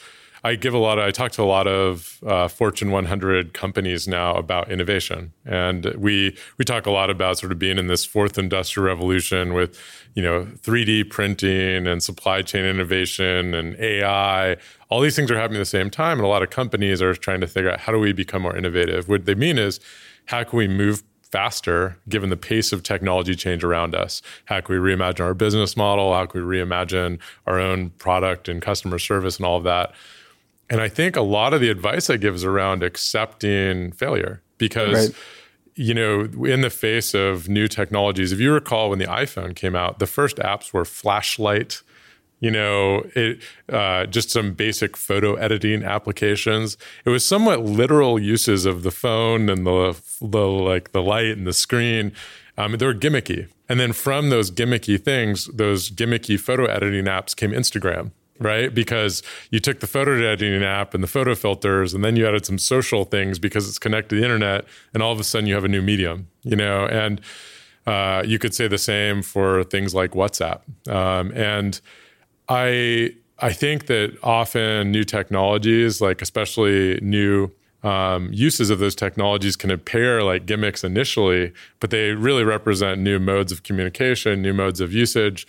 I 0.45 0.55
give 0.55 0.73
a 0.73 0.77
lot 0.77 0.99
of, 0.99 1.05
I 1.05 1.11
talk 1.11 1.31
to 1.33 1.41
a 1.41 1.45
lot 1.45 1.67
of 1.67 2.19
uh, 2.25 2.49
Fortune 2.49 2.91
100 2.91 3.53
companies 3.53 4.09
now 4.09 4.35
about 4.35 4.69
innovation. 4.69 5.31
And 5.45 5.85
we, 5.97 6.37
we 6.57 6.65
talk 6.65 6.85
a 6.85 6.91
lot 6.91 7.09
about 7.09 7.37
sort 7.37 7.53
of 7.53 7.59
being 7.59 7.77
in 7.77 7.87
this 7.87 8.03
fourth 8.03 8.37
industrial 8.37 8.85
revolution 8.85 9.53
with, 9.53 9.79
you 10.15 10.21
know, 10.21 10.43
3D 10.61 11.09
printing 11.09 11.87
and 11.87 12.03
supply 12.03 12.41
chain 12.41 12.65
innovation 12.65 13.53
and 13.53 13.79
AI. 13.79 14.57
All 14.89 14.99
these 14.99 15.15
things 15.15 15.31
are 15.31 15.37
happening 15.37 15.57
at 15.57 15.61
the 15.61 15.65
same 15.65 15.89
time. 15.89 16.17
And 16.17 16.25
a 16.25 16.29
lot 16.29 16.43
of 16.43 16.49
companies 16.49 17.01
are 17.01 17.15
trying 17.15 17.39
to 17.39 17.47
figure 17.47 17.71
out 17.71 17.79
how 17.79 17.93
do 17.93 17.99
we 17.99 18.11
become 18.11 18.41
more 18.41 18.55
innovative? 18.55 19.07
What 19.07 19.25
they 19.25 19.35
mean 19.35 19.57
is, 19.57 19.79
how 20.25 20.43
can 20.43 20.57
we 20.57 20.67
move 20.67 21.03
faster 21.21 21.97
given 22.09 22.29
the 22.29 22.37
pace 22.37 22.71
of 22.71 22.83
technology 22.83 23.33
change 23.33 23.63
around 23.63 23.95
us? 23.95 24.21
How 24.45 24.59
can 24.59 24.79
we 24.79 24.93
reimagine 24.93 25.21
our 25.21 25.33
business 25.33 25.77
model? 25.77 26.13
How 26.13 26.25
can 26.25 26.45
we 26.45 26.57
reimagine 26.57 27.17
our 27.47 27.59
own 27.59 27.91
product 27.91 28.49
and 28.49 28.61
customer 28.61 28.99
service 28.99 29.37
and 29.37 29.45
all 29.45 29.57
of 29.57 29.63
that? 29.63 29.93
And 30.73 30.81
I 30.81 30.89
think 30.89 31.15
a 31.15 31.21
lot 31.21 31.53
of 31.53 31.61
the 31.61 31.69
advice 31.69 32.09
I 32.09 32.17
give 32.17 32.33
is 32.33 32.43
around 32.43 32.81
accepting 32.81 33.91
failure 33.91 34.41
because, 34.57 35.09
right. 35.09 35.15
you 35.75 35.93
know, 35.93 36.21
in 36.45 36.61
the 36.61 36.71
face 36.71 37.13
of 37.13 37.47
new 37.47 37.67
technologies, 37.67 38.31
if 38.31 38.39
you 38.39 38.51
recall 38.51 38.89
when 38.89 38.97
the 38.97 39.05
iPhone 39.05 39.55
came 39.55 39.75
out, 39.75 39.99
the 39.99 40.07
first 40.07 40.37
apps 40.37 40.73
were 40.73 40.83
flashlight, 40.83 41.83
you 42.39 42.49
know, 42.49 43.05
it, 43.13 43.43
uh, 43.69 44.07
just 44.07 44.31
some 44.31 44.53
basic 44.53 44.97
photo 44.97 45.35
editing 45.35 45.83
applications. 45.83 46.75
It 47.05 47.11
was 47.11 47.23
somewhat 47.23 47.61
literal 47.61 48.17
uses 48.17 48.65
of 48.65 48.81
the 48.81 48.89
phone 48.89 49.51
and 49.51 49.67
the, 49.67 50.01
the 50.21 50.47
like 50.47 50.91
the 50.91 51.03
light 51.03 51.37
and 51.37 51.45
the 51.45 51.53
screen. 51.53 52.13
Um, 52.57 52.75
they 52.77 52.85
were 52.87 52.95
gimmicky. 52.95 53.47
And 53.69 53.79
then 53.79 53.93
from 53.93 54.31
those 54.31 54.49
gimmicky 54.49 54.99
things, 54.99 55.45
those 55.53 55.91
gimmicky 55.91 56.39
photo 56.39 56.65
editing 56.65 57.05
apps 57.05 57.35
came 57.35 57.51
Instagram 57.51 58.09
right? 58.39 58.73
Because 58.73 59.23
you 59.51 59.59
took 59.59 59.79
the 59.79 59.87
photo 59.87 60.13
editing 60.15 60.63
app 60.63 60.93
and 60.93 61.03
the 61.03 61.07
photo 61.07 61.35
filters, 61.35 61.93
and 61.93 62.03
then 62.03 62.15
you 62.15 62.27
added 62.27 62.45
some 62.45 62.57
social 62.57 63.05
things 63.05 63.39
because 63.39 63.67
it's 63.67 63.79
connected 63.79 64.09
to 64.09 64.15
the 64.17 64.23
internet, 64.23 64.65
and 64.93 65.03
all 65.03 65.11
of 65.11 65.19
a 65.19 65.23
sudden 65.23 65.47
you 65.47 65.55
have 65.55 65.63
a 65.63 65.69
new 65.69 65.81
medium, 65.81 66.27
you 66.43 66.55
know? 66.55 66.85
And 66.85 67.21
uh, 67.85 68.23
you 68.25 68.39
could 68.39 68.53
say 68.53 68.67
the 68.67 68.77
same 68.77 69.21
for 69.21 69.63
things 69.63 69.93
like 69.93 70.11
WhatsApp. 70.11 70.61
Um, 70.89 71.31
and 71.31 71.79
I 72.49 73.15
I 73.39 73.51
think 73.51 73.87
that 73.87 74.17
often 74.23 74.91
new 74.91 75.03
technologies, 75.03 75.99
like 75.99 76.21
especially 76.21 76.99
new 77.01 77.51
um, 77.83 78.29
uses 78.31 78.69
of 78.69 78.79
those 78.79 78.95
technologies, 78.95 79.57
can 79.57 79.69
appear 79.69 80.23
like 80.23 80.45
gimmicks 80.45 80.83
initially, 80.83 81.51
but 81.81 81.89
they 81.89 82.11
really 82.11 82.43
represent 82.43 83.01
new 83.01 83.19
modes 83.19 83.51
of 83.51 83.63
communication, 83.63 84.41
new 84.41 84.53
modes 84.53 84.79
of 84.79 84.93
usage. 84.93 85.45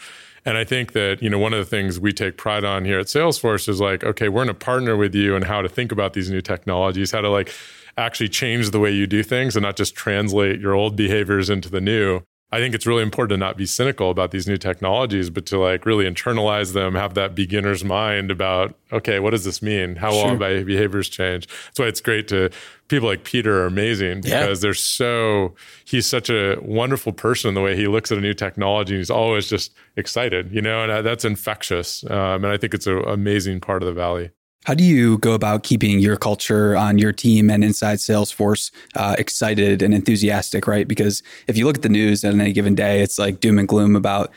And 0.46 0.59
I 0.59 0.64
think 0.64 0.92
that, 0.92 1.22
you 1.22 1.30
know, 1.30 1.38
one 1.38 1.54
of 1.54 1.59
the 1.59 1.64
things 1.64 1.98
we 1.98 2.12
take 2.12 2.37
pride 2.37 2.64
on 2.64 2.85
here 2.85 2.98
at 2.98 3.07
Salesforce 3.07 3.68
is 3.68 3.80
like, 3.80 4.04
okay, 4.04 4.28
we're 4.28 4.44
going 4.44 4.48
to 4.48 4.54
partner 4.54 4.96
with 4.96 5.14
you 5.14 5.35
and 5.35 5.44
how 5.44 5.62
to 5.62 5.68
think 5.68 5.90
about 5.90 6.12
these 6.12 6.30
new 6.30 6.42
technologies, 6.42 7.11
how 7.12 7.22
to 7.22 7.30
like 7.30 7.52
actually 7.96 8.28
change 8.28 8.70
the 8.70 8.80
way 8.80 8.90
you 8.90 9.07
do 9.07 9.22
things 9.22 9.57
and 9.57 9.62
not 9.62 9.76
just 9.76 9.94
translate 9.94 10.61
your 10.61 10.74
old 10.74 10.96
behaviors 10.96 11.48
into 11.48 11.70
the 11.70 11.80
new. 11.80 12.20
I 12.54 12.58
think 12.58 12.72
it's 12.72 12.86
really 12.86 13.02
important 13.02 13.30
to 13.30 13.36
not 13.36 13.56
be 13.56 13.66
cynical 13.66 14.12
about 14.12 14.30
these 14.30 14.46
new 14.46 14.56
technologies, 14.56 15.28
but 15.28 15.44
to 15.46 15.58
like 15.58 15.84
really 15.84 16.04
internalize 16.04 16.72
them, 16.72 16.94
have 16.94 17.14
that 17.14 17.34
beginner's 17.34 17.82
mind 17.82 18.30
about, 18.30 18.76
okay, 18.92 19.18
what 19.18 19.30
does 19.30 19.42
this 19.42 19.60
mean? 19.60 19.96
How 19.96 20.12
will 20.12 20.36
my 20.36 20.62
behaviors 20.62 21.08
change? 21.08 21.48
That's 21.48 21.80
why 21.80 21.86
it's 21.86 22.00
great 22.00 22.28
to 22.28 22.50
people 22.86 23.08
like 23.08 23.24
Peter 23.24 23.62
are 23.62 23.66
amazing 23.66 24.20
because 24.20 24.60
yeah. 24.60 24.62
they're 24.68 24.72
so 24.72 25.56
he's 25.84 26.06
such 26.06 26.30
a 26.30 26.56
wonderful 26.62 27.12
person 27.12 27.54
the 27.54 27.60
way 27.60 27.74
he 27.74 27.88
looks 27.88 28.12
at 28.12 28.18
a 28.18 28.20
new 28.20 28.34
technology. 28.34 28.98
He's 28.98 29.10
always 29.10 29.48
just 29.48 29.74
excited, 29.96 30.52
you 30.52 30.62
know, 30.62 30.84
and 30.84 30.92
uh, 30.92 31.02
that's 31.02 31.24
infectious. 31.24 32.08
Um, 32.08 32.44
and 32.44 32.46
I 32.46 32.56
think 32.56 32.72
it's 32.72 32.86
an 32.86 33.02
amazing 33.04 33.62
part 33.62 33.82
of 33.82 33.88
the 33.88 33.94
valley. 33.94 34.30
How 34.64 34.72
do 34.72 34.83
you 34.83 35.18
go 35.18 35.35
about 35.35 35.62
keeping 35.62 35.98
your 35.98 36.16
culture 36.16 36.74
on 36.74 36.96
your 36.96 37.12
team 37.12 37.50
and 37.50 37.62
inside 37.62 37.98
Salesforce 37.98 38.70
uh, 38.94 39.14
excited 39.18 39.83
and 39.83 39.92
enthusiastic, 39.92 40.66
right? 40.66 40.88
Because 40.88 41.22
if 41.46 41.59
you 41.59 41.66
look 41.66 41.77
at 41.77 41.83
the 41.83 41.90
news 41.90 42.24
on 42.24 42.40
any 42.40 42.53
given 42.53 42.74
day, 42.74 43.03
it's 43.03 43.18
like 43.18 43.40
doom 43.40 43.59
and 43.59 43.68
gloom 43.68 43.94
about 43.94 44.33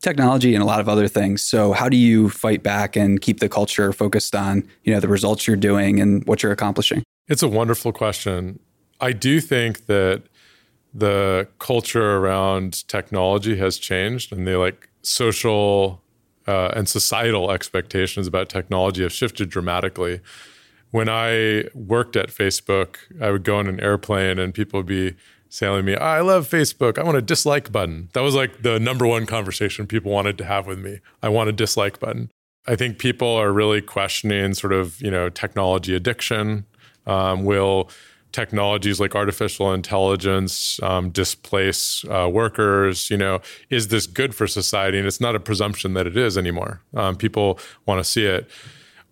technology 0.00 0.54
and 0.54 0.62
a 0.62 0.66
lot 0.66 0.78
of 0.78 0.88
other 0.88 1.08
things. 1.08 1.42
So 1.42 1.72
how 1.72 1.88
do 1.88 1.96
you 1.96 2.28
fight 2.28 2.62
back 2.62 2.94
and 2.94 3.20
keep 3.20 3.40
the 3.40 3.48
culture 3.48 3.92
focused 3.92 4.36
on, 4.36 4.68
you 4.84 4.94
know, 4.94 5.00
the 5.00 5.08
results 5.08 5.46
you're 5.46 5.56
doing 5.56 6.00
and 6.00 6.24
what 6.26 6.42
you're 6.42 6.52
accomplishing? 6.52 7.02
It's 7.28 7.42
a 7.42 7.48
wonderful 7.48 7.92
question. 7.92 8.60
I 9.00 9.12
do 9.12 9.40
think 9.40 9.86
that 9.86 10.22
the 10.94 11.48
culture 11.58 12.18
around 12.18 12.86
technology 12.86 13.56
has 13.56 13.78
changed 13.78 14.32
and 14.32 14.46
the 14.46 14.58
like 14.58 14.90
social 15.02 16.01
uh, 16.46 16.68
and 16.74 16.88
societal 16.88 17.50
expectations 17.50 18.26
about 18.26 18.48
technology 18.48 19.02
have 19.02 19.12
shifted 19.12 19.50
dramatically. 19.50 20.20
When 20.90 21.08
I 21.08 21.64
worked 21.74 22.16
at 22.16 22.28
Facebook, 22.28 22.96
I 23.20 23.30
would 23.30 23.44
go 23.44 23.56
on 23.56 23.66
an 23.66 23.80
airplane 23.80 24.38
and 24.38 24.52
people 24.52 24.80
would 24.80 24.86
be 24.86 25.14
telling 25.50 25.84
me, 25.84 25.96
I 25.96 26.20
love 26.20 26.48
Facebook. 26.48 26.98
I 26.98 27.02
want 27.02 27.16
a 27.16 27.22
dislike 27.22 27.70
button. 27.70 28.08
That 28.12 28.22
was 28.22 28.34
like 28.34 28.62
the 28.62 28.78
number 28.78 29.06
one 29.06 29.26
conversation 29.26 29.86
people 29.86 30.10
wanted 30.10 30.38
to 30.38 30.44
have 30.44 30.66
with 30.66 30.78
me. 30.78 31.00
I 31.22 31.28
want 31.28 31.48
a 31.48 31.52
dislike 31.52 31.98
button. 31.98 32.30
I 32.66 32.76
think 32.76 32.98
people 32.98 33.28
are 33.28 33.52
really 33.52 33.80
questioning 33.80 34.54
sort 34.54 34.72
of, 34.72 35.00
you 35.00 35.10
know, 35.10 35.28
technology 35.28 35.94
addiction. 35.94 36.64
Um, 37.06 37.44
will 37.44 37.90
technologies 38.32 38.98
like 38.98 39.14
artificial 39.14 39.72
intelligence 39.72 40.80
um, 40.82 41.10
displace 41.10 42.04
uh, 42.06 42.28
workers? 42.32 43.10
You 43.10 43.18
know, 43.18 43.40
is 43.70 43.88
this 43.88 44.06
good 44.06 44.34
for 44.34 44.46
society? 44.46 44.98
And 44.98 45.06
it's 45.06 45.20
not 45.20 45.34
a 45.34 45.40
presumption 45.40 45.94
that 45.94 46.06
it 46.06 46.16
is 46.16 46.36
anymore. 46.36 46.80
Um, 46.94 47.16
people 47.16 47.58
want 47.86 48.02
to 48.02 48.04
see 48.04 48.24
it. 48.24 48.48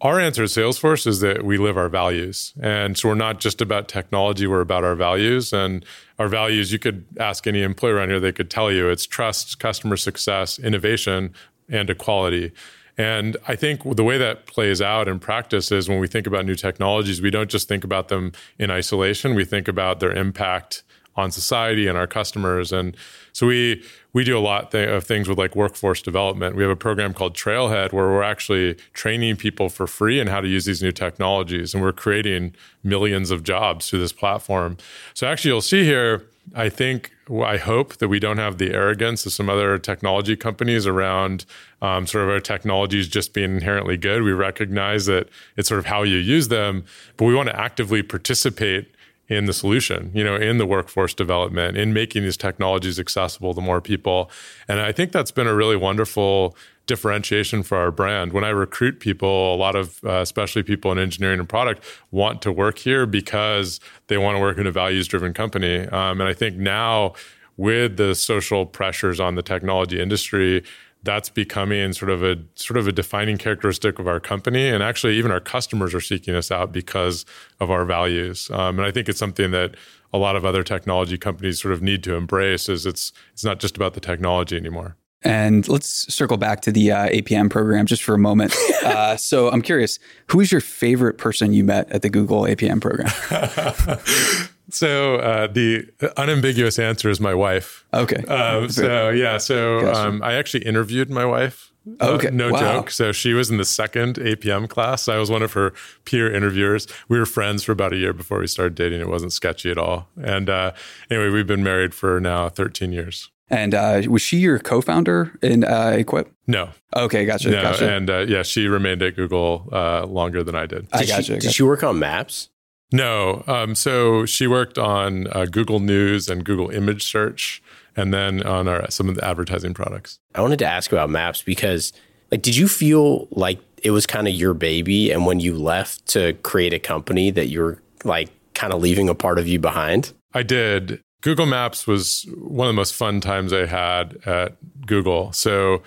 Our 0.02 0.18
answer 0.18 0.44
at 0.44 0.48
Salesforce 0.48 1.06
is 1.06 1.20
that 1.20 1.44
we 1.44 1.58
live 1.58 1.76
our 1.76 1.90
values. 1.90 2.54
And 2.62 2.96
so 2.96 3.10
we're 3.10 3.16
not 3.16 3.38
just 3.38 3.60
about 3.60 3.86
technology, 3.86 4.46
we're 4.46 4.62
about 4.62 4.82
our 4.82 4.94
values. 4.94 5.52
And 5.52 5.84
our 6.18 6.28
values, 6.28 6.72
you 6.72 6.78
could 6.78 7.04
ask 7.18 7.46
any 7.46 7.62
employer 7.62 7.96
around 7.96 8.08
here, 8.08 8.20
they 8.20 8.32
could 8.32 8.50
tell 8.50 8.72
you 8.72 8.88
it's 8.88 9.06
trust, 9.06 9.58
customer 9.58 9.98
success, 9.98 10.58
innovation, 10.58 11.34
and 11.68 11.90
equality. 11.90 12.52
And 13.00 13.38
I 13.48 13.56
think 13.56 13.80
the 13.96 14.04
way 14.04 14.18
that 14.18 14.44
plays 14.44 14.82
out 14.82 15.08
in 15.08 15.18
practice 15.18 15.72
is 15.72 15.88
when 15.88 16.00
we 16.00 16.06
think 16.06 16.26
about 16.26 16.44
new 16.44 16.54
technologies, 16.54 17.22
we 17.22 17.30
don't 17.30 17.48
just 17.48 17.66
think 17.66 17.82
about 17.82 18.08
them 18.08 18.32
in 18.58 18.70
isolation. 18.70 19.34
We 19.34 19.46
think 19.46 19.68
about 19.68 20.00
their 20.00 20.12
impact 20.12 20.82
on 21.16 21.30
society 21.30 21.86
and 21.86 21.96
our 21.96 22.06
customers. 22.06 22.72
And 22.72 22.94
so 23.32 23.46
we 23.46 23.82
we 24.12 24.22
do 24.22 24.36
a 24.36 24.44
lot 24.52 24.70
th- 24.72 24.88
of 24.88 25.04
things 25.04 25.28
with 25.28 25.38
like 25.38 25.56
workforce 25.56 26.02
development. 26.02 26.56
We 26.56 26.62
have 26.62 26.70
a 26.70 26.76
program 26.76 27.14
called 27.14 27.34
Trailhead 27.34 27.92
where 27.92 28.08
we're 28.08 28.22
actually 28.34 28.74
training 28.92 29.36
people 29.36 29.70
for 29.70 29.86
free 29.86 30.20
in 30.20 30.26
how 30.26 30.40
to 30.42 30.48
use 30.48 30.66
these 30.66 30.82
new 30.82 30.92
technologies, 30.92 31.72
and 31.72 31.82
we're 31.82 31.92
creating 32.04 32.54
millions 32.82 33.30
of 33.30 33.44
jobs 33.44 33.88
through 33.88 34.00
this 34.00 34.12
platform. 34.12 34.76
So 35.14 35.26
actually, 35.26 35.52
you'll 35.52 35.62
see 35.62 35.84
here 35.84 36.26
I 36.54 36.68
think, 36.68 37.12
I 37.30 37.58
hope 37.58 37.98
that 37.98 38.08
we 38.08 38.18
don't 38.18 38.38
have 38.38 38.58
the 38.58 38.72
arrogance 38.72 39.24
of 39.24 39.32
some 39.32 39.48
other 39.48 39.78
technology 39.78 40.36
companies 40.36 40.86
around 40.86 41.44
um, 41.80 42.06
sort 42.06 42.24
of 42.24 42.30
our 42.30 42.40
technologies 42.40 43.08
just 43.08 43.32
being 43.32 43.54
inherently 43.54 43.96
good. 43.96 44.22
We 44.22 44.32
recognize 44.32 45.06
that 45.06 45.28
it's 45.56 45.68
sort 45.68 45.78
of 45.78 45.86
how 45.86 46.02
you 46.02 46.16
use 46.16 46.48
them, 46.48 46.84
but 47.16 47.26
we 47.26 47.34
want 47.34 47.48
to 47.48 47.58
actively 47.58 48.02
participate 48.02 48.90
in 49.28 49.44
the 49.44 49.52
solution, 49.52 50.10
you 50.12 50.24
know, 50.24 50.34
in 50.34 50.58
the 50.58 50.66
workforce 50.66 51.14
development, 51.14 51.76
in 51.76 51.92
making 51.92 52.24
these 52.24 52.36
technologies 52.36 52.98
accessible 52.98 53.54
to 53.54 53.60
more 53.60 53.80
people. 53.80 54.28
And 54.66 54.80
I 54.80 54.90
think 54.90 55.12
that's 55.12 55.30
been 55.30 55.46
a 55.46 55.54
really 55.54 55.76
wonderful 55.76 56.56
differentiation 56.90 57.62
for 57.62 57.78
our 57.78 57.92
brand. 57.92 58.32
When 58.32 58.42
I 58.42 58.48
recruit 58.48 58.98
people, 58.98 59.54
a 59.54 59.58
lot 59.66 59.76
of 59.76 60.00
uh, 60.04 60.14
especially 60.14 60.64
people 60.64 60.90
in 60.90 60.98
engineering 60.98 61.38
and 61.38 61.48
product 61.48 61.84
want 62.10 62.42
to 62.42 62.50
work 62.50 62.78
here 62.78 63.06
because 63.06 63.78
they 64.08 64.18
want 64.18 64.34
to 64.34 64.40
work 64.40 64.58
in 64.58 64.66
a 64.66 64.72
values 64.72 65.06
driven 65.06 65.32
company. 65.32 65.86
Um, 65.86 66.20
and 66.20 66.28
I 66.28 66.32
think 66.32 66.56
now 66.56 67.14
with 67.56 67.96
the 67.96 68.16
social 68.16 68.66
pressures 68.66 69.20
on 69.20 69.36
the 69.36 69.42
technology 69.42 70.00
industry, 70.00 70.64
that's 71.04 71.28
becoming 71.28 71.92
sort 71.92 72.10
of 72.10 72.24
a 72.24 72.36
sort 72.56 72.76
of 72.76 72.88
a 72.88 72.92
defining 72.92 73.38
characteristic 73.38 74.00
of 74.00 74.08
our 74.08 74.18
company 74.18 74.68
and 74.68 74.82
actually 74.82 75.16
even 75.16 75.30
our 75.30 75.40
customers 75.40 75.94
are 75.94 76.00
seeking 76.00 76.34
us 76.34 76.50
out 76.50 76.72
because 76.72 77.24
of 77.58 77.70
our 77.70 77.86
values 77.86 78.50
um, 78.50 78.78
and 78.78 78.86
i 78.86 78.90
think 78.90 79.08
it's 79.08 79.18
something 79.18 79.50
that 79.50 79.76
a 80.12 80.18
lot 80.18 80.36
of 80.36 80.44
other 80.44 80.62
technology 80.62 81.16
companies 81.16 81.58
sort 81.62 81.72
of 81.72 81.80
need 81.80 82.02
to 82.04 82.16
embrace 82.16 82.68
is 82.68 82.84
it's 82.84 83.14
it's 83.32 83.44
not 83.44 83.58
just 83.60 83.76
about 83.76 83.94
the 83.94 84.00
technology 84.00 84.58
anymore 84.58 84.94
and 85.22 85.68
let's 85.68 86.12
circle 86.12 86.36
back 86.36 86.62
to 86.62 86.72
the 86.72 86.90
uh, 86.90 87.08
APM 87.08 87.50
program 87.50 87.86
just 87.86 88.02
for 88.02 88.14
a 88.14 88.18
moment. 88.18 88.54
Uh, 88.80 89.14
so 89.14 89.50
I'm 89.50 89.60
curious, 89.60 89.98
who 90.28 90.40
is 90.40 90.50
your 90.50 90.62
favorite 90.62 91.18
person 91.18 91.52
you 91.52 91.62
met 91.62 91.90
at 91.92 92.00
the 92.00 92.08
Google 92.08 92.42
APM 92.42 92.80
program? 92.80 93.10
So 94.72 95.16
uh, 95.16 95.46
the 95.48 95.88
unambiguous 96.16 96.78
answer 96.78 97.10
is 97.10 97.20
my 97.20 97.34
wife. 97.34 97.84
Okay. 97.92 98.22
Um, 98.24 98.68
so 98.68 99.10
yeah, 99.10 99.38
so 99.38 99.80
gotcha. 99.82 100.08
um, 100.08 100.22
I 100.22 100.34
actually 100.34 100.64
interviewed 100.64 101.10
my 101.10 101.24
wife. 101.24 101.72
Uh, 102.00 102.10
okay. 102.10 102.30
no 102.30 102.50
wow. 102.50 102.60
joke. 102.60 102.90
So 102.90 103.10
she 103.10 103.32
was 103.32 103.50
in 103.50 103.56
the 103.56 103.64
second 103.64 104.16
APM 104.16 104.68
class. 104.68 105.08
I 105.08 105.16
was 105.16 105.30
one 105.30 105.42
of 105.42 105.54
her 105.54 105.72
peer 106.04 106.32
interviewers. 106.32 106.86
We 107.08 107.18
were 107.18 107.26
friends 107.26 107.64
for 107.64 107.72
about 107.72 107.92
a 107.92 107.96
year 107.96 108.12
before 108.12 108.38
we 108.38 108.46
started 108.46 108.74
dating. 108.74 109.00
It 109.00 109.08
wasn't 109.08 109.32
sketchy 109.32 109.70
at 109.70 109.78
all. 109.78 110.08
And 110.22 110.48
uh, 110.48 110.72
anyway, 111.10 111.30
we've 111.30 111.46
been 111.46 111.64
married 111.64 111.94
for 111.94 112.20
now 112.20 112.48
13 112.48 112.92
years. 112.92 113.30
And 113.50 113.74
uh, 113.74 114.02
was 114.08 114.22
she 114.22 114.38
your 114.38 114.58
co-founder 114.60 115.32
in 115.42 115.64
uh, 115.64 116.02
Quip? 116.06 116.32
No. 116.46 116.70
Okay, 116.96 117.24
gotcha. 117.24 117.50
No, 117.50 117.62
gotcha. 117.62 117.92
and 117.92 118.08
uh, 118.08 118.18
yeah, 118.20 118.42
she 118.42 118.68
remained 118.68 119.02
at 119.02 119.16
Google 119.16 119.68
uh, 119.72 120.06
longer 120.06 120.44
than 120.44 120.54
I 120.54 120.66
did. 120.66 120.86
I 120.92 121.00
Did, 121.00 121.08
gotcha. 121.08 121.22
she, 121.22 121.32
gotcha. 121.34 121.40
did 121.46 121.52
she 121.52 121.62
work 121.64 121.82
on 121.82 121.98
maps? 121.98 122.48
No. 122.92 123.42
Um, 123.46 123.74
so 123.74 124.24
she 124.26 124.46
worked 124.46 124.78
on 124.78 125.26
uh, 125.28 125.46
Google 125.46 125.80
News 125.80 126.28
and 126.28 126.44
Google 126.44 126.70
Image 126.70 127.04
Search, 127.04 127.62
and 127.96 128.14
then 128.14 128.42
on 128.44 128.68
our, 128.68 128.88
some 128.90 129.08
of 129.08 129.16
the 129.16 129.24
advertising 129.24 129.74
products. 129.74 130.18
I 130.34 130.40
wanted 130.42 130.58
to 130.60 130.66
ask 130.66 130.92
about 130.92 131.10
maps 131.10 131.42
because, 131.42 131.92
like, 132.30 132.42
did 132.42 132.56
you 132.56 132.68
feel 132.68 133.26
like 133.30 133.60
it 133.82 133.90
was 133.90 134.06
kind 134.06 134.28
of 134.28 134.34
your 134.34 134.54
baby, 134.54 135.10
and 135.10 135.26
when 135.26 135.40
you 135.40 135.56
left 135.56 136.06
to 136.08 136.34
create 136.34 136.72
a 136.72 136.78
company, 136.78 137.30
that 137.30 137.48
you 137.48 137.60
were 137.60 137.82
like 138.04 138.30
kind 138.54 138.72
of 138.72 138.80
leaving 138.80 139.08
a 139.08 139.14
part 139.14 139.38
of 139.38 139.48
you 139.48 139.58
behind? 139.58 140.12
I 140.32 140.42
did. 140.44 141.00
Google 141.20 141.46
Maps 141.46 141.86
was 141.86 142.26
one 142.38 142.68
of 142.68 142.74
the 142.74 142.76
most 142.76 142.94
fun 142.94 143.20
times 143.20 143.52
I 143.52 143.66
had 143.66 144.16
at 144.24 144.56
Google. 144.86 145.32
So 145.32 145.82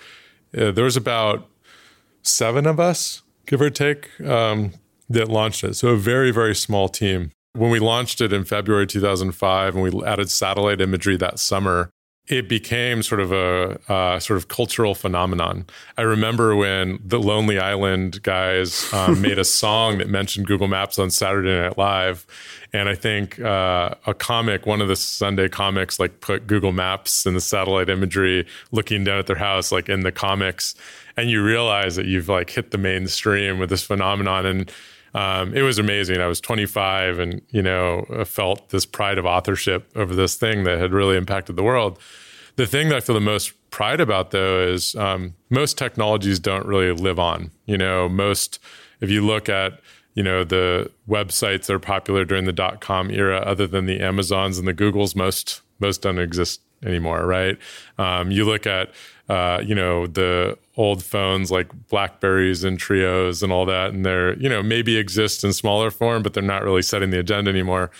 uh, 0.56 0.70
there 0.70 0.84
was 0.84 0.96
about 0.96 1.48
seven 2.22 2.66
of 2.66 2.78
us, 2.78 3.22
give 3.46 3.60
or 3.60 3.70
take, 3.70 4.08
um, 4.20 4.72
that 5.08 5.28
launched 5.28 5.64
it. 5.64 5.74
So 5.74 5.88
a 5.88 5.96
very, 5.96 6.30
very 6.30 6.54
small 6.54 6.88
team. 6.88 7.30
When 7.52 7.70
we 7.70 7.78
launched 7.78 8.20
it 8.20 8.32
in 8.32 8.44
February 8.44 8.86
2005 8.86 9.74
and 9.74 9.82
we 9.82 10.04
added 10.04 10.30
satellite 10.30 10.80
imagery 10.80 11.16
that 11.18 11.38
summer, 11.38 11.90
it 12.26 12.48
became 12.48 13.02
sort 13.02 13.20
of 13.20 13.32
a 13.32 13.78
uh, 13.92 14.18
sort 14.18 14.38
of 14.38 14.48
cultural 14.48 14.94
phenomenon. 14.94 15.66
I 15.98 16.02
remember 16.02 16.56
when 16.56 16.98
the 17.04 17.20
Lonely 17.20 17.58
Island 17.58 18.22
guys 18.22 18.90
um, 18.94 19.20
made 19.22 19.38
a 19.38 19.44
song 19.44 19.98
that 19.98 20.08
mentioned 20.08 20.46
Google 20.46 20.68
Maps 20.68 20.98
on 20.98 21.10
Saturday 21.10 21.54
Night 21.54 21.76
Live, 21.76 22.26
and 22.72 22.88
I 22.88 22.94
think 22.94 23.38
uh, 23.40 23.94
a 24.06 24.14
comic, 24.14 24.64
one 24.64 24.80
of 24.80 24.88
the 24.88 24.96
Sunday 24.96 25.50
comics, 25.50 26.00
like 26.00 26.20
put 26.20 26.46
Google 26.46 26.72
Maps 26.72 27.26
and 27.26 27.36
the 27.36 27.42
satellite 27.42 27.90
imagery 27.90 28.46
looking 28.72 29.04
down 29.04 29.18
at 29.18 29.26
their 29.26 29.36
house, 29.36 29.70
like 29.70 29.90
in 29.90 30.00
the 30.00 30.12
comics, 30.12 30.74
and 31.18 31.28
you 31.28 31.44
realize 31.44 31.94
that 31.96 32.06
you've 32.06 32.30
like 32.30 32.48
hit 32.48 32.70
the 32.70 32.78
mainstream 32.78 33.58
with 33.58 33.68
this 33.68 33.82
phenomenon. 33.82 34.46
And 34.46 34.72
um, 35.14 35.54
it 35.54 35.62
was 35.62 35.78
amazing. 35.78 36.20
I 36.20 36.26
was 36.26 36.40
25 36.40 37.18
and, 37.18 37.42
you 37.50 37.62
know, 37.62 38.04
felt 38.26 38.70
this 38.70 38.84
pride 38.84 39.18
of 39.18 39.24
authorship 39.24 39.88
over 39.94 40.14
this 40.14 40.34
thing 40.34 40.64
that 40.64 40.78
had 40.78 40.92
really 40.92 41.16
impacted 41.16 41.56
the 41.56 41.62
world. 41.62 41.98
The 42.56 42.66
thing 42.66 42.88
that 42.88 42.96
I 42.96 43.00
feel 43.00 43.14
the 43.14 43.20
most 43.20 43.52
pride 43.70 44.00
about, 44.00 44.30
though, 44.30 44.60
is 44.60 44.94
um, 44.96 45.34
most 45.50 45.78
technologies 45.78 46.38
don't 46.38 46.66
really 46.66 46.90
live 46.92 47.18
on. 47.18 47.50
You 47.66 47.78
know, 47.78 48.08
most, 48.08 48.58
if 49.00 49.10
you 49.10 49.24
look 49.24 49.48
at, 49.48 49.80
you 50.14 50.22
know, 50.22 50.44
the 50.44 50.90
websites 51.08 51.66
that 51.66 51.74
are 51.74 51.80
popular 51.80 52.24
during 52.24 52.44
the 52.44 52.52
dot 52.52 52.80
com 52.80 53.10
era, 53.10 53.38
other 53.38 53.66
than 53.66 53.86
the 53.86 54.00
Amazons 54.00 54.58
and 54.58 54.68
the 54.68 54.74
Googles, 54.74 55.16
most 55.16 55.62
most 55.80 56.02
don't 56.02 56.20
exist 56.20 56.60
anymore, 56.84 57.26
right? 57.26 57.58
Um, 57.98 58.30
you 58.30 58.44
look 58.44 58.64
at 58.66 58.92
uh, 59.28 59.60
you 59.64 59.74
know 59.74 60.06
the 60.06 60.56
old 60.76 61.04
phones 61.04 61.50
like 61.50 61.68
Blackberries 61.88 62.64
and 62.64 62.78
Treos 62.78 63.42
and 63.42 63.52
all 63.52 63.66
that, 63.66 63.92
and 63.92 64.04
they're 64.04 64.36
you 64.38 64.48
know 64.48 64.62
maybe 64.62 64.96
exist 64.96 65.44
in 65.44 65.52
smaller 65.52 65.90
form, 65.90 66.22
but 66.22 66.34
they're 66.34 66.42
not 66.42 66.62
really 66.64 66.82
setting 66.82 67.10
the 67.10 67.18
agenda 67.18 67.50
anymore. 67.50 67.90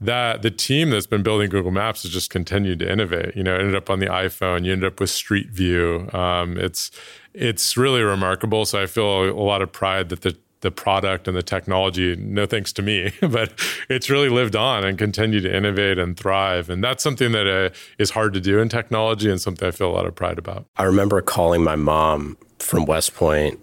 That 0.00 0.42
the 0.42 0.50
team 0.50 0.90
that's 0.90 1.08
been 1.08 1.24
building 1.24 1.50
Google 1.50 1.72
Maps 1.72 2.04
has 2.04 2.12
just 2.12 2.30
continued 2.30 2.78
to 2.78 2.90
innovate. 2.90 3.36
You 3.36 3.42
know, 3.42 3.56
ended 3.56 3.74
up 3.74 3.90
on 3.90 3.98
the 3.98 4.06
iPhone. 4.06 4.64
You 4.64 4.72
ended 4.72 4.92
up 4.92 5.00
with 5.00 5.10
Street 5.10 5.48
View. 5.48 6.08
Um, 6.12 6.56
it's 6.56 6.90
it's 7.34 7.76
really 7.76 8.02
remarkable. 8.02 8.64
So 8.64 8.80
I 8.80 8.86
feel 8.86 9.28
a 9.28 9.32
lot 9.32 9.60
of 9.60 9.72
pride 9.72 10.08
that 10.10 10.22
the 10.22 10.36
the 10.60 10.70
product 10.70 11.28
and 11.28 11.36
the 11.36 11.42
technology, 11.42 12.16
no 12.16 12.46
thanks 12.46 12.72
to 12.74 12.82
me, 12.82 13.12
but 13.20 13.52
it's 13.88 14.10
really 14.10 14.28
lived 14.28 14.56
on 14.56 14.84
and 14.84 14.98
continued 14.98 15.42
to 15.42 15.56
innovate 15.56 15.98
and 15.98 16.16
thrive. 16.16 16.68
And 16.70 16.82
that's 16.82 17.02
something 17.02 17.32
that 17.32 17.46
uh, 17.46 17.74
is 17.98 18.10
hard 18.10 18.34
to 18.34 18.40
do 18.40 18.58
in 18.58 18.68
technology 18.68 19.30
and 19.30 19.40
something 19.40 19.66
I 19.66 19.70
feel 19.70 19.90
a 19.90 19.94
lot 19.94 20.06
of 20.06 20.14
pride 20.14 20.38
about. 20.38 20.66
I 20.76 20.84
remember 20.84 21.20
calling 21.20 21.62
my 21.62 21.76
mom 21.76 22.36
from 22.58 22.86
West 22.86 23.14
Point 23.14 23.60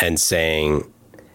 and 0.00 0.20
saying, 0.20 0.90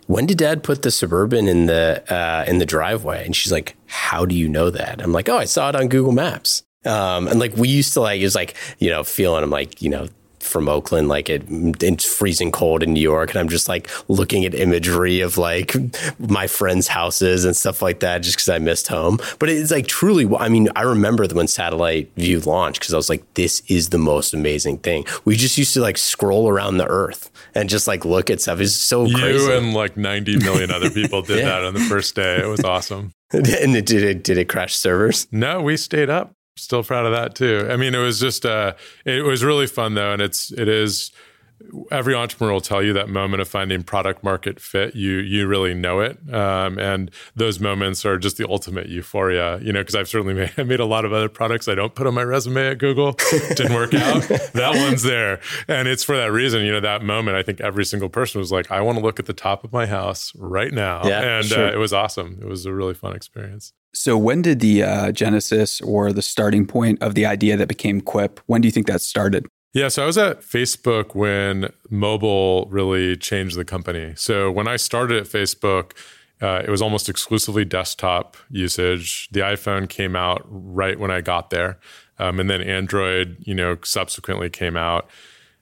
"When 0.08 0.26
did 0.26 0.38
Dad 0.38 0.64
put 0.64 0.82
the 0.82 0.92
suburban 0.92 1.48
in 1.48 1.66
the 1.66 2.04
uh, 2.14 2.46
in 2.48 2.60
the 2.60 2.66
driveway?" 2.66 3.26
And 3.26 3.36
she's 3.36 3.52
like, 3.52 3.76
"How 3.88 4.26
do 4.26 4.36
you 4.36 4.48
know 4.48 4.70
that?" 4.70 5.02
I'm 5.02 5.12
like, 5.12 5.30
"Oh, 5.30 5.38
I 5.38 5.46
saw 5.46 5.70
it 5.70 5.76
on 5.76 5.88
Google 5.88 6.12
Maps." 6.12 6.64
Um, 6.86 7.28
and 7.28 7.40
like 7.40 7.56
we 7.58 7.68
used 7.68 7.94
to 7.94 8.02
like 8.02 8.22
it 8.22 8.24
was 8.24 8.36
like 8.36 8.56
you 8.80 8.90
know 8.90 9.04
feeling 9.04 9.44
I'm 9.44 9.50
like 9.50 9.82
you 9.82 9.90
know 9.90 10.08
from 10.40 10.70
Oakland, 10.70 11.08
like 11.08 11.30
it, 11.30 11.44
it's 11.82 12.06
freezing 12.06 12.52
cold 12.52 12.84
in 12.84 12.94
New 12.94 13.02
York, 13.02 13.30
and 13.32 13.40
I'm 13.40 13.50
just 13.50 13.68
like 13.68 13.90
looking 14.10 14.46
at 14.46 14.54
imagery 14.54 15.22
of 15.22 15.38
like 15.38 15.76
my 16.20 16.48
friends' 16.48 16.88
houses 16.88 17.46
and 17.46 17.56
stuff 17.56 17.82
like 17.82 18.00
that, 18.02 18.20
just 18.20 18.38
because 18.38 18.50
I 18.50 18.60
missed 18.60 18.88
home. 18.88 19.20
But 19.40 19.50
it's 19.50 19.72
like 19.72 19.88
truly, 19.88 20.30
I 20.38 20.50
mean, 20.50 20.70
I 20.76 20.84
remember 20.84 21.26
when 21.28 21.48
Satellite 21.48 22.12
View 22.16 22.40
launched 22.40 22.80
because 22.80 22.94
I 22.94 22.98
was 22.98 23.10
like, 23.10 23.34
this 23.34 23.62
is 23.68 23.90
the 23.90 23.98
most 23.98 24.34
amazing 24.34 24.80
thing. 24.80 25.06
We 25.26 25.36
just 25.36 25.58
used 25.58 25.74
to 25.74 25.82
like 25.82 25.98
scroll 25.98 26.50
around 26.50 26.78
the 26.78 26.88
Earth 26.88 27.30
and 27.56 27.70
just 27.70 27.88
like 27.88 28.06
look 28.06 28.30
at 28.30 28.42
stuff. 28.42 28.60
It's 28.60 28.74
so 28.74 29.06
you 29.06 29.18
crazy. 29.18 29.46
You 29.46 29.58
and 29.58 29.74
like 29.74 29.98
90 29.98 30.38
million 30.38 30.72
other 30.72 30.90
people 30.90 31.22
did 31.22 31.40
yeah. 31.40 31.46
that 31.46 31.64
on 31.64 31.74
the 31.74 31.80
first 31.82 32.16
day. 32.16 32.38
It 32.38 32.48
was 32.48 32.64
awesome. 32.64 33.12
and 33.32 33.76
it, 33.76 33.86
did 33.86 34.04
it 34.04 34.24
did 34.24 34.38
it 34.38 34.50
crash 34.50 34.76
servers? 34.76 35.28
No, 35.32 35.62
we 35.62 35.78
stayed 35.78 36.10
up 36.10 36.34
still 36.60 36.84
proud 36.84 37.05
of 37.05 37.12
that 37.12 37.36
too. 37.36 37.68
I 37.70 37.78
mean, 37.78 37.95
it 37.95 37.99
was 37.99 38.20
just 38.20 38.45
uh, 38.45 38.74
it 39.05 39.24
was 39.24 39.43
really 39.43 39.68
fun 39.68 39.95
though, 39.95 40.14
and 40.14 40.22
it's 40.22 40.51
it 40.51 40.68
is 40.68 41.12
every 41.91 42.16
entrepreneur 42.16 42.53
will 42.53 42.62
tell 42.62 42.82
you 42.82 42.93
that 42.93 43.10
moment 43.10 43.41
of 43.41 43.47
finding 43.47 43.84
product 43.84 44.24
market 44.24 44.60
fit 44.60 44.95
you 44.95 45.18
you 45.18 45.45
really 45.45 45.74
know 45.74 45.99
it 45.99 46.18
um, 46.34 46.80
and 46.80 47.12
those 47.36 47.60
moments 47.60 48.05
are 48.05 48.18
just 48.18 48.38
the 48.38 48.47
ultimate 48.49 48.88
euphoria 48.88 49.60
you 49.60 49.74
know 49.74 49.82
because 49.82 49.95
i've 49.95 50.07
certainly 50.07 50.34
made, 50.34 50.51
I 50.57 50.64
made 50.64 50.80
a 50.80 50.86
lot 50.86 51.05
of 51.05 51.12
other 51.12 51.30
products 51.30 51.68
i 51.68 51.76
don't 51.76 51.93
put 51.95 52.07
on 52.07 52.14
my 52.14 52.24
resume 52.24 52.72
at 52.72 52.78
google. 52.78 53.14
Didn't 53.32 53.74
work 53.74 53.93
out. 53.93 54.24
That 54.53 54.76
one's 54.76 55.03
there. 55.03 55.39
And 55.68 55.88
it's 55.88 56.03
for 56.03 56.16
that 56.16 56.32
reason 56.32 56.64
you 56.64 56.72
know 56.72 56.80
that 56.80 57.03
moment 57.03 57.36
i 57.36 57.43
think 57.43 57.60
every 57.62 57.86
single 57.86 58.10
person 58.10 58.39
was 58.39 58.51
like 58.51 58.72
i 58.72 58.82
want 58.82 58.97
to 58.97 59.03
look 59.03 59.20
at 59.20 59.26
the 59.26 59.34
top 59.34 59.64
of 59.64 59.74
my 59.74 59.86
house 59.86 60.32
right 60.36 60.72
now. 60.72 61.05
Yeah, 61.05 61.39
and 61.39 61.45
sure. 61.45 61.68
uh, 61.68 61.72
it 61.72 61.78
was 61.78 61.93
awesome. 61.93 62.39
It 62.41 62.47
was 62.47 62.66
a 62.66 62.74
really 62.74 62.93
fun 62.93 63.16
experience 63.16 63.74
so 63.94 64.18
when 64.18 64.42
did 64.42 64.60
the 64.60 64.84
uh, 64.84 65.12
genesis 65.12 65.82
or 65.82 66.14
the 66.14 66.22
starting 66.22 66.66
point 66.66 67.02
of 67.02 67.16
the 67.16 67.26
idea 67.26 67.58
that 67.58 67.68
became 67.68 68.02
quip 68.02 68.40
when 68.46 68.62
do 68.62 68.68
you 68.68 68.72
think 68.72 68.88
that 68.88 69.02
started 69.02 69.46
yeah, 69.72 69.88
so 69.88 70.02
I 70.02 70.06
was 70.08 70.18
at 70.18 70.42
Facebook 70.42 71.14
when 71.14 71.72
mobile 71.92 72.66
really 72.72 73.16
changed 73.16 73.56
the 73.56 73.66
company. 73.66 74.14
So 74.16 74.50
when 74.50 74.68
I 74.68 74.78
started 74.78 75.18
at 75.18 75.26
Facebook, 75.26 75.92
uh, 76.42 76.64
it 76.66 76.72
was 76.72 76.82
almost 76.82 77.08
exclusively 77.08 77.66
desktop 77.66 78.36
usage. 78.50 79.30
The 79.32 79.42
iPhone 79.42 79.88
came 79.88 80.16
out 80.16 80.44
right 80.48 81.00
when 81.00 81.12
I 81.12 81.22
got 81.22 81.50
there, 81.52 81.78
um, 82.18 82.40
and 82.40 82.50
then 82.50 82.62
Android, 82.62 83.38
you 83.42 83.54
know, 83.54 83.78
subsequently 83.84 84.50
came 84.50 84.76
out, 84.76 85.08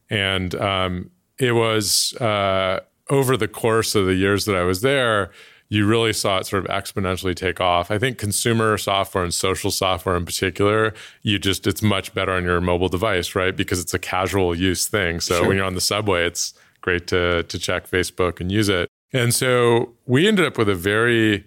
and 0.10 0.56
um, 0.56 1.12
it 1.38 1.54
was 1.54 2.14
uh, 2.22 2.80
over 3.10 3.36
the 3.36 3.48
course 3.48 3.96
of 3.96 4.06
the 4.06 4.16
years 4.16 4.46
that 4.46 4.56
I 4.56 4.64
was 4.64 4.82
there 4.82 5.32
you 5.70 5.86
really 5.86 6.14
saw 6.14 6.38
it 6.38 6.46
sort 6.46 6.66
of 6.66 6.72
exponentially 6.72 7.36
take 7.36 7.60
off. 7.60 7.92
I 7.92 8.00
think 8.00 8.18
consumer 8.18 8.78
software 8.78 9.24
and 9.24 9.34
social 9.34 9.72
software 9.72 10.16
in 10.16 10.26
particular, 10.26 10.94
you 11.24 11.40
just 11.40 11.68
it's 11.68 11.82
much 11.82 12.14
better 12.14 12.32
on 12.32 12.44
your 12.44 12.62
mobile 12.62 12.90
device, 12.90 13.36
right? 13.36 13.56
Because 13.56 13.80
it's 13.80 13.94
a 13.94 14.00
casual 14.00 14.56
use 14.56 14.88
thing. 14.88 15.20
So 15.20 15.38
Sure. 15.40 15.48
when 15.48 15.58
you're 15.58 15.66
on 15.66 15.76
the 15.76 15.82
subway, 15.82 16.26
it's 16.26 16.54
great 16.82 17.08
to 17.08 17.44
to 17.44 17.60
check 17.60 17.90
Facebook 17.90 18.40
and 18.40 18.52
use 18.52 18.70
it. 18.70 18.90
And 19.14 19.34
so 19.34 19.94
we 20.06 20.28
ended 20.28 20.46
up 20.46 20.58
with 20.58 20.70
a 20.70 20.76
very 20.76 21.46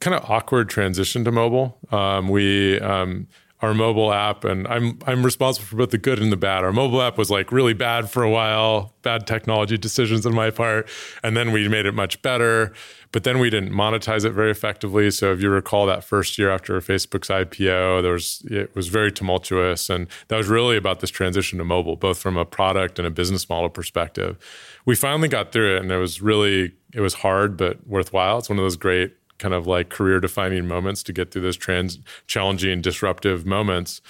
kind 0.00 0.14
of 0.16 0.28
awkward 0.30 0.68
transition 0.68 1.24
to 1.24 1.30
mobile. 1.32 1.78
Um, 1.90 2.28
we 2.28 2.80
um, 2.80 3.28
our 3.62 3.72
mobile 3.74 4.12
app, 4.12 4.44
and 4.44 4.66
I'm 4.66 4.98
I'm 5.06 5.24
responsible 5.24 5.66
for 5.66 5.76
both 5.76 5.90
the 5.90 5.98
good 5.98 6.18
and 6.18 6.32
the 6.32 6.36
bad. 6.36 6.64
Our 6.64 6.72
mobile 6.72 7.00
app 7.00 7.16
was 7.16 7.30
like 7.30 7.52
really 7.52 7.74
bad 7.74 8.10
for 8.10 8.24
a 8.24 8.30
while, 8.30 8.92
bad 9.02 9.26
technology 9.26 9.78
decisions 9.78 10.26
on 10.26 10.34
my 10.34 10.50
part, 10.50 10.88
and 11.22 11.36
then 11.36 11.52
we 11.52 11.68
made 11.68 11.86
it 11.86 11.92
much 11.94 12.20
better. 12.22 12.72
But 13.12 13.24
then 13.24 13.38
we 13.38 13.50
didn't 13.50 13.72
monetize 13.72 14.24
it 14.24 14.30
very 14.30 14.50
effectively. 14.50 15.10
So 15.10 15.32
if 15.32 15.40
you 15.40 15.50
recall 15.50 15.86
that 15.86 16.02
first 16.02 16.38
year 16.38 16.50
after 16.50 16.80
Facebook's 16.80 17.28
IPO, 17.28 18.02
there 18.02 18.12
was 18.12 18.42
it 18.50 18.74
was 18.74 18.88
very 18.88 19.12
tumultuous, 19.12 19.88
and 19.88 20.08
that 20.28 20.36
was 20.36 20.48
really 20.48 20.76
about 20.76 20.98
this 21.00 21.10
transition 21.10 21.58
to 21.58 21.64
mobile, 21.64 21.94
both 21.94 22.18
from 22.18 22.36
a 22.36 22.44
product 22.44 22.98
and 22.98 23.06
a 23.06 23.10
business 23.10 23.48
model 23.48 23.70
perspective. 23.70 24.36
We 24.84 24.96
finally 24.96 25.28
got 25.28 25.52
through 25.52 25.76
it, 25.76 25.82
and 25.82 25.92
it 25.92 25.98
was 25.98 26.20
really 26.20 26.72
it 26.92 27.00
was 27.00 27.14
hard 27.14 27.56
but 27.56 27.86
worthwhile. 27.86 28.38
It's 28.38 28.48
one 28.48 28.58
of 28.58 28.64
those 28.64 28.76
great 28.76 29.14
kind 29.42 29.54
of 29.54 29.66
like 29.66 29.90
career 29.90 30.20
defining 30.20 30.68
moments 30.68 31.02
to 31.02 31.12
get 31.12 31.32
through 31.32 31.42
those 31.42 31.56
trans 31.56 31.98
challenging 32.28 32.80
disruptive 32.80 33.44
moments. 33.44 34.00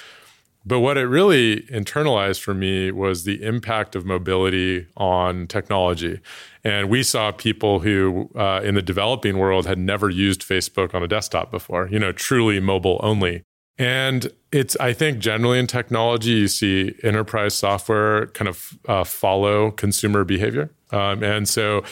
But 0.64 0.80
what 0.80 0.96
it 0.96 1.06
really 1.06 1.62
internalized 1.62 2.40
for 2.40 2.54
me 2.54 2.92
was 2.92 3.24
the 3.24 3.42
impact 3.42 3.96
of 3.96 4.04
mobility 4.04 4.86
on 4.96 5.46
technology. 5.48 6.20
And 6.62 6.88
we 6.88 7.02
saw 7.02 7.32
people 7.32 7.80
who 7.80 8.30
uh, 8.36 8.60
in 8.62 8.76
the 8.76 8.82
developing 8.82 9.38
world 9.38 9.66
had 9.66 9.78
never 9.78 10.08
used 10.08 10.42
Facebook 10.42 10.94
on 10.94 11.02
a 11.02 11.08
desktop 11.08 11.50
before, 11.50 11.88
you 11.88 11.98
know, 11.98 12.12
truly 12.12 12.60
mobile 12.60 13.00
only. 13.02 13.42
And 13.78 14.30
it's, 14.52 14.76
I 14.76 14.92
think, 14.92 15.18
generally 15.18 15.58
in 15.58 15.66
technology, 15.66 16.32
you 16.32 16.48
see 16.48 16.94
enterprise 17.02 17.54
software 17.54 18.26
kind 18.28 18.48
of 18.48 18.78
uh, 18.86 19.02
follow 19.02 19.70
consumer 19.72 20.24
behavior. 20.24 20.70
Um, 20.92 21.24
and 21.24 21.48
so 21.48 21.82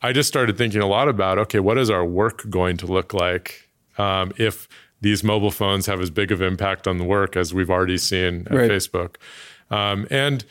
I 0.00 0.12
just 0.12 0.28
started 0.28 0.56
thinking 0.56 0.80
a 0.80 0.86
lot 0.86 1.08
about 1.08 1.38
okay, 1.38 1.60
what 1.60 1.78
is 1.78 1.90
our 1.90 2.04
work 2.04 2.48
going 2.48 2.76
to 2.78 2.86
look 2.86 3.12
like 3.12 3.68
um, 3.98 4.32
if 4.36 4.68
these 5.00 5.22
mobile 5.22 5.50
phones 5.50 5.86
have 5.86 6.00
as 6.00 6.10
big 6.10 6.32
of 6.32 6.42
impact 6.42 6.86
on 6.86 6.98
the 6.98 7.04
work 7.04 7.36
as 7.36 7.54
we've 7.54 7.70
already 7.70 7.98
seen 7.98 8.46
at 8.48 8.52
right. 8.52 8.70
Facebook. 8.70 9.16
Um, 9.70 10.06
and 10.10 10.44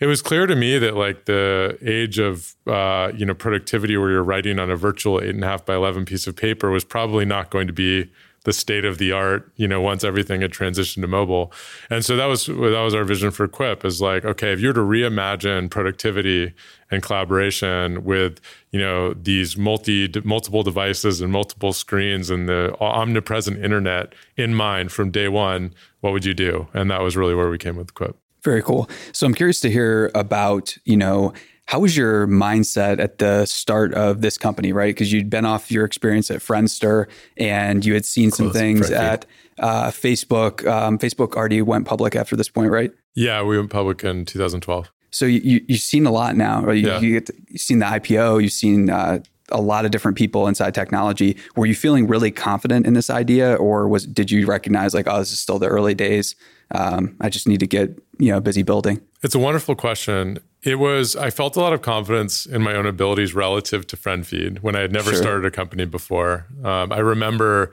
it 0.00 0.06
was 0.06 0.20
clear 0.20 0.46
to 0.46 0.56
me 0.56 0.78
that 0.78 0.94
like 0.94 1.24
the 1.24 1.78
age 1.82 2.18
of 2.18 2.54
uh, 2.66 3.12
you 3.16 3.24
know 3.24 3.34
productivity 3.34 3.96
where 3.96 4.10
you're 4.10 4.24
writing 4.24 4.58
on 4.58 4.70
a 4.70 4.76
virtual 4.76 5.20
eight 5.20 5.30
and 5.30 5.44
a 5.44 5.46
half 5.46 5.64
by 5.64 5.74
eleven 5.74 6.04
piece 6.04 6.26
of 6.26 6.36
paper 6.36 6.70
was 6.70 6.84
probably 6.84 7.24
not 7.24 7.50
going 7.50 7.66
to 7.66 7.72
be 7.72 8.10
the 8.44 8.52
state 8.52 8.84
of 8.84 8.98
the 8.98 9.10
art, 9.10 9.50
you 9.56 9.66
know, 9.66 9.80
once 9.80 10.04
everything 10.04 10.42
had 10.42 10.52
transitioned 10.52 11.00
to 11.00 11.08
mobile. 11.08 11.52
And 11.90 12.04
so 12.04 12.16
that 12.16 12.26
was 12.26 12.46
that 12.46 12.56
was 12.56 12.94
our 12.94 13.04
vision 13.04 13.30
for 13.30 13.48
Quip 13.48 13.84
is 13.84 14.00
like, 14.00 14.24
okay, 14.24 14.52
if 14.52 14.60
you 14.60 14.68
were 14.68 14.74
to 14.74 14.80
reimagine 14.80 15.70
productivity 15.70 16.54
and 16.90 17.02
collaboration 17.02 18.04
with, 18.04 18.40
you 18.70 18.78
know, 18.78 19.14
these 19.14 19.56
multi 19.56 20.10
multiple 20.24 20.62
devices 20.62 21.20
and 21.20 21.32
multiple 21.32 21.72
screens 21.72 22.30
and 22.30 22.48
the 22.48 22.76
omnipresent 22.80 23.62
internet 23.64 24.14
in 24.36 24.54
mind 24.54 24.92
from 24.92 25.10
day 25.10 25.28
one, 25.28 25.74
what 26.00 26.12
would 26.12 26.24
you 26.24 26.34
do? 26.34 26.68
And 26.74 26.90
that 26.90 27.00
was 27.00 27.16
really 27.16 27.34
where 27.34 27.50
we 27.50 27.58
came 27.58 27.76
with 27.76 27.94
Quip. 27.94 28.16
Very 28.42 28.62
cool. 28.62 28.90
So 29.12 29.26
I'm 29.26 29.34
curious 29.34 29.60
to 29.60 29.70
hear 29.70 30.10
about, 30.14 30.76
you 30.84 30.98
know, 30.98 31.32
how 31.66 31.80
was 31.80 31.96
your 31.96 32.26
mindset 32.26 33.00
at 33.00 33.18
the 33.18 33.46
start 33.46 33.94
of 33.94 34.20
this 34.20 34.36
company, 34.36 34.72
right? 34.72 34.94
Because 34.94 35.12
you'd 35.12 35.30
been 35.30 35.46
off 35.46 35.70
your 35.70 35.84
experience 35.84 36.30
at 36.30 36.40
Friendster 36.40 37.08
and 37.36 37.84
you 37.84 37.94
had 37.94 38.04
seen 38.04 38.30
Close 38.30 38.36
some 38.36 38.52
things 38.52 38.90
at 38.90 39.24
uh, 39.58 39.88
Facebook. 39.88 40.66
Um, 40.66 40.98
Facebook 40.98 41.34
already 41.34 41.62
went 41.62 41.86
public 41.86 42.16
after 42.16 42.36
this 42.36 42.48
point, 42.48 42.70
right? 42.70 42.92
Yeah, 43.14 43.42
we 43.42 43.56
went 43.56 43.70
public 43.70 44.04
in 44.04 44.24
2012. 44.24 44.90
So 45.10 45.26
you, 45.26 45.40
you, 45.40 45.64
have 45.70 45.80
seen 45.80 46.06
a 46.06 46.10
lot 46.10 46.36
now, 46.36 46.62
right? 46.62 46.76
You, 46.76 46.88
yeah. 46.88 47.00
you 47.00 47.14
have 47.14 47.30
seen 47.56 47.78
the 47.78 47.86
IPO, 47.86 48.42
you've 48.42 48.52
seen 48.52 48.90
uh, 48.90 49.20
a 49.50 49.60
lot 49.60 49.84
of 49.84 49.90
different 49.90 50.18
people 50.18 50.48
inside 50.48 50.74
technology. 50.74 51.36
Were 51.56 51.66
you 51.66 51.74
feeling 51.74 52.08
really 52.08 52.30
confident 52.30 52.86
in 52.86 52.94
this 52.94 53.10
idea, 53.10 53.54
or 53.54 53.88
was 53.88 54.06
did 54.06 54.30
you 54.30 54.46
recognize 54.46 54.92
like, 54.92 55.06
oh, 55.08 55.18
this 55.18 55.30
is 55.32 55.38
still 55.38 55.58
the 55.58 55.68
early 55.68 55.94
days? 55.94 56.34
Um, 56.72 57.16
I 57.20 57.28
just 57.28 57.46
need 57.46 57.60
to 57.60 57.66
get 57.66 57.96
you 58.18 58.30
know 58.30 58.40
busy 58.40 58.62
building. 58.62 59.00
It's 59.22 59.34
a 59.34 59.38
wonderful 59.38 59.74
question. 59.74 60.38
It 60.62 60.76
was, 60.76 61.14
I 61.16 61.30
felt 61.30 61.56
a 61.56 61.60
lot 61.60 61.72
of 61.72 61.82
confidence 61.82 62.46
in 62.46 62.62
my 62.62 62.74
own 62.74 62.86
abilities 62.86 63.34
relative 63.34 63.86
to 63.88 63.96
FriendFeed 63.96 64.58
when 64.60 64.76
I 64.76 64.80
had 64.80 64.92
never 64.92 65.10
sure. 65.10 65.20
started 65.20 65.44
a 65.44 65.50
company 65.50 65.84
before. 65.84 66.46
Um, 66.62 66.92
I 66.92 66.98
remember, 66.98 67.72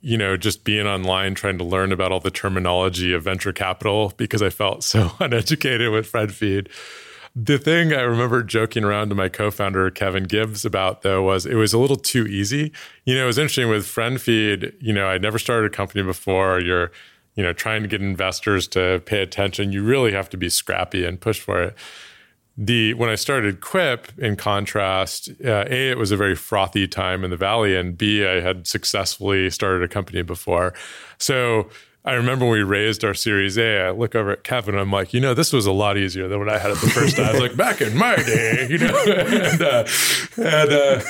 you 0.00 0.16
know, 0.16 0.36
just 0.36 0.64
being 0.64 0.86
online 0.86 1.34
trying 1.34 1.58
to 1.58 1.64
learn 1.64 1.92
about 1.92 2.12
all 2.12 2.20
the 2.20 2.30
terminology 2.30 3.12
of 3.12 3.24
venture 3.24 3.52
capital 3.52 4.12
because 4.16 4.42
I 4.42 4.50
felt 4.50 4.84
so 4.84 5.12
uneducated 5.20 5.90
with 5.90 6.10
FriendFeed. 6.10 6.68
The 7.34 7.58
thing 7.58 7.94
I 7.94 8.02
remember 8.02 8.42
joking 8.42 8.84
around 8.84 9.08
to 9.08 9.14
my 9.14 9.30
co-founder 9.30 9.90
Kevin 9.90 10.24
Gibbs 10.24 10.66
about 10.66 11.00
though 11.00 11.22
was 11.22 11.46
it 11.46 11.54
was 11.54 11.72
a 11.72 11.78
little 11.78 11.96
too 11.96 12.26
easy. 12.26 12.72
You 13.04 13.14
know, 13.14 13.24
it 13.24 13.26
was 13.26 13.38
interesting 13.38 13.70
with 13.70 13.86
FriendFeed. 13.86 14.74
You 14.80 14.92
know, 14.92 15.08
I'd 15.08 15.22
never 15.22 15.38
started 15.38 15.72
a 15.72 15.74
company 15.74 16.02
before. 16.02 16.60
You're 16.60 16.92
you 17.34 17.42
know 17.42 17.52
trying 17.52 17.82
to 17.82 17.88
get 17.88 18.00
investors 18.00 18.68
to 18.68 19.02
pay 19.06 19.22
attention. 19.22 19.72
You 19.72 19.82
really 19.82 20.12
have 20.12 20.30
to 20.30 20.36
be 20.36 20.48
scrappy 20.48 21.04
and 21.04 21.20
push 21.20 21.40
for 21.40 21.62
it 21.62 21.76
the 22.56 22.94
when 22.94 23.08
I 23.08 23.14
started 23.14 23.60
Quip, 23.60 24.12
in 24.18 24.36
contrast, 24.36 25.30
uh, 25.44 25.64
a 25.68 25.90
it 25.90 25.98
was 25.98 26.12
a 26.12 26.16
very 26.16 26.36
frothy 26.36 26.86
time 26.86 27.24
in 27.24 27.30
the 27.30 27.36
valley, 27.36 27.76
and 27.76 27.96
b 27.96 28.26
I 28.26 28.40
had 28.40 28.66
successfully 28.66 29.48
started 29.50 29.82
a 29.82 29.88
company 29.88 30.22
before, 30.22 30.74
so. 31.18 31.68
I 32.04 32.14
remember 32.14 32.44
when 32.44 32.54
we 32.54 32.62
raised 32.64 33.04
our 33.04 33.14
Series 33.14 33.56
A, 33.56 33.86
I 33.86 33.90
look 33.90 34.16
over 34.16 34.32
at 34.32 34.42
Kevin 34.42 34.76
I'm 34.76 34.90
like, 34.90 35.14
you 35.14 35.20
know, 35.20 35.34
this 35.34 35.52
was 35.52 35.66
a 35.66 35.72
lot 35.72 35.96
easier 35.96 36.26
than 36.26 36.40
what 36.40 36.48
I 36.48 36.58
had 36.58 36.72
it 36.72 36.80
the 36.80 36.90
first 36.90 37.16
time. 37.16 37.26
I 37.26 37.32
was 37.32 37.40
like, 37.40 37.56
back 37.56 37.80
in 37.80 37.96
my 37.96 38.16
day, 38.16 38.66
you 38.68 38.78
know, 38.78 39.04
and, 39.06 39.62
uh, 39.62 39.84
and 40.36 40.72
uh, 40.72 41.00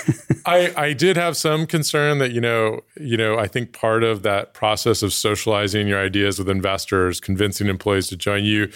I, 0.45 0.73
I 0.77 0.93
did 0.93 1.17
have 1.17 1.35
some 1.37 1.67
concern 1.67 2.19
that, 2.19 2.33
you 2.33 2.43
know, 2.43 2.81
you 3.01 3.17
know, 3.17 3.39
I 3.39 3.47
think 3.47 3.73
part 3.73 4.05
of 4.05 4.23
that 4.25 4.53
process 4.53 5.03
of 5.03 5.15
socializing 5.15 5.89
your 5.89 5.99
ideas 5.99 6.39
with 6.39 6.51
investors, 6.51 7.21
convincing 7.21 7.69
employees 7.69 8.09
to 8.09 8.17
join 8.17 8.45
you, 8.45 8.71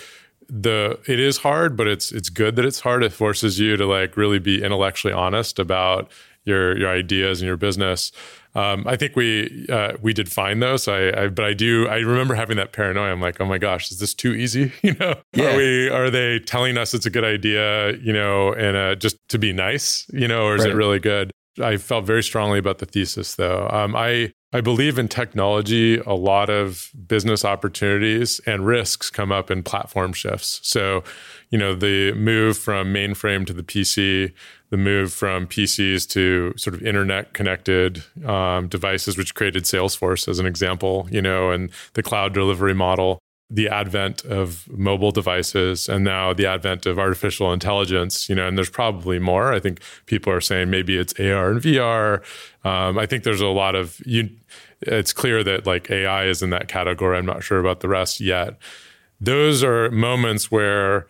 the 0.48 0.98
it 1.06 1.20
is 1.20 1.38
hard, 1.38 1.76
but 1.76 1.86
it's 1.86 2.12
it's 2.12 2.28
good 2.28 2.56
that 2.56 2.64
it's 2.64 2.80
hard. 2.80 3.02
It 3.02 3.12
forces 3.12 3.58
you 3.58 3.76
to 3.76 3.84
like 3.84 4.16
really 4.16 4.38
be 4.38 4.62
intellectually 4.62 5.12
honest 5.12 5.58
about 5.58 6.10
your 6.44 6.78
your 6.78 6.88
ideas 6.88 7.40
and 7.40 7.46
your 7.46 7.56
business. 7.56 8.12
Um, 8.56 8.84
I 8.86 8.96
think 8.96 9.16
we 9.16 9.66
uh, 9.68 9.92
we 10.00 10.14
did 10.14 10.32
fine 10.32 10.60
though. 10.60 10.78
So 10.78 10.94
I, 10.94 11.24
I, 11.24 11.28
but 11.28 11.44
I 11.44 11.52
do 11.52 11.86
I 11.88 11.98
remember 11.98 12.34
having 12.34 12.56
that 12.56 12.72
paranoia. 12.72 13.12
I'm 13.12 13.20
like, 13.20 13.38
oh 13.38 13.44
my 13.44 13.58
gosh, 13.58 13.92
is 13.92 13.98
this 13.98 14.14
too 14.14 14.34
easy? 14.34 14.72
You 14.82 14.94
know, 14.94 15.16
yeah. 15.34 15.52
are 15.52 15.56
we 15.56 15.88
are 15.90 16.10
they 16.10 16.38
telling 16.38 16.78
us 16.78 16.94
it's 16.94 17.06
a 17.06 17.10
good 17.10 17.24
idea? 17.24 17.96
You 17.96 18.12
know, 18.12 18.52
and 18.52 18.76
uh, 18.76 18.94
just 18.94 19.16
to 19.30 19.38
be 19.38 19.52
nice, 19.52 20.06
you 20.12 20.28
know, 20.28 20.46
or 20.46 20.54
is 20.54 20.62
right. 20.62 20.70
it 20.70 20.76
really 20.76 21.00
good? 21.00 21.32
I 21.60 21.76
felt 21.76 22.04
very 22.04 22.22
strongly 22.22 22.58
about 22.58 22.78
the 22.78 22.86
thesis 22.86 23.34
though. 23.34 23.68
Um, 23.70 23.96
I 23.96 24.32
I 24.52 24.60
believe 24.60 24.98
in 24.98 25.08
technology, 25.08 25.98
a 25.98 26.14
lot 26.14 26.48
of 26.48 26.90
business 27.06 27.44
opportunities 27.44 28.40
and 28.46 28.66
risks 28.66 29.10
come 29.10 29.32
up 29.32 29.50
in 29.50 29.62
platform 29.62 30.12
shifts. 30.12 30.60
So, 30.62 31.02
you 31.50 31.58
know, 31.58 31.74
the 31.74 32.12
move 32.12 32.56
from 32.56 32.94
mainframe 32.94 33.44
to 33.48 33.52
the 33.52 33.64
PC, 33.64 34.32
the 34.70 34.76
move 34.76 35.12
from 35.12 35.46
PCs 35.46 36.08
to 36.10 36.52
sort 36.56 36.74
of 36.74 36.82
internet 36.82 37.32
connected 37.32 38.02
um, 38.24 38.68
devices, 38.68 39.16
which 39.16 39.34
created 39.34 39.64
Salesforce 39.64 40.28
as 40.28 40.38
an 40.38 40.46
example, 40.46 41.08
you 41.10 41.22
know, 41.22 41.50
and 41.50 41.70
the 41.94 42.02
cloud 42.02 42.34
delivery 42.34 42.74
model 42.74 43.20
the 43.48 43.68
advent 43.68 44.24
of 44.24 44.68
mobile 44.76 45.12
devices 45.12 45.88
and 45.88 46.04
now 46.04 46.32
the 46.32 46.46
advent 46.46 46.84
of 46.84 46.98
artificial 46.98 47.52
intelligence, 47.52 48.28
you 48.28 48.34
know, 48.34 48.48
and 48.48 48.56
there's 48.56 48.70
probably 48.70 49.18
more. 49.18 49.52
I 49.52 49.60
think 49.60 49.80
people 50.06 50.32
are 50.32 50.40
saying 50.40 50.68
maybe 50.68 50.96
it's 50.96 51.12
AR 51.20 51.50
and 51.52 51.60
VR. 51.60 52.22
Um, 52.64 52.98
I 52.98 53.06
think 53.06 53.22
there's 53.22 53.40
a 53.40 53.46
lot 53.46 53.76
of 53.76 54.00
you. 54.04 54.30
It's 54.80 55.12
clear 55.12 55.44
that 55.44 55.64
like 55.64 55.90
AI 55.90 56.24
is 56.24 56.42
in 56.42 56.50
that 56.50 56.66
category. 56.66 57.16
I'm 57.16 57.26
not 57.26 57.44
sure 57.44 57.60
about 57.60 57.80
the 57.80 57.88
rest 57.88 58.20
yet. 58.20 58.58
Those 59.20 59.62
are 59.62 59.90
moments 59.90 60.50
where 60.50 61.06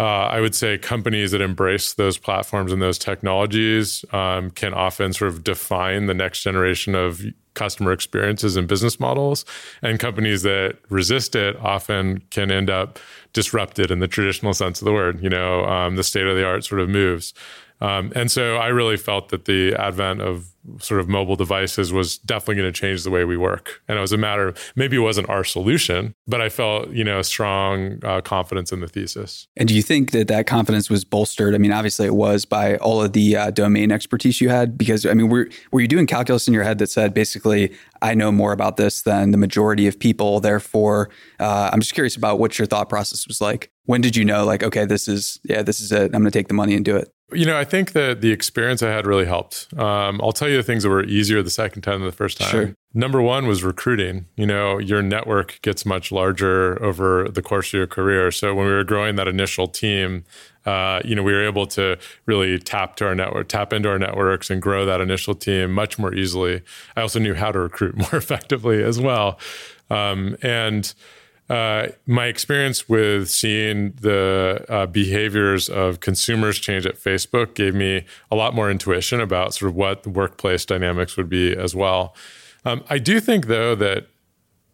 uh, 0.00 0.28
I 0.32 0.40
would 0.40 0.54
say 0.54 0.78
companies 0.78 1.32
that 1.32 1.42
embrace 1.42 1.92
those 1.92 2.16
platforms 2.16 2.72
and 2.72 2.80
those 2.80 2.96
technologies 2.98 4.02
um, 4.12 4.50
can 4.50 4.72
often 4.72 5.12
sort 5.12 5.30
of 5.30 5.44
define 5.44 6.06
the 6.06 6.14
next 6.14 6.42
generation 6.42 6.94
of 6.94 7.20
customer 7.52 7.92
experiences 7.92 8.56
and 8.56 8.66
business 8.66 8.98
models. 8.98 9.44
And 9.82 10.00
companies 10.00 10.40
that 10.42 10.78
resist 10.88 11.36
it 11.36 11.54
often 11.56 12.22
can 12.30 12.50
end 12.50 12.70
up 12.70 12.98
disrupted 13.34 13.90
in 13.90 13.98
the 13.98 14.08
traditional 14.08 14.54
sense 14.54 14.80
of 14.80 14.86
the 14.86 14.92
word. 14.92 15.22
You 15.22 15.28
know, 15.28 15.66
um, 15.66 15.96
the 15.96 16.04
state 16.04 16.26
of 16.26 16.34
the 16.34 16.46
art 16.46 16.64
sort 16.64 16.80
of 16.80 16.88
moves. 16.88 17.34
Um, 17.80 18.12
and 18.14 18.30
so 18.30 18.56
I 18.56 18.68
really 18.68 18.96
felt 18.96 19.30
that 19.30 19.46
the 19.46 19.74
advent 19.74 20.20
of 20.20 20.52
sort 20.78 21.00
of 21.00 21.08
mobile 21.08 21.36
devices 21.36 21.92
was 21.92 22.18
definitely 22.18 22.56
going 22.56 22.70
to 22.70 22.78
change 22.78 23.02
the 23.02 23.10
way 23.10 23.24
we 23.24 23.36
work. 23.36 23.82
And 23.88 23.96
it 23.96 24.00
was 24.00 24.12
a 24.12 24.18
matter 24.18 24.48
of 24.48 24.72
maybe 24.76 24.96
it 24.96 25.00
wasn't 25.00 25.30
our 25.30 25.42
solution, 25.42 26.14
but 26.26 26.42
I 26.42 26.50
felt, 26.50 26.90
you 26.90 27.02
know, 27.02 27.18
a 27.18 27.24
strong 27.24 27.98
uh, 28.04 28.20
confidence 28.20 28.70
in 28.70 28.80
the 28.80 28.86
thesis. 28.86 29.48
And 29.56 29.68
do 29.68 29.74
you 29.74 29.82
think 29.82 30.10
that 30.10 30.28
that 30.28 30.46
confidence 30.46 30.90
was 30.90 31.04
bolstered? 31.04 31.54
I 31.54 31.58
mean, 31.58 31.72
obviously 31.72 32.06
it 32.06 32.14
was 32.14 32.44
by 32.44 32.76
all 32.76 33.02
of 33.02 33.14
the 33.14 33.36
uh, 33.36 33.50
domain 33.50 33.90
expertise 33.90 34.40
you 34.40 34.50
had, 34.50 34.76
because 34.76 35.06
I 35.06 35.14
mean, 35.14 35.30
were, 35.30 35.48
were 35.72 35.80
you 35.80 35.88
doing 35.88 36.06
calculus 36.06 36.46
in 36.46 36.52
your 36.52 36.64
head 36.64 36.78
that 36.78 36.90
said 36.90 37.14
basically, 37.14 37.72
I 38.02 38.14
know 38.14 38.30
more 38.30 38.52
about 38.52 38.76
this 38.76 39.02
than 39.02 39.30
the 39.30 39.38
majority 39.38 39.86
of 39.86 39.98
people. 39.98 40.40
Therefore, 40.40 41.08
uh, 41.38 41.70
I'm 41.72 41.80
just 41.80 41.94
curious 41.94 42.16
about 42.16 42.38
what 42.38 42.58
your 42.58 42.66
thought 42.66 42.90
process 42.90 43.26
was 43.26 43.40
like. 43.40 43.70
When 43.86 44.02
did 44.02 44.14
you 44.14 44.24
know, 44.26 44.44
like, 44.44 44.62
okay, 44.62 44.84
this 44.84 45.08
is, 45.08 45.40
yeah, 45.44 45.62
this 45.62 45.80
is 45.80 45.90
it. 45.90 46.14
I'm 46.14 46.20
going 46.20 46.24
to 46.24 46.30
take 46.30 46.48
the 46.48 46.54
money 46.54 46.74
and 46.74 46.84
do 46.84 46.96
it? 46.96 47.12
You 47.32 47.46
know, 47.46 47.56
I 47.56 47.64
think 47.64 47.92
that 47.92 48.20
the 48.20 48.30
experience 48.30 48.82
I 48.82 48.90
had 48.90 49.06
really 49.06 49.26
helped. 49.26 49.68
Um, 49.76 50.20
I'll 50.22 50.32
tell 50.32 50.48
you 50.48 50.56
the 50.56 50.62
things 50.62 50.82
that 50.82 50.88
were 50.88 51.04
easier 51.04 51.42
the 51.42 51.50
second 51.50 51.82
time 51.82 52.00
than 52.00 52.06
the 52.06 52.16
first 52.16 52.38
time. 52.38 52.50
Sure. 52.50 52.74
Number 52.92 53.22
one 53.22 53.46
was 53.46 53.62
recruiting. 53.62 54.26
You 54.36 54.46
know, 54.46 54.78
your 54.78 55.00
network 55.02 55.60
gets 55.62 55.86
much 55.86 56.10
larger 56.10 56.82
over 56.82 57.28
the 57.28 57.42
course 57.42 57.68
of 57.68 57.74
your 57.74 57.86
career. 57.86 58.32
So 58.32 58.54
when 58.54 58.66
we 58.66 58.72
were 58.72 58.84
growing 58.84 59.14
that 59.16 59.28
initial 59.28 59.68
team, 59.68 60.24
uh, 60.66 61.00
you 61.04 61.14
know, 61.14 61.22
we 61.22 61.32
were 61.32 61.46
able 61.46 61.66
to 61.68 61.98
really 62.26 62.58
tap 62.58 62.96
to 62.96 63.06
our 63.06 63.14
network, 63.14 63.48
tap 63.48 63.72
into 63.72 63.88
our 63.88 63.98
networks, 63.98 64.50
and 64.50 64.60
grow 64.60 64.84
that 64.84 65.00
initial 65.00 65.34
team 65.34 65.72
much 65.72 65.98
more 65.98 66.12
easily. 66.14 66.62
I 66.96 67.02
also 67.02 67.18
knew 67.18 67.34
how 67.34 67.52
to 67.52 67.60
recruit 67.60 67.96
more 68.12 68.14
effectively 68.14 68.82
as 68.82 69.00
well, 69.00 69.38
um, 69.88 70.36
and 70.42 70.92
uh, 71.50 71.88
my 72.06 72.26
experience 72.26 72.88
with 72.88 73.28
seeing 73.28 73.90
the 74.00 74.64
uh, 74.68 74.86
behaviors 74.86 75.68
of 75.68 75.98
consumers 75.98 76.60
change 76.60 76.86
at 76.86 76.94
Facebook 76.94 77.54
gave 77.54 77.74
me 77.74 78.04
a 78.30 78.36
lot 78.36 78.54
more 78.54 78.70
intuition 78.70 79.20
about 79.20 79.52
sort 79.54 79.68
of 79.70 79.74
what 79.74 80.04
the 80.04 80.10
workplace 80.10 80.64
dynamics 80.64 81.16
would 81.16 81.28
be 81.28 81.56
as 81.56 81.74
well. 81.74 82.14
Um, 82.64 82.84
I 82.88 82.98
do 82.98 83.18
think, 83.18 83.48
though, 83.48 83.74
that 83.74 84.06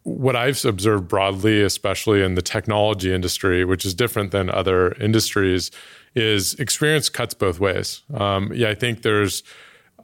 what 0.03 0.35
I've 0.35 0.63
observed 0.65 1.07
broadly, 1.07 1.63
especially 1.63 2.21
in 2.21 2.35
the 2.35 2.43
technology 2.43 3.11
industry, 3.11 3.65
which 3.65 3.83
is 3.83 3.95
different 3.95 4.29
than 4.29 4.47
other 4.47 4.91
industries, 5.01 5.71
is 6.13 6.53
experience 6.59 7.09
cuts 7.09 7.33
both 7.33 7.59
ways. 7.59 8.03
Um, 8.13 8.51
yeah, 8.53 8.69
I 8.69 8.75
think 8.75 9.01
there's 9.01 9.41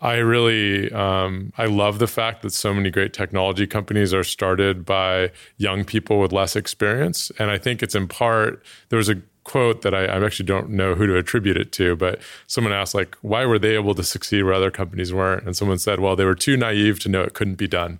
I 0.03 0.17
really 0.17 0.91
um, 0.91 1.53
I 1.57 1.65
love 1.65 1.99
the 1.99 2.07
fact 2.07 2.41
that 2.41 2.51
so 2.51 2.73
many 2.73 2.91
great 2.91 3.13
technology 3.13 3.65
companies 3.65 4.13
are 4.13 4.25
started 4.25 4.83
by 4.83 5.31
young 5.57 5.85
people 5.85 6.19
with 6.19 6.33
less 6.33 6.57
experience, 6.57 7.31
and 7.39 7.49
I 7.49 7.57
think 7.57 7.81
it's 7.81 7.95
in 7.95 8.09
part 8.09 8.61
there 8.89 8.97
was 8.97 9.09
a 9.09 9.21
quote 9.45 9.81
that 9.81 9.93
I, 9.93 10.05
I 10.05 10.23
actually 10.23 10.45
don't 10.45 10.69
know 10.69 10.93
who 10.93 11.07
to 11.07 11.17
attribute 11.17 11.57
it 11.57 11.71
to, 11.73 11.95
but 11.95 12.19
someone 12.47 12.73
asked 12.73 12.93
like, 12.93 13.15
why 13.21 13.45
were 13.45 13.59
they 13.59 13.75
able 13.75 13.95
to 13.95 14.03
succeed 14.03 14.43
where 14.43 14.53
other 14.53 14.71
companies 14.71 15.13
weren't? 15.13 15.45
And 15.45 15.55
someone 15.55 15.79
said, 15.79 15.99
well, 15.99 16.15
they 16.15 16.25
were 16.25 16.35
too 16.35 16.55
naive 16.57 16.99
to 16.99 17.09
know 17.09 17.21
it 17.21 17.33
couldn't 17.33 17.55
be 17.55 17.67
done. 17.67 17.99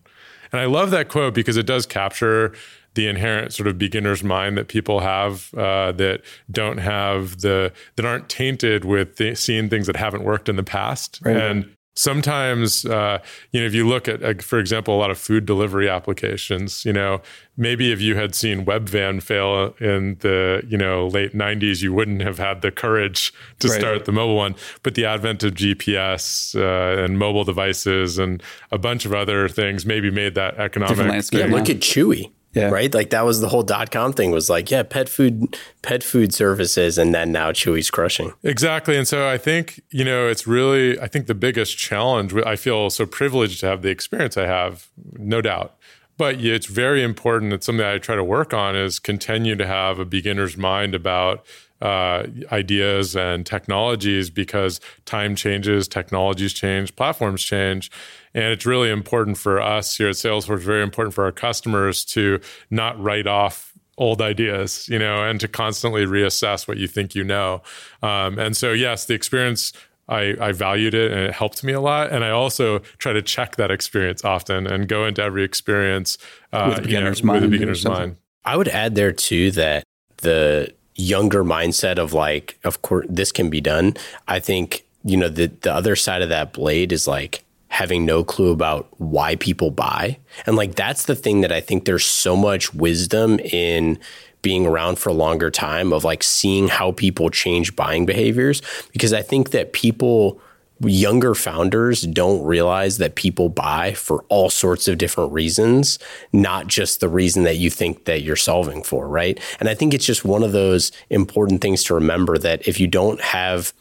And 0.52 0.62
I 0.62 0.66
love 0.66 0.92
that 0.92 1.10
quote 1.10 1.34
because 1.34 1.58
it 1.58 1.66
does 1.66 1.86
capture 1.86 2.54
the 2.94 3.08
inherent 3.08 3.54
sort 3.54 3.68
of 3.68 3.78
beginner's 3.78 4.24
mind 4.24 4.58
that 4.58 4.68
people 4.68 5.00
have 5.00 5.54
uh, 5.56 5.92
that 5.94 6.22
don't 6.52 6.78
have 6.78 7.42
the 7.42 7.72
that 7.96 8.06
aren't 8.06 8.30
tainted 8.30 8.86
with 8.86 9.18
th- 9.18 9.38
seeing 9.38 9.70
things 9.70 9.88
that 9.88 9.96
haven't 9.96 10.24
worked 10.24 10.48
in 10.48 10.56
the 10.56 10.64
past 10.64 11.20
right. 11.24 11.36
and 11.36 11.76
sometimes 11.96 12.86
uh, 12.86 13.20
you 13.52 13.60
know 13.60 13.66
if 13.68 13.74
you 13.74 13.88
look 13.88 14.08
at 14.08 14.24
uh, 14.24 14.34
for 14.42 14.60
example 14.60 14.96
a 14.96 15.00
lot 15.00 15.12
of 15.12 15.18
food 15.18 15.46
delivery 15.46 15.88
applications 15.88 16.84
you 16.86 16.94
know 16.94 17.22
maybe 17.56 17.92
if 17.92 18.02
you 18.02 18.16
had 18.16 18.34
seen 18.34 18.66
webvan 18.66 19.22
fail 19.22 19.76
in 19.80 20.16
the 20.20 20.64
you 20.68 20.78
know 20.78 21.08
late 21.08 21.34
90s 21.34 21.82
you 21.82 21.94
wouldn't 21.94 22.22
have 22.22 22.40
had 22.40 22.62
the 22.62 22.72
courage 22.72 23.32
to 23.60 23.68
right. 23.68 23.80
start 23.80 24.06
the 24.06 24.12
mobile 24.12 24.36
one. 24.36 24.56
But 24.82 24.96
the 24.96 25.06
advent 25.06 25.44
of 25.44 25.54
gps 25.54 26.56
uh, 26.56 27.04
and 27.04 27.20
mobile 27.20 27.44
devices 27.44 28.18
and 28.18 28.42
a 28.72 28.78
bunch 28.78 29.06
of 29.06 29.14
other 29.14 29.48
things 29.48 29.86
maybe 29.86 30.10
made 30.10 30.36
that 30.36 30.56
economic 30.58 31.32
yeah 31.32 31.46
look 31.46 31.70
at 31.70 31.80
chewy 31.80 32.32
yeah. 32.54 32.70
Right. 32.70 32.94
Like 32.94 33.10
that 33.10 33.26
was 33.26 33.42
the 33.42 33.50
whole 33.50 33.64
dot 33.64 33.90
com 33.90 34.14
thing 34.14 34.32
was 34.32 34.50
like, 34.50 34.70
yeah, 34.70 34.84
pet 34.84 35.10
food, 35.10 35.58
pet 35.82 36.04
food 36.04 36.34
services. 36.34 36.98
And 36.98 37.14
then 37.14 37.32
now 37.32 37.52
Chewy's 37.52 37.90
crushing. 37.90 38.34
Exactly. 38.44 38.96
And 38.96 39.08
so 39.08 39.28
I 39.28 39.38
think, 39.38 39.82
you 39.90 40.06
know, 40.06 40.28
it's 40.28 40.46
really, 40.46 41.00
I 41.00 41.08
think 41.08 41.28
the 41.28 41.36
biggest 41.36 41.78
challenge, 41.78 42.34
I 42.46 42.56
feel 42.56 42.90
so 42.90 43.06
privileged 43.06 43.60
to 43.62 43.66
have 43.66 43.82
the 43.82 43.90
experience 43.90 44.38
I 44.38 44.46
have, 44.46 44.88
no 45.14 45.42
doubt. 45.42 45.76
But 46.16 46.42
it's 46.42 46.68
very 46.68 47.02
important. 47.02 47.54
It's 47.54 47.66
something 47.66 47.84
I 47.84 47.98
try 47.98 48.16
to 48.16 48.24
work 48.24 48.54
on 48.54 48.76
is 48.76 49.00
continue 49.00 49.56
to 49.56 49.66
have 49.66 49.98
a 49.98 50.06
beginner's 50.06 50.56
mind 50.56 50.94
about 50.94 51.44
uh, 51.82 52.28
ideas 52.52 53.16
and 53.16 53.46
technologies 53.46 54.30
because 54.30 54.80
time 55.06 55.36
changes, 55.36 55.88
technologies 55.88 56.54
change, 56.54 56.96
platforms 56.96 57.44
change. 57.44 57.90
And 58.34 58.46
it's 58.46 58.66
really 58.66 58.90
important 58.90 59.38
for 59.38 59.62
us 59.62 59.98
here 59.98 60.10
at 60.10 60.16
Salesforce, 60.16 60.60
very 60.60 60.84
important 60.84 61.14
for 61.14 61.24
our 61.24 61.32
customers 61.32 62.04
to 62.06 62.40
not 62.70 63.02
write 63.02 63.28
off 63.28 63.74
old 63.98 64.22
ideas, 64.22 64.88
you 64.90 64.98
know, 64.98 65.24
and 65.24 65.40
to 65.40 65.48
constantly 65.48 66.06
reassess 66.06 66.68
what 66.68 66.78
you 66.78 66.88
think 66.88 67.14
you 67.14 67.24
know. 67.24 67.62
Um, 68.02 68.40
and 68.40 68.58
so, 68.58 68.72
yes, 68.72 69.06
the 69.06 69.14
experience 69.14 69.72
I, 70.10 70.36
I, 70.42 70.52
valued 70.52 70.94
it 70.94 71.12
and 71.12 71.22
it 71.22 71.34
helped 71.34 71.64
me 71.64 71.74
a 71.74 71.80
lot. 71.80 72.12
And 72.12 72.26
I 72.26 72.32
also 72.32 72.80
try 72.98 73.14
to 73.14 73.22
check 73.22 73.56
that 73.56 73.72
experience 73.72 74.26
often 74.26 74.68
and 74.68 74.88
go 74.88 75.06
into 75.06 75.24
every 75.24 75.44
experience 75.44 76.18
uh, 76.52 76.68
with 76.70 76.80
a 76.80 76.82
beginner's 76.82 77.20
you 77.20 77.26
know, 77.26 77.34
mind. 77.34 77.42
With 77.44 77.50
a 77.50 77.52
beginner's 77.52 77.86
mind. 77.86 78.18
I 78.44 78.58
would 78.58 78.68
add 78.68 78.96
there 78.96 79.14
too 79.14 79.52
that 79.52 79.84
the 80.18 80.74
younger 80.96 81.44
mindset 81.44 81.98
of 81.98 82.14
like, 82.14 82.60
of 82.64 82.82
course, 82.82 83.06
this 83.10 83.32
can 83.32 83.50
be 83.50 83.62
done. 83.62 83.96
I 84.28 84.40
think, 84.40 84.86
you 85.06 85.16
know, 85.16 85.30
the, 85.30 85.48
the 85.48 85.74
other 85.74 85.96
side 85.96 86.22
of 86.22 86.30
that 86.30 86.54
blade 86.54 86.92
is 86.92 87.08
like 87.08 87.43
having 87.74 88.06
no 88.06 88.24
clue 88.24 88.52
about 88.52 88.88
why 89.00 89.36
people 89.36 89.72
buy. 89.72 90.16
And 90.46 90.56
like, 90.56 90.76
that's 90.76 91.06
the 91.06 91.16
thing 91.16 91.42
that 91.42 91.52
I 91.52 91.60
think 91.60 91.86
there's 91.86 92.06
so 92.06 92.36
much 92.36 92.72
wisdom 92.72 93.40
in 93.40 93.98
being 94.44 94.68
around 94.68 95.00
for 95.00 95.10
a 95.10 95.14
longer 95.14 95.50
time 95.50 95.92
of 95.92 96.04
like 96.04 96.22
seeing 96.22 96.68
how 96.68 96.92
people 96.92 97.32
change 97.32 97.76
buying 97.76 98.06
behaviors. 98.06 98.62
Because 98.92 99.12
I 99.12 99.24
think 99.24 99.50
that 99.50 99.74
people, 99.74 100.40
younger 100.82 101.34
founders 101.34 102.04
don't 102.04 102.44
realize 102.44 103.00
that 103.00 103.16
people 103.16 103.50
buy 103.50 103.94
for 103.94 104.24
all 104.30 104.52
sorts 104.52 104.88
of 104.88 105.00
different 105.00 105.32
reasons, 105.32 105.98
not 106.32 106.68
just 106.68 107.00
the 107.00 107.10
reason 107.10 107.42
that 107.42 107.58
you 107.58 107.72
think 107.72 108.06
that 108.06 108.22
you're 108.22 108.36
solving 108.36 108.84
for, 108.84 109.08
right? 109.08 109.40
And 109.60 109.68
I 109.68 109.74
think 109.74 109.96
it's 109.96 110.06
just 110.06 110.24
one 110.24 110.44
of 110.44 110.52
those 110.52 110.92
important 111.10 111.62
things 111.62 111.84
to 111.86 111.96
remember 111.96 112.38
that 112.38 112.68
if 112.68 112.80
you 112.80 112.86
don't 112.86 113.20
have 113.22 113.74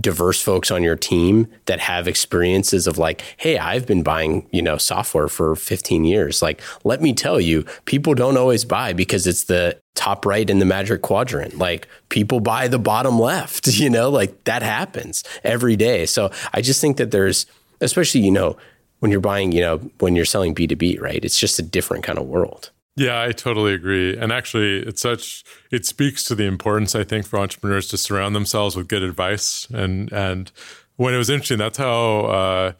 diverse 0.00 0.42
folks 0.42 0.70
on 0.70 0.82
your 0.82 0.96
team 0.96 1.46
that 1.66 1.80
have 1.80 2.08
experiences 2.08 2.86
of 2.86 2.98
like, 2.98 3.22
hey, 3.36 3.58
I've 3.58 3.86
been 3.86 4.02
buying, 4.02 4.46
you 4.50 4.60
know, 4.60 4.76
software 4.76 5.28
for 5.28 5.54
15 5.54 6.04
years. 6.04 6.42
Like, 6.42 6.60
let 6.82 7.00
me 7.00 7.12
tell 7.12 7.40
you, 7.40 7.64
people 7.84 8.14
don't 8.14 8.36
always 8.36 8.64
buy 8.64 8.92
because 8.92 9.26
it's 9.26 9.44
the 9.44 9.80
top 9.94 10.26
right 10.26 10.50
in 10.50 10.58
the 10.58 10.64
magic 10.64 11.02
quadrant. 11.02 11.58
Like 11.58 11.86
people 12.08 12.40
buy 12.40 12.66
the 12.66 12.78
bottom 12.78 13.18
left, 13.18 13.66
you 13.78 13.88
know, 13.88 14.10
like 14.10 14.44
that 14.44 14.62
happens 14.62 15.22
every 15.44 15.76
day. 15.76 16.06
So 16.06 16.30
I 16.52 16.60
just 16.60 16.80
think 16.80 16.96
that 16.96 17.10
there's 17.10 17.46
especially, 17.80 18.22
you 18.22 18.30
know, 18.30 18.56
when 19.00 19.10
you're 19.10 19.20
buying, 19.20 19.52
you 19.52 19.60
know, 19.60 19.78
when 19.98 20.16
you're 20.16 20.24
selling 20.24 20.54
B2B, 20.54 21.00
right? 21.00 21.24
It's 21.24 21.38
just 21.38 21.58
a 21.58 21.62
different 21.62 22.04
kind 22.04 22.18
of 22.18 22.26
world. 22.26 22.70
Yeah, 22.96 23.22
I 23.22 23.32
totally 23.32 23.74
agree. 23.74 24.16
And 24.16 24.30
actually, 24.30 24.78
it's 24.78 25.00
such 25.00 25.42
it 25.72 25.84
speaks 25.84 26.22
to 26.24 26.34
the 26.34 26.44
importance 26.44 26.94
I 26.94 27.02
think 27.02 27.26
for 27.26 27.38
entrepreneurs 27.38 27.88
to 27.88 27.96
surround 27.96 28.36
themselves 28.36 28.76
with 28.76 28.88
good 28.88 29.02
advice. 29.02 29.66
And 29.70 30.12
and 30.12 30.52
when 30.96 31.12
it 31.12 31.18
was 31.18 31.28
interesting, 31.28 31.58
that's 31.58 31.78
how 31.78 32.20
uh, 32.26 32.72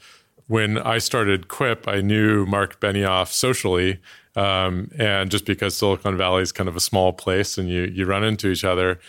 when 0.46 0.78
I 0.78 0.98
started 0.98 1.48
Quip, 1.48 1.88
I 1.88 2.00
knew 2.00 2.46
Mark 2.46 2.78
Benioff 2.80 3.32
socially, 3.32 3.98
um, 4.36 4.88
and 4.98 5.30
just 5.30 5.46
because 5.46 5.74
Silicon 5.74 6.16
Valley 6.16 6.42
is 6.42 6.52
kind 6.52 6.68
of 6.68 6.76
a 6.76 6.80
small 6.80 7.12
place 7.12 7.58
and 7.58 7.68
you 7.68 7.82
you 7.82 8.06
run 8.06 8.22
into 8.22 8.48
each 8.48 8.64
other. 8.64 9.00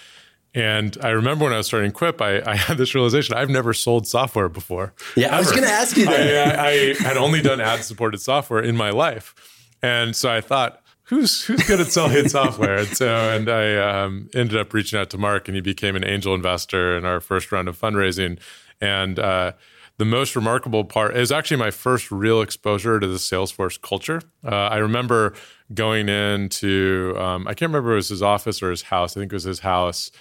And 0.55 0.97
I 1.03 1.09
remember 1.09 1.43
when 1.43 1.53
I 1.53 1.57
was 1.57 1.67
starting 1.67 1.91
Quip, 1.91 2.21
I, 2.21 2.41
I 2.45 2.55
had 2.55 2.77
this 2.77 2.95
realization: 2.95 3.35
I've 3.35 3.49
never 3.49 3.73
sold 3.73 4.07
software 4.07 4.49
before. 4.49 4.93
Yeah, 5.15 5.27
ever. 5.27 5.35
I 5.35 5.39
was 5.39 5.51
going 5.51 5.63
to 5.63 5.69
ask 5.69 5.97
you 5.97 6.05
that. 6.05 6.57
I, 6.57 6.69
I, 6.69 6.95
I 6.99 7.03
had 7.03 7.17
only 7.17 7.41
done 7.41 7.61
ad-supported 7.61 8.21
software 8.21 8.63
in 8.63 8.75
my 8.75 8.89
life, 8.89 9.35
and 9.83 10.15
so 10.15 10.31
I 10.31 10.41
thought, 10.41 10.81
who's 11.05 11.43
who's 11.43 11.63
good 11.63 11.79
at 11.79 11.87
selling 11.87 12.27
software? 12.29 12.77
And 12.77 12.87
so, 12.89 13.07
and 13.07 13.49
I 13.49 13.75
um, 14.03 14.29
ended 14.33 14.57
up 14.57 14.73
reaching 14.73 14.99
out 14.99 15.09
to 15.11 15.17
Mark, 15.17 15.47
and 15.47 15.55
he 15.55 15.61
became 15.61 15.95
an 15.95 16.03
angel 16.03 16.35
investor 16.35 16.97
in 16.97 17.05
our 17.05 17.19
first 17.19 17.51
round 17.51 17.67
of 17.67 17.79
fundraising. 17.79 18.39
And 18.81 19.17
uh, 19.17 19.53
the 19.97 20.05
most 20.05 20.35
remarkable 20.35 20.83
part 20.83 21.15
is 21.15 21.31
actually 21.31 21.57
my 21.57 21.71
first 21.71 22.11
real 22.11 22.41
exposure 22.41 22.99
to 22.99 23.07
the 23.07 23.17
Salesforce 23.17 23.81
culture. 23.81 24.21
Uh, 24.43 24.49
I 24.49 24.77
remember 24.77 25.33
going 25.73 26.09
into 26.09 27.15
um, 27.17 27.47
I 27.47 27.53
can't 27.53 27.69
remember 27.69 27.93
it 27.93 27.95
was 27.95 28.09
his 28.09 28.21
office 28.21 28.61
or 28.61 28.71
his 28.71 28.83
house. 28.83 29.15
I 29.15 29.21
think 29.21 29.31
it 29.31 29.35
was 29.35 29.45
his 29.45 29.59
house, 29.59 30.11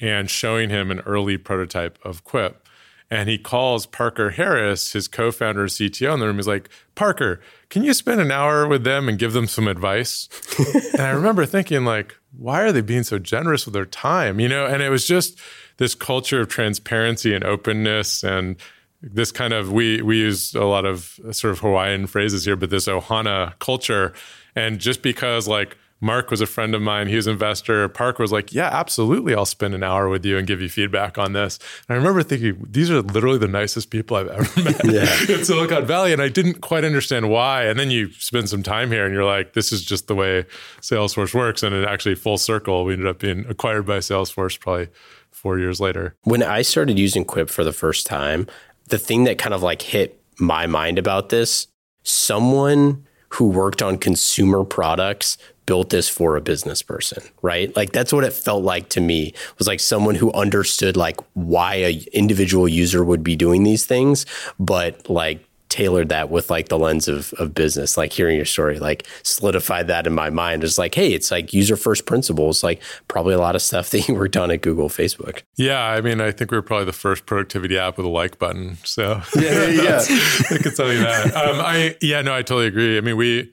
and 0.00 0.28
showing 0.28 0.70
him 0.70 0.90
an 0.90 1.00
early 1.00 1.38
prototype 1.38 1.98
of 2.04 2.24
Quip. 2.24 2.66
And 3.10 3.28
he 3.28 3.36
calls 3.36 3.84
Parker 3.84 4.30
Harris, 4.30 4.92
his 4.92 5.06
co-founder, 5.06 5.66
CTO, 5.66 6.14
in 6.14 6.20
the 6.20 6.26
room. 6.26 6.36
He's 6.36 6.48
like, 6.48 6.70
Parker, 6.94 7.40
can 7.72 7.84
you 7.84 7.94
spend 7.94 8.20
an 8.20 8.30
hour 8.30 8.68
with 8.68 8.84
them 8.84 9.08
and 9.08 9.18
give 9.18 9.32
them 9.32 9.46
some 9.46 9.66
advice? 9.66 10.28
and 10.92 11.00
I 11.00 11.08
remember 11.08 11.46
thinking, 11.46 11.86
like, 11.86 12.14
why 12.36 12.60
are 12.60 12.70
they 12.70 12.82
being 12.82 13.02
so 13.02 13.18
generous 13.18 13.64
with 13.64 13.72
their 13.72 13.86
time? 13.86 14.38
You 14.38 14.48
know, 14.50 14.66
and 14.66 14.82
it 14.82 14.90
was 14.90 15.06
just 15.06 15.40
this 15.78 15.94
culture 15.94 16.42
of 16.42 16.48
transparency 16.48 17.34
and 17.34 17.42
openness 17.42 18.22
and 18.22 18.56
this 19.00 19.32
kind 19.32 19.54
of 19.54 19.72
we 19.72 20.02
we 20.02 20.18
use 20.18 20.54
a 20.54 20.66
lot 20.66 20.84
of 20.84 21.18
sort 21.30 21.52
of 21.52 21.60
Hawaiian 21.60 22.06
phrases 22.06 22.44
here, 22.44 22.56
but 22.56 22.68
this 22.68 22.88
Ohana 22.88 23.58
culture. 23.58 24.12
And 24.54 24.78
just 24.78 25.00
because 25.00 25.48
like 25.48 25.78
Mark 26.02 26.32
was 26.32 26.40
a 26.40 26.46
friend 26.46 26.74
of 26.74 26.82
mine. 26.82 27.06
He 27.06 27.14
was 27.14 27.28
an 27.28 27.34
investor. 27.34 27.88
Park 27.88 28.18
was 28.18 28.32
like, 28.32 28.52
yeah, 28.52 28.68
absolutely. 28.72 29.34
I'll 29.34 29.46
spend 29.46 29.72
an 29.72 29.84
hour 29.84 30.08
with 30.08 30.26
you 30.26 30.36
and 30.36 30.48
give 30.48 30.60
you 30.60 30.68
feedback 30.68 31.16
on 31.16 31.32
this. 31.32 31.60
And 31.88 31.94
I 31.94 31.96
remember 31.96 32.24
thinking, 32.24 32.66
these 32.68 32.90
are 32.90 33.00
literally 33.00 33.38
the 33.38 33.46
nicest 33.46 33.90
people 33.90 34.16
I've 34.16 34.26
ever 34.26 34.62
met 34.64 34.80
yeah. 34.84 35.34
in 35.34 35.44
Silicon 35.44 35.86
Valley. 35.86 36.12
And 36.12 36.20
I 36.20 36.28
didn't 36.28 36.60
quite 36.60 36.82
understand 36.82 37.30
why. 37.30 37.66
And 37.66 37.78
then 37.78 37.92
you 37.92 38.10
spend 38.14 38.48
some 38.48 38.64
time 38.64 38.90
here 38.90 39.06
and 39.06 39.14
you're 39.14 39.24
like, 39.24 39.52
this 39.52 39.70
is 39.70 39.84
just 39.84 40.08
the 40.08 40.16
way 40.16 40.44
Salesforce 40.80 41.34
works. 41.34 41.62
And 41.62 41.72
it 41.72 41.86
actually 41.86 42.16
full 42.16 42.36
circle, 42.36 42.84
we 42.84 42.94
ended 42.94 43.06
up 43.06 43.20
being 43.20 43.46
acquired 43.48 43.86
by 43.86 43.98
Salesforce 43.98 44.58
probably 44.58 44.88
four 45.30 45.60
years 45.60 45.80
later. 45.80 46.16
When 46.24 46.42
I 46.42 46.62
started 46.62 46.98
using 46.98 47.24
Quip 47.24 47.48
for 47.48 47.62
the 47.62 47.72
first 47.72 48.06
time, 48.08 48.48
the 48.88 48.98
thing 48.98 49.22
that 49.24 49.38
kind 49.38 49.54
of 49.54 49.62
like 49.62 49.82
hit 49.82 50.20
my 50.40 50.66
mind 50.66 50.98
about 50.98 51.28
this, 51.28 51.68
someone 52.02 53.06
who 53.30 53.48
worked 53.48 53.80
on 53.82 53.96
consumer 53.96 54.62
products 54.62 55.38
built 55.66 55.90
this 55.90 56.08
for 56.08 56.36
a 56.36 56.40
business 56.40 56.82
person, 56.82 57.22
right? 57.40 57.74
Like 57.76 57.92
that's 57.92 58.12
what 58.12 58.24
it 58.24 58.32
felt 58.32 58.64
like 58.64 58.88
to 58.90 59.00
me. 59.00 59.34
Was 59.58 59.66
like 59.66 59.80
someone 59.80 60.14
who 60.14 60.32
understood 60.32 60.96
like 60.96 61.18
why 61.34 61.74
a 61.74 62.04
individual 62.12 62.68
user 62.68 63.04
would 63.04 63.22
be 63.22 63.36
doing 63.36 63.62
these 63.62 63.86
things, 63.86 64.26
but 64.58 65.08
like 65.08 65.44
tailored 65.72 66.10
that 66.10 66.28
with 66.28 66.50
like 66.50 66.68
the 66.68 66.78
lens 66.78 67.08
of, 67.08 67.32
of 67.34 67.54
business. 67.54 67.96
Like 67.96 68.12
hearing 68.12 68.36
your 68.36 68.44
story 68.44 68.78
like 68.78 69.06
solidified 69.22 69.86
that 69.86 70.06
in 70.06 70.12
my 70.12 70.28
mind. 70.28 70.64
Is 70.64 70.76
like 70.78 70.94
hey 70.94 71.14
it's 71.14 71.30
like 71.30 71.54
user 71.54 71.76
first 71.76 72.04
principles 72.04 72.62
like 72.62 72.82
probably 73.08 73.34
a 73.34 73.38
lot 73.38 73.54
of 73.54 73.62
stuff 73.62 73.88
that 73.92 74.06
you 74.06 74.14
worked 74.14 74.36
on 74.36 74.50
at 74.50 74.60
google 74.60 74.90
facebook. 74.90 75.42
Yeah 75.56 75.82
i 75.82 76.02
mean 76.02 76.20
i 76.20 76.30
think 76.30 76.50
we 76.50 76.58
are 76.58 76.62
probably 76.62 76.84
the 76.84 76.92
first 76.92 77.24
productivity 77.24 77.78
app 77.78 77.96
with 77.96 78.04
a 78.04 78.10
like 78.10 78.38
button 78.38 78.76
so. 78.84 79.22
Yeah 79.34 79.68
yeah 79.68 80.00
i 80.50 80.58
could 80.58 80.76
tell 80.76 80.92
you 80.92 81.00
that. 81.00 81.34
Um, 81.34 81.60
i 81.60 81.96
yeah 82.02 82.20
no 82.20 82.34
i 82.34 82.42
totally 82.42 82.66
agree. 82.66 82.98
I 82.98 83.00
mean 83.00 83.16
we 83.16 83.50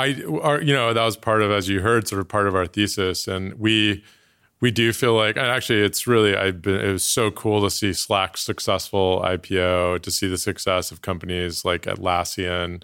i 0.00 0.58
you 0.58 0.72
know 0.72 0.92
that 0.92 1.04
was 1.04 1.16
part 1.16 1.42
of 1.42 1.50
as 1.50 1.68
you 1.68 1.80
heard 1.80 2.08
sort 2.08 2.20
of 2.20 2.28
part 2.28 2.46
of 2.46 2.54
our 2.54 2.66
thesis 2.66 3.28
and 3.28 3.54
we 3.54 4.02
we 4.60 4.70
do 4.70 4.92
feel 4.92 5.14
like, 5.14 5.36
and 5.36 5.46
actually, 5.46 5.80
it's 5.80 6.06
really, 6.06 6.36
I've 6.36 6.60
been, 6.60 6.80
it 6.80 6.92
was 6.92 7.04
so 7.04 7.30
cool 7.30 7.62
to 7.62 7.70
see 7.70 7.92
Slack's 7.92 8.42
successful 8.42 9.22
IPO, 9.24 10.02
to 10.02 10.10
see 10.10 10.28
the 10.28 10.38
success 10.38 10.90
of 10.90 11.00
companies 11.00 11.64
like 11.64 11.82
Atlassian. 11.82 12.82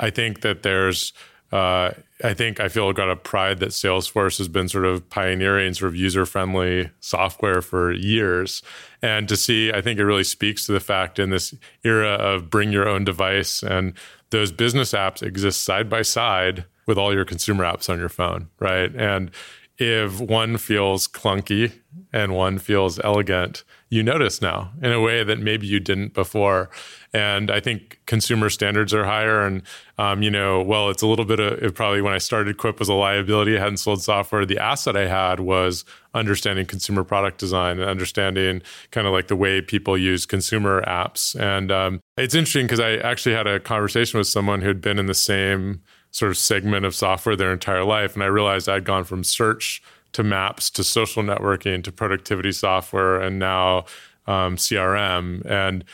I 0.00 0.10
think 0.10 0.40
that 0.40 0.64
there's, 0.64 1.12
uh, 1.52 1.92
I 2.24 2.34
think 2.34 2.58
I 2.58 2.68
feel 2.68 2.92
got 2.92 3.10
a 3.10 3.14
pride 3.14 3.60
that 3.60 3.68
Salesforce 3.68 4.38
has 4.38 4.48
been 4.48 4.68
sort 4.68 4.84
of 4.84 5.08
pioneering 5.10 5.74
sort 5.74 5.90
of 5.90 5.96
user 5.96 6.26
friendly 6.26 6.90
software 7.00 7.62
for 7.62 7.92
years. 7.92 8.62
And 9.00 9.28
to 9.28 9.36
see, 9.36 9.72
I 9.72 9.80
think 9.80 10.00
it 10.00 10.04
really 10.04 10.24
speaks 10.24 10.66
to 10.66 10.72
the 10.72 10.80
fact 10.80 11.18
in 11.18 11.30
this 11.30 11.54
era 11.84 12.14
of 12.14 12.50
bring 12.50 12.72
your 12.72 12.88
own 12.88 13.04
device 13.04 13.62
and 13.62 13.92
those 14.32 14.50
business 14.50 14.92
apps 14.92 15.22
exist 15.22 15.62
side 15.62 15.88
by 15.88 16.02
side 16.02 16.64
with 16.86 16.98
all 16.98 17.14
your 17.14 17.24
consumer 17.24 17.64
apps 17.64 17.88
on 17.88 17.98
your 17.98 18.08
phone, 18.08 18.48
right? 18.58 18.94
And 18.96 19.30
if 19.78 20.20
one 20.20 20.56
feels 20.58 21.06
clunky 21.06 21.72
and 22.12 22.34
one 22.34 22.58
feels 22.58 22.98
elegant, 23.00 23.64
you 23.92 24.02
notice 24.02 24.40
now 24.40 24.72
in 24.80 24.90
a 24.90 25.02
way 25.02 25.22
that 25.22 25.38
maybe 25.38 25.66
you 25.66 25.78
didn't 25.78 26.14
before. 26.14 26.70
And 27.12 27.50
I 27.50 27.60
think 27.60 28.00
consumer 28.06 28.48
standards 28.48 28.94
are 28.94 29.04
higher. 29.04 29.42
And, 29.42 29.60
um, 29.98 30.22
you 30.22 30.30
know, 30.30 30.62
well, 30.62 30.88
it's 30.88 31.02
a 31.02 31.06
little 31.06 31.26
bit 31.26 31.38
of 31.40 31.74
probably 31.74 32.00
when 32.00 32.14
I 32.14 32.18
started 32.18 32.56
Quip 32.56 32.78
was 32.78 32.88
a 32.88 32.94
liability. 32.94 33.54
I 33.54 33.60
hadn't 33.60 33.76
sold 33.76 34.02
software. 34.02 34.46
The 34.46 34.58
asset 34.58 34.96
I 34.96 35.08
had 35.08 35.40
was 35.40 35.84
understanding 36.14 36.64
consumer 36.64 37.04
product 37.04 37.36
design 37.36 37.80
and 37.80 37.90
understanding 37.90 38.62
kind 38.92 39.06
of 39.06 39.12
like 39.12 39.28
the 39.28 39.36
way 39.36 39.60
people 39.60 39.98
use 39.98 40.24
consumer 40.24 40.80
apps. 40.86 41.38
And 41.38 41.70
um, 41.70 42.00
it's 42.16 42.34
interesting 42.34 42.64
because 42.64 42.80
I 42.80 42.94
actually 42.94 43.34
had 43.34 43.46
a 43.46 43.60
conversation 43.60 44.16
with 44.16 44.26
someone 44.26 44.62
who'd 44.62 44.80
been 44.80 44.98
in 44.98 45.04
the 45.04 45.12
same 45.12 45.82
sort 46.12 46.30
of 46.30 46.38
segment 46.38 46.86
of 46.86 46.94
software 46.94 47.36
their 47.36 47.52
entire 47.52 47.84
life. 47.84 48.14
And 48.14 48.22
I 48.22 48.26
realized 48.26 48.70
I'd 48.70 48.84
gone 48.84 49.04
from 49.04 49.22
search 49.22 49.82
to 50.12 50.22
maps 50.22 50.70
to 50.70 50.84
social 50.84 51.22
networking 51.22 51.82
to 51.84 51.92
productivity 51.92 52.52
software 52.52 53.20
and 53.20 53.38
now 53.38 53.84
um, 54.26 54.56
CRM. 54.56 55.44
And 55.46 55.84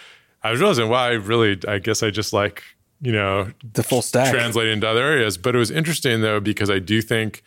I 0.42 0.50
was 0.50 0.60
realizing, 0.60 0.88
wow, 0.88 1.04
I 1.04 1.12
really, 1.12 1.58
I 1.66 1.78
guess 1.78 2.02
I 2.02 2.10
just 2.10 2.32
like, 2.32 2.62
you 3.00 3.12
know, 3.12 3.52
the 3.72 3.82
full 3.82 4.02
stack 4.02 4.32
translating 4.32 4.74
into 4.74 4.88
other 4.88 5.02
areas. 5.02 5.38
But 5.38 5.54
it 5.54 5.58
was 5.58 5.70
interesting 5.70 6.20
though, 6.20 6.40
because 6.40 6.70
I 6.70 6.78
do 6.78 7.00
think, 7.00 7.42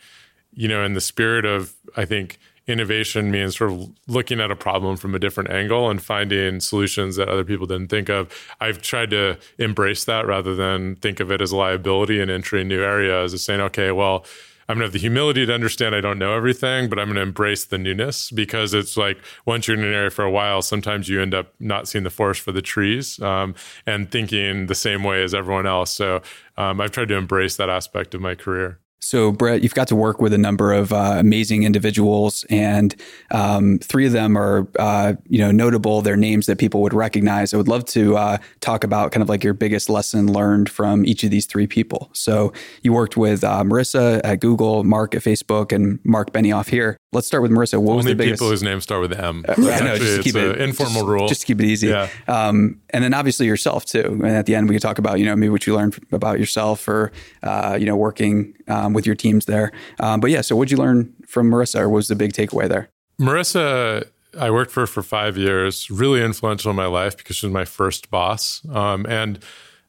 you 0.54 0.68
know, 0.68 0.84
in 0.84 0.94
the 0.94 1.00
spirit 1.00 1.44
of, 1.44 1.74
I 1.96 2.04
think, 2.04 2.38
innovation 2.66 3.30
means 3.30 3.56
sort 3.56 3.72
of 3.72 3.90
looking 4.06 4.40
at 4.40 4.50
a 4.50 4.56
problem 4.56 4.96
from 4.96 5.14
a 5.14 5.18
different 5.18 5.50
angle 5.50 5.90
and 5.90 6.00
finding 6.00 6.60
solutions 6.60 7.16
that 7.16 7.28
other 7.28 7.44
people 7.44 7.66
didn't 7.66 7.88
think 7.88 8.08
of. 8.08 8.32
I've 8.60 8.80
tried 8.80 9.10
to 9.10 9.36
embrace 9.58 10.04
that 10.04 10.26
rather 10.26 10.54
than 10.54 10.96
think 10.96 11.18
of 11.18 11.32
it 11.32 11.40
as 11.40 11.50
a 11.50 11.56
liability 11.56 12.20
and 12.20 12.30
entering 12.30 12.68
new 12.68 12.82
areas, 12.82 13.34
as 13.34 13.42
saying, 13.42 13.60
okay, 13.60 13.90
well, 13.90 14.24
I'm 14.68 14.76
gonna 14.76 14.84
have 14.84 14.92
the 14.92 14.98
humility 14.98 15.46
to 15.46 15.52
understand 15.54 15.94
I 15.94 16.00
don't 16.00 16.18
know 16.18 16.34
everything, 16.34 16.88
but 16.88 16.98
I'm 16.98 17.08
gonna 17.08 17.20
embrace 17.20 17.64
the 17.64 17.78
newness 17.78 18.30
because 18.30 18.74
it's 18.74 18.96
like 18.96 19.18
once 19.46 19.66
you're 19.66 19.76
in 19.76 19.84
an 19.84 19.92
area 19.92 20.10
for 20.10 20.24
a 20.24 20.30
while, 20.30 20.62
sometimes 20.62 21.08
you 21.08 21.20
end 21.20 21.34
up 21.34 21.54
not 21.60 21.88
seeing 21.88 22.04
the 22.04 22.10
forest 22.10 22.40
for 22.40 22.52
the 22.52 22.62
trees 22.62 23.20
um, 23.20 23.54
and 23.86 24.10
thinking 24.10 24.66
the 24.66 24.74
same 24.74 25.02
way 25.02 25.22
as 25.22 25.34
everyone 25.34 25.66
else. 25.66 25.90
So 25.90 26.22
um, 26.56 26.80
I've 26.80 26.90
tried 26.92 27.08
to 27.08 27.16
embrace 27.16 27.56
that 27.56 27.70
aspect 27.70 28.14
of 28.14 28.20
my 28.20 28.34
career. 28.34 28.78
So, 29.02 29.32
Bret, 29.32 29.62
you've 29.62 29.74
got 29.74 29.88
to 29.88 29.96
work 29.96 30.20
with 30.20 30.32
a 30.32 30.38
number 30.38 30.72
of 30.72 30.92
uh, 30.92 31.16
amazing 31.18 31.64
individuals, 31.64 32.44
and 32.48 32.94
um, 33.32 33.78
three 33.80 34.06
of 34.06 34.12
them 34.12 34.38
are, 34.38 34.68
uh, 34.78 35.14
you 35.28 35.38
know, 35.38 35.50
notable. 35.50 36.02
They're 36.02 36.16
names 36.16 36.46
that 36.46 36.58
people 36.58 36.82
would 36.82 36.94
recognize. 36.94 37.52
I 37.52 37.56
would 37.56 37.68
love 37.68 37.84
to 37.86 38.16
uh, 38.16 38.38
talk 38.60 38.84
about 38.84 39.10
kind 39.10 39.22
of 39.22 39.28
like 39.28 39.42
your 39.42 39.54
biggest 39.54 39.90
lesson 39.90 40.32
learned 40.32 40.70
from 40.70 41.04
each 41.04 41.24
of 41.24 41.32
these 41.32 41.46
three 41.46 41.66
people. 41.66 42.10
So, 42.12 42.52
you 42.82 42.92
worked 42.92 43.16
with 43.16 43.42
uh, 43.42 43.64
Marissa 43.64 44.20
at 44.22 44.40
Google, 44.40 44.84
Mark 44.84 45.16
at 45.16 45.22
Facebook, 45.22 45.72
and 45.72 45.98
Mark 46.04 46.32
Benioff 46.32 46.68
here. 46.68 46.96
Let's 47.12 47.26
start 47.26 47.42
with 47.42 47.50
Marissa. 47.50 47.78
What 47.78 47.92
Only 47.92 47.96
was 47.96 48.06
the 48.06 48.14
biggest? 48.14 48.40
people 48.40 48.48
whose 48.48 48.62
names 48.62 48.84
start 48.84 49.02
with 49.02 49.12
M. 49.12 49.44
Uh, 49.46 49.54
know, 49.58 49.96
just 49.98 50.16
to 50.16 50.22
keep 50.22 50.34
it 50.34 50.58
informal 50.58 51.02
just, 51.02 51.06
rule. 51.06 51.28
Just 51.28 51.40
to 51.42 51.46
keep 51.46 51.60
it 51.60 51.66
easy. 51.66 51.88
Yeah. 51.88 52.08
Um, 52.26 52.80
and 52.88 53.04
then 53.04 53.12
obviously 53.12 53.46
yourself 53.46 53.84
too. 53.84 54.20
And 54.24 54.28
at 54.28 54.46
the 54.46 54.54
end, 54.54 54.66
we 54.66 54.74
could 54.74 54.80
talk 54.80 54.98
about 54.98 55.18
you 55.18 55.26
know 55.26 55.36
maybe 55.36 55.50
what 55.50 55.66
you 55.66 55.76
learned 55.76 55.98
about 56.10 56.38
yourself 56.38 56.88
or 56.88 57.12
uh, 57.42 57.76
you 57.78 57.84
know 57.84 57.96
working 57.96 58.54
um, 58.68 58.94
with 58.94 59.04
your 59.04 59.14
teams 59.14 59.44
there. 59.44 59.72
Um, 60.00 60.20
but 60.20 60.30
yeah, 60.30 60.40
so 60.40 60.56
what'd 60.56 60.70
you 60.70 60.78
learn 60.78 61.12
from 61.26 61.50
Marissa? 61.50 61.80
Or 61.80 61.90
what 61.90 61.96
was 61.96 62.08
the 62.08 62.16
big 62.16 62.32
takeaway 62.32 62.66
there? 62.66 62.88
Marissa, 63.20 64.06
I 64.40 64.50
worked 64.50 64.70
for 64.70 64.80
her 64.80 64.86
for 64.86 65.02
five 65.02 65.36
years. 65.36 65.90
Really 65.90 66.22
influential 66.22 66.70
in 66.70 66.76
my 66.76 66.86
life 66.86 67.16
because 67.18 67.36
she 67.36 67.46
was 67.46 67.52
my 67.52 67.66
first 67.66 68.10
boss. 68.10 68.66
Um, 68.70 69.04
and 69.06 69.38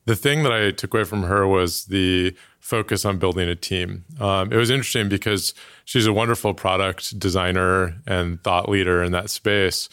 the 0.06 0.18
thing 0.18 0.44
that 0.44 0.52
I 0.52 0.72
took 0.72 0.94
away 0.94 1.06
from 1.06 1.24
her 1.24 1.48
was 1.48 1.86
the 1.86 2.36
focus 2.60 3.06
on 3.06 3.18
building 3.18 3.48
a 3.48 3.56
team. 3.56 4.06
Um, 4.20 4.52
it 4.52 4.58
was 4.58 4.70
interesting 4.70 5.10
because 5.10 5.54
she's 5.86 6.06
a 6.06 6.14
wonderful 6.14 6.54
product 6.54 7.18
designer 7.20 7.96
and 8.08 8.42
thought 8.44 8.70
leader 8.70 9.04
in 9.04 9.12
that 9.12 9.30
space. 9.30 9.90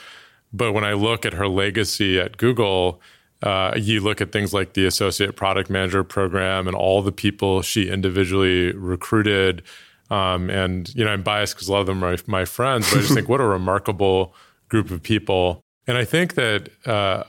But 0.53 0.72
when 0.72 0.84
I 0.84 0.95
look 0.95 1.24
at 1.24 1.34
her 1.34 1.49
legacy 1.49 2.18
at 2.18 2.36
Google, 2.36 3.01
uh, 3.43 3.72
you 3.76 4.01
look 4.01 4.20
at 4.20 4.32
things 4.32 4.53
like 4.53 4.74
the 4.74 4.86
associate 4.86 5.36
product 5.36 5.70
manager 5.70 6.05
program 6.05 6.66
and 6.66 6.76
all 6.76 7.03
the 7.03 7.12
people 7.12 7.62
she 7.62 7.88
individually 7.88 8.72
recruited. 8.72 9.62
Um, 10.11 10.51
and 10.51 10.93
you 10.95 11.05
know, 11.05 11.11
I'm 11.11 11.22
biased 11.22 11.55
because 11.55 11.68
a 11.68 11.72
lot 11.72 11.80
of 11.80 11.86
them 11.86 12.05
are 12.05 12.16
my 12.26 12.45
friends, 12.45 12.91
but 12.91 12.99
I 12.99 13.03
just 13.03 13.14
think 13.14 13.28
what 13.28 13.41
a 13.41 13.45
remarkable 13.47 14.34
group 14.68 14.91
of 14.91 15.03
people. 15.03 15.62
And 15.86 15.97
I 15.97 16.05
think 16.05 16.34
that 16.34 16.68
uh, 16.86 17.24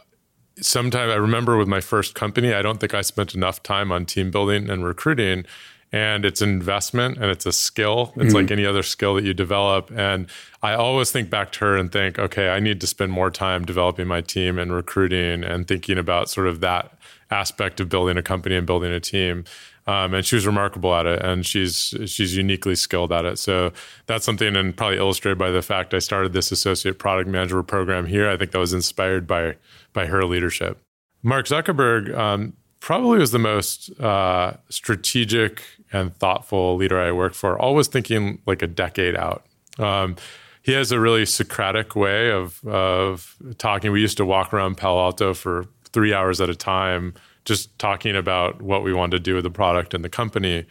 sometimes 0.60 1.12
I 1.12 1.16
remember 1.16 1.58
with 1.58 1.68
my 1.68 1.80
first 1.80 2.16
company, 2.16 2.54
I 2.54 2.62
don't 2.62 2.80
think 2.80 2.94
I 2.94 3.02
spent 3.02 3.34
enough 3.34 3.64
time 3.64 3.92
on 3.92 4.06
team 4.06 4.32
building 4.32 4.70
and 4.70 4.84
recruiting. 4.84 5.46
And 5.94 6.24
it's 6.24 6.42
an 6.42 6.50
investment 6.50 7.18
and 7.18 7.26
it's 7.26 7.46
a 7.46 7.52
skill. 7.52 8.14
It's 8.16 8.28
mm-hmm. 8.28 8.36
like 8.36 8.52
any 8.52 8.66
other 8.66 8.84
skill 8.84 9.16
that 9.16 9.26
you 9.26 9.34
develop. 9.34 9.92
And 9.92 10.28
I 10.64 10.74
always 10.74 11.12
think 11.12 11.30
back 11.30 11.52
to 11.54 11.60
her 11.60 11.78
and 11.78 11.92
think, 11.92 12.18
okay, 12.18 12.50
I 12.50 12.62
need 12.62 12.80
to 12.82 12.88
spend 12.88 13.12
more 13.12 13.30
time 13.30 13.66
developing 13.66 14.08
my 14.08 14.22
team 14.22 14.58
and 14.58 14.74
recruiting 14.74 15.44
and 15.44 15.68
thinking 15.68 15.98
about 15.98 16.30
sort 16.30 16.48
of 16.48 16.62
that 16.62 16.98
aspect 17.30 17.80
of 17.80 17.90
building 17.90 18.18
a 18.18 18.22
company 18.22 18.56
and 18.56 18.66
building 18.66 18.92
a 18.92 19.00
team. 19.00 19.44
Um, 19.88 20.14
and 20.14 20.26
she 20.26 20.36
was 20.36 20.46
remarkable 20.46 20.94
at 20.94 21.08
it, 21.08 21.24
and 21.24 21.44
she's 21.46 21.96
she's 22.06 22.38
uniquely 22.38 22.76
skilled 22.76 23.12
at 23.12 23.26
it. 23.26 23.40
So 23.40 23.74
that's 24.06 24.24
something, 24.24 24.56
and 24.56 24.78
probably 24.78 24.98
illustrated 24.98 25.40
by 25.40 25.50
the 25.50 25.64
fact 25.64 25.96
I 25.96 26.00
started 26.00 26.34
this 26.34 26.52
associate 26.52 27.00
product 27.00 27.28
manager 27.28 27.64
program 27.64 28.06
here. 28.06 28.30
I 28.30 28.38
think 28.38 28.52
that 28.52 28.60
was 28.60 28.74
inspired 28.74 29.26
by 29.26 29.56
by 29.92 30.06
her 30.06 30.24
leadership. 30.24 30.80
Mark 31.24 31.48
Zuckerberg 31.48 32.16
um, 32.16 32.54
probably 32.80 33.20
was 33.20 33.32
the 33.32 33.40
most 33.40 33.90
uh, 34.00 34.54
strategic 34.70 35.64
and 35.92 36.16
thoughtful 36.18 36.76
leader 36.76 37.00
I 37.00 37.12
worked 37.12 37.36
for. 37.36 37.60
Always 37.60 37.88
thinking 37.88 38.42
like 38.46 38.62
a 38.62 38.68
decade 38.68 39.16
out. 39.16 39.46
Um, 39.80 40.16
he 40.64 40.74
has 40.74 40.92
a 40.92 41.00
really 41.00 41.26
Socratic 41.26 41.96
way 41.96 42.32
of 42.32 42.64
of 42.66 43.36
talking. 43.58 43.92
We 43.92 44.02
used 44.02 44.18
to 44.18 44.26
walk 44.26 44.54
around 44.54 44.78
Palo 44.78 45.02
Alto 45.02 45.34
for 45.34 45.66
three 45.92 46.14
hours 46.14 46.40
at 46.40 46.50
a 46.50 46.56
time 46.56 47.14
just 47.46 47.78
talking 47.80 48.16
about 48.16 48.62
what 48.62 48.84
we 48.84 48.94
wanted 48.94 49.18
to 49.18 49.20
do 49.20 49.36
with 49.36 49.44
the 49.44 49.50
product 49.50 49.94
and 49.94 50.04
the 50.04 50.10
company. 50.10 50.66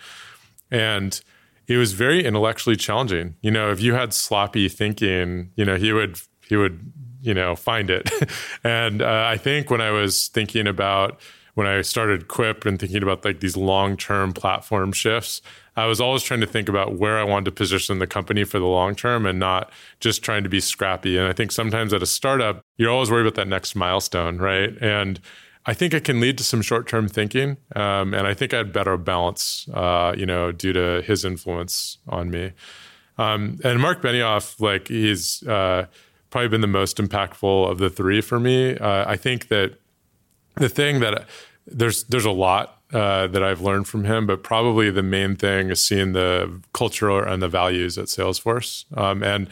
And 0.70 1.20
it 1.66 1.76
was 1.76 1.92
very 1.92 2.24
intellectually 2.24 2.76
challenging. 2.76 3.34
You 3.42 3.50
know, 3.50 3.70
if 3.70 3.80
you 3.80 3.94
had 3.94 4.14
sloppy 4.14 4.68
thinking, 4.68 5.50
you 5.56 5.64
know, 5.64 5.76
he 5.76 5.92
would 5.92 6.20
he 6.48 6.56
would 6.56 6.92
you 7.22 7.34
know 7.34 7.56
find 7.56 7.90
it. 7.90 8.10
and 8.64 9.02
uh, 9.02 9.24
I 9.26 9.36
think 9.36 9.70
when 9.70 9.80
I 9.80 9.90
was 9.90 10.28
thinking 10.28 10.66
about 10.66 11.20
when 11.60 11.68
I 11.68 11.82
started 11.82 12.26
Quip 12.26 12.64
and 12.64 12.80
thinking 12.80 13.02
about 13.02 13.22
like 13.22 13.40
these 13.40 13.54
long 13.54 13.98
term 13.98 14.32
platform 14.32 14.92
shifts, 14.92 15.42
I 15.76 15.84
was 15.84 16.00
always 16.00 16.22
trying 16.22 16.40
to 16.40 16.46
think 16.46 16.70
about 16.70 16.94
where 16.94 17.18
I 17.18 17.22
wanted 17.22 17.44
to 17.44 17.50
position 17.50 17.98
the 17.98 18.06
company 18.06 18.44
for 18.44 18.58
the 18.58 18.64
long 18.64 18.94
term 18.94 19.26
and 19.26 19.38
not 19.38 19.70
just 20.00 20.22
trying 20.22 20.42
to 20.42 20.48
be 20.48 20.58
scrappy. 20.58 21.18
And 21.18 21.28
I 21.28 21.34
think 21.34 21.52
sometimes 21.52 21.92
at 21.92 22.02
a 22.02 22.06
startup, 22.06 22.64
you're 22.78 22.88
always 22.88 23.10
worried 23.10 23.26
about 23.26 23.34
that 23.34 23.46
next 23.46 23.74
milestone, 23.74 24.38
right? 24.38 24.74
And 24.80 25.20
I 25.66 25.74
think 25.74 25.92
it 25.92 26.02
can 26.02 26.18
lead 26.18 26.38
to 26.38 26.44
some 26.44 26.62
short 26.62 26.88
term 26.88 27.08
thinking. 27.08 27.58
Um, 27.76 28.14
and 28.14 28.26
I 28.26 28.32
think 28.32 28.54
I 28.54 28.56
had 28.56 28.72
better 28.72 28.96
balance, 28.96 29.68
uh, 29.74 30.14
you 30.16 30.24
know, 30.24 30.52
due 30.52 30.72
to 30.72 31.02
his 31.02 31.26
influence 31.26 31.98
on 32.08 32.30
me. 32.30 32.52
Um, 33.18 33.60
and 33.62 33.82
Mark 33.82 34.00
Benioff, 34.00 34.60
like, 34.60 34.88
he's 34.88 35.42
uh, 35.42 35.88
probably 36.30 36.48
been 36.48 36.62
the 36.62 36.66
most 36.68 36.96
impactful 36.96 37.70
of 37.70 37.76
the 37.76 37.90
three 37.90 38.22
for 38.22 38.40
me. 38.40 38.78
Uh, 38.78 39.04
I 39.06 39.18
think 39.18 39.48
that 39.48 39.74
the 40.56 40.68
thing 40.68 41.00
that 41.00 41.26
there's 41.70 42.04
there's 42.04 42.24
a 42.24 42.30
lot 42.30 42.80
uh, 42.92 43.26
that 43.28 43.42
I've 43.42 43.60
learned 43.60 43.86
from 43.86 44.04
him, 44.04 44.26
but 44.26 44.42
probably 44.42 44.90
the 44.90 45.02
main 45.02 45.36
thing 45.36 45.70
is 45.70 45.80
seeing 45.80 46.12
the 46.12 46.60
culture 46.72 47.20
and 47.20 47.40
the 47.40 47.48
values 47.48 47.96
at 47.96 48.06
Salesforce. 48.06 48.84
Um, 48.98 49.22
and 49.22 49.48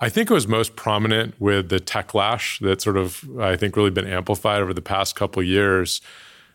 I 0.00 0.08
think 0.08 0.30
it 0.30 0.34
was 0.34 0.48
most 0.48 0.76
prominent 0.76 1.40
with 1.40 1.68
the 1.68 1.78
techlash 1.78 2.58
that 2.60 2.82
sort 2.82 2.96
of 2.96 3.24
I 3.40 3.56
think 3.56 3.76
really 3.76 3.90
been 3.90 4.06
amplified 4.06 4.60
over 4.60 4.74
the 4.74 4.82
past 4.82 5.14
couple 5.14 5.42
years. 5.42 6.00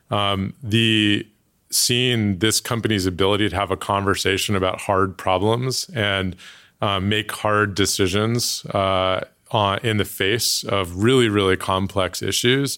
Um, 0.09 0.53
the 0.61 1.25
seeing 1.69 2.39
this 2.39 2.59
company's 2.59 3.05
ability 3.05 3.49
to 3.49 3.55
have 3.55 3.71
a 3.71 3.77
conversation 3.77 4.57
about 4.57 4.81
hard 4.81 5.17
problems 5.17 5.89
and 5.95 6.35
um, 6.81 7.07
make 7.07 7.31
hard 7.31 7.75
decisions 7.75 8.65
uh, 8.65 9.23
on, 9.51 9.79
in 9.79 9.95
the 9.95 10.05
face 10.05 10.65
of 10.65 11.03
really 11.03 11.29
really 11.29 11.55
complex 11.55 12.21
issues 12.21 12.77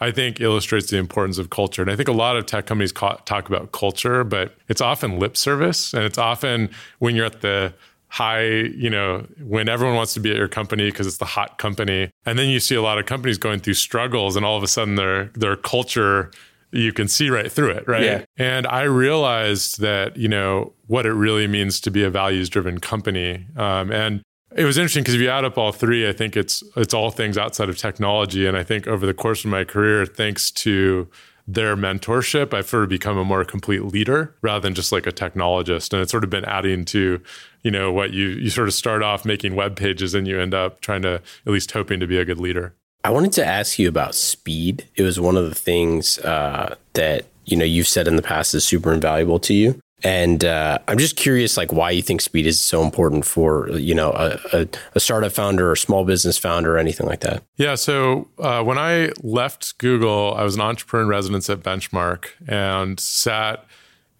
I 0.00 0.10
think 0.10 0.40
illustrates 0.40 0.90
the 0.90 0.96
importance 0.96 1.38
of 1.38 1.50
culture. 1.50 1.82
And 1.82 1.90
I 1.90 1.96
think 1.96 2.08
a 2.08 2.12
lot 2.12 2.36
of 2.36 2.46
tech 2.46 2.66
companies 2.66 2.92
ca- 2.92 3.16
talk 3.26 3.48
about 3.48 3.72
culture, 3.72 4.24
but 4.24 4.54
it's 4.68 4.80
often 4.80 5.18
lip 5.18 5.36
service. 5.36 5.92
And 5.92 6.04
it's 6.04 6.18
often 6.18 6.70
when 7.00 7.14
you're 7.14 7.26
at 7.26 7.42
the 7.42 7.74
high, 8.08 8.44
you 8.44 8.90
know, 8.90 9.26
when 9.42 9.68
everyone 9.68 9.96
wants 9.96 10.14
to 10.14 10.20
be 10.20 10.30
at 10.30 10.36
your 10.36 10.48
company 10.48 10.90
because 10.90 11.06
it's 11.06 11.18
the 11.18 11.24
hot 11.24 11.58
company. 11.58 12.10
And 12.26 12.38
then 12.38 12.48
you 12.48 12.60
see 12.60 12.74
a 12.74 12.82
lot 12.82 12.98
of 12.98 13.06
companies 13.06 13.38
going 13.38 13.60
through 13.60 13.74
struggles 13.74 14.36
and 14.36 14.44
all 14.44 14.56
of 14.56 14.62
a 14.62 14.68
sudden 14.68 14.96
their 14.96 15.26
their 15.34 15.56
culture 15.56 16.30
you 16.72 16.92
can 16.92 17.08
see 17.08 17.30
right 17.30 17.50
through 17.50 17.70
it, 17.70 17.88
right? 17.88 18.04
Yeah. 18.04 18.24
And 18.36 18.66
I 18.66 18.82
realized 18.82 19.80
that, 19.80 20.16
you 20.16 20.28
know, 20.28 20.72
what 20.86 21.04
it 21.04 21.12
really 21.12 21.46
means 21.46 21.80
to 21.80 21.90
be 21.90 22.04
a 22.04 22.10
values 22.10 22.48
driven 22.48 22.78
company. 22.78 23.46
Um, 23.56 23.90
and 23.90 24.22
it 24.56 24.64
was 24.64 24.78
interesting 24.78 25.02
because 25.02 25.14
if 25.14 25.20
you 25.20 25.28
add 25.28 25.44
up 25.44 25.56
all 25.56 25.72
three, 25.72 26.08
I 26.08 26.12
think 26.12 26.36
it's 26.36 26.62
it's 26.76 26.94
all 26.94 27.10
things 27.10 27.38
outside 27.38 27.68
of 27.68 27.78
technology. 27.78 28.46
And 28.46 28.56
I 28.56 28.64
think 28.64 28.86
over 28.86 29.06
the 29.06 29.14
course 29.14 29.44
of 29.44 29.50
my 29.50 29.64
career, 29.64 30.04
thanks 30.06 30.50
to 30.52 31.08
their 31.46 31.76
mentorship, 31.76 32.54
I've 32.54 32.68
sort 32.68 32.84
of 32.84 32.88
become 32.88 33.16
a 33.16 33.24
more 33.24 33.44
complete 33.44 33.84
leader 33.84 34.34
rather 34.42 34.60
than 34.60 34.74
just 34.74 34.92
like 34.92 35.06
a 35.06 35.12
technologist. 35.12 35.92
And 35.92 36.02
it's 36.02 36.10
sort 36.10 36.24
of 36.24 36.30
been 36.30 36.44
adding 36.44 36.84
to, 36.86 37.20
you 37.62 37.70
know, 37.70 37.92
what 37.92 38.12
you 38.12 38.28
you 38.28 38.50
sort 38.50 38.68
of 38.68 38.74
start 38.74 39.02
off 39.02 39.24
making 39.24 39.54
web 39.54 39.76
pages 39.76 40.14
and 40.14 40.26
you 40.26 40.40
end 40.40 40.54
up 40.54 40.80
trying 40.80 41.02
to 41.02 41.14
at 41.14 41.52
least 41.52 41.70
hoping 41.72 42.00
to 42.00 42.06
be 42.06 42.18
a 42.18 42.24
good 42.24 42.38
leader. 42.38 42.74
I 43.02 43.10
wanted 43.10 43.32
to 43.34 43.46
ask 43.46 43.78
you 43.78 43.88
about 43.88 44.14
speed. 44.14 44.86
It 44.94 45.02
was 45.02 45.18
one 45.18 45.36
of 45.36 45.48
the 45.48 45.54
things 45.54 46.18
uh, 46.18 46.74
that 46.94 47.26
you 47.46 47.56
know 47.56 47.64
you've 47.64 47.88
said 47.88 48.06
in 48.08 48.16
the 48.16 48.22
past 48.22 48.54
is 48.54 48.64
super 48.64 48.92
invaluable 48.92 49.38
to 49.40 49.54
you. 49.54 49.80
And 50.02 50.44
uh, 50.44 50.78
I'm 50.88 50.98
just 50.98 51.16
curious, 51.16 51.56
like, 51.56 51.72
why 51.72 51.90
you 51.90 52.02
think 52.02 52.20
speed 52.20 52.46
is 52.46 52.60
so 52.60 52.82
important 52.82 53.24
for 53.24 53.70
you 53.70 53.94
know 53.94 54.12
a, 54.12 54.38
a, 54.52 54.68
a 54.94 55.00
startup 55.00 55.32
founder 55.32 55.70
or 55.70 55.76
small 55.76 56.04
business 56.04 56.38
founder 56.38 56.74
or 56.74 56.78
anything 56.78 57.06
like 57.06 57.20
that. 57.20 57.42
Yeah. 57.56 57.74
So 57.74 58.28
uh, 58.38 58.62
when 58.62 58.78
I 58.78 59.12
left 59.22 59.78
Google, 59.78 60.34
I 60.34 60.42
was 60.42 60.54
an 60.54 60.62
entrepreneur 60.62 61.02
in 61.02 61.08
residence 61.08 61.50
at 61.50 61.60
Benchmark 61.60 62.26
and 62.48 62.98
sat 62.98 63.64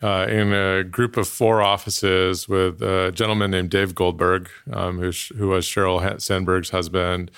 uh, 0.03 0.27
in 0.29 0.53
a 0.53 0.85
group 0.85 1.17
of 1.17 1.29
four 1.29 1.63
offices 1.63 2.49
with 2.49 2.83
a 2.83 3.13
gentleman 3.13 3.51
named 3.51 3.71
Dave 3.71 3.95
Goldberg, 3.95 4.49
um, 4.73 4.99
who, 4.99 5.13
who 5.37 5.49
was 5.49 5.67
Sheryl 5.67 6.21
Sandberg's 6.21 6.71
husband. 6.71 7.31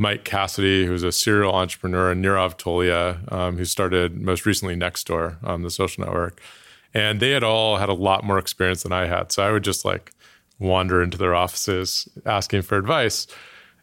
Mike 0.00 0.24
Cassidy, 0.24 0.86
who's 0.86 1.02
a 1.02 1.10
serial 1.10 1.52
entrepreneur, 1.52 2.12
and 2.12 2.24
Nirav 2.24 2.56
Tolia, 2.56 3.30
um, 3.32 3.56
who 3.58 3.64
started 3.64 4.16
most 4.20 4.46
recently 4.46 4.76
Nextdoor, 4.76 5.42
um, 5.42 5.62
the 5.62 5.70
social 5.70 6.04
network. 6.04 6.40
And 6.94 7.20
they 7.20 7.30
had 7.30 7.42
all 7.42 7.76
had 7.76 7.88
a 7.88 7.94
lot 7.94 8.24
more 8.24 8.38
experience 8.38 8.82
than 8.82 8.92
I 8.92 9.06
had. 9.06 9.30
So 9.32 9.42
I 9.42 9.52
would 9.52 9.64
just 9.64 9.84
like 9.84 10.12
wander 10.58 11.02
into 11.02 11.18
their 11.18 11.34
offices 11.34 12.08
asking 12.26 12.62
for 12.62 12.76
advice. 12.76 13.26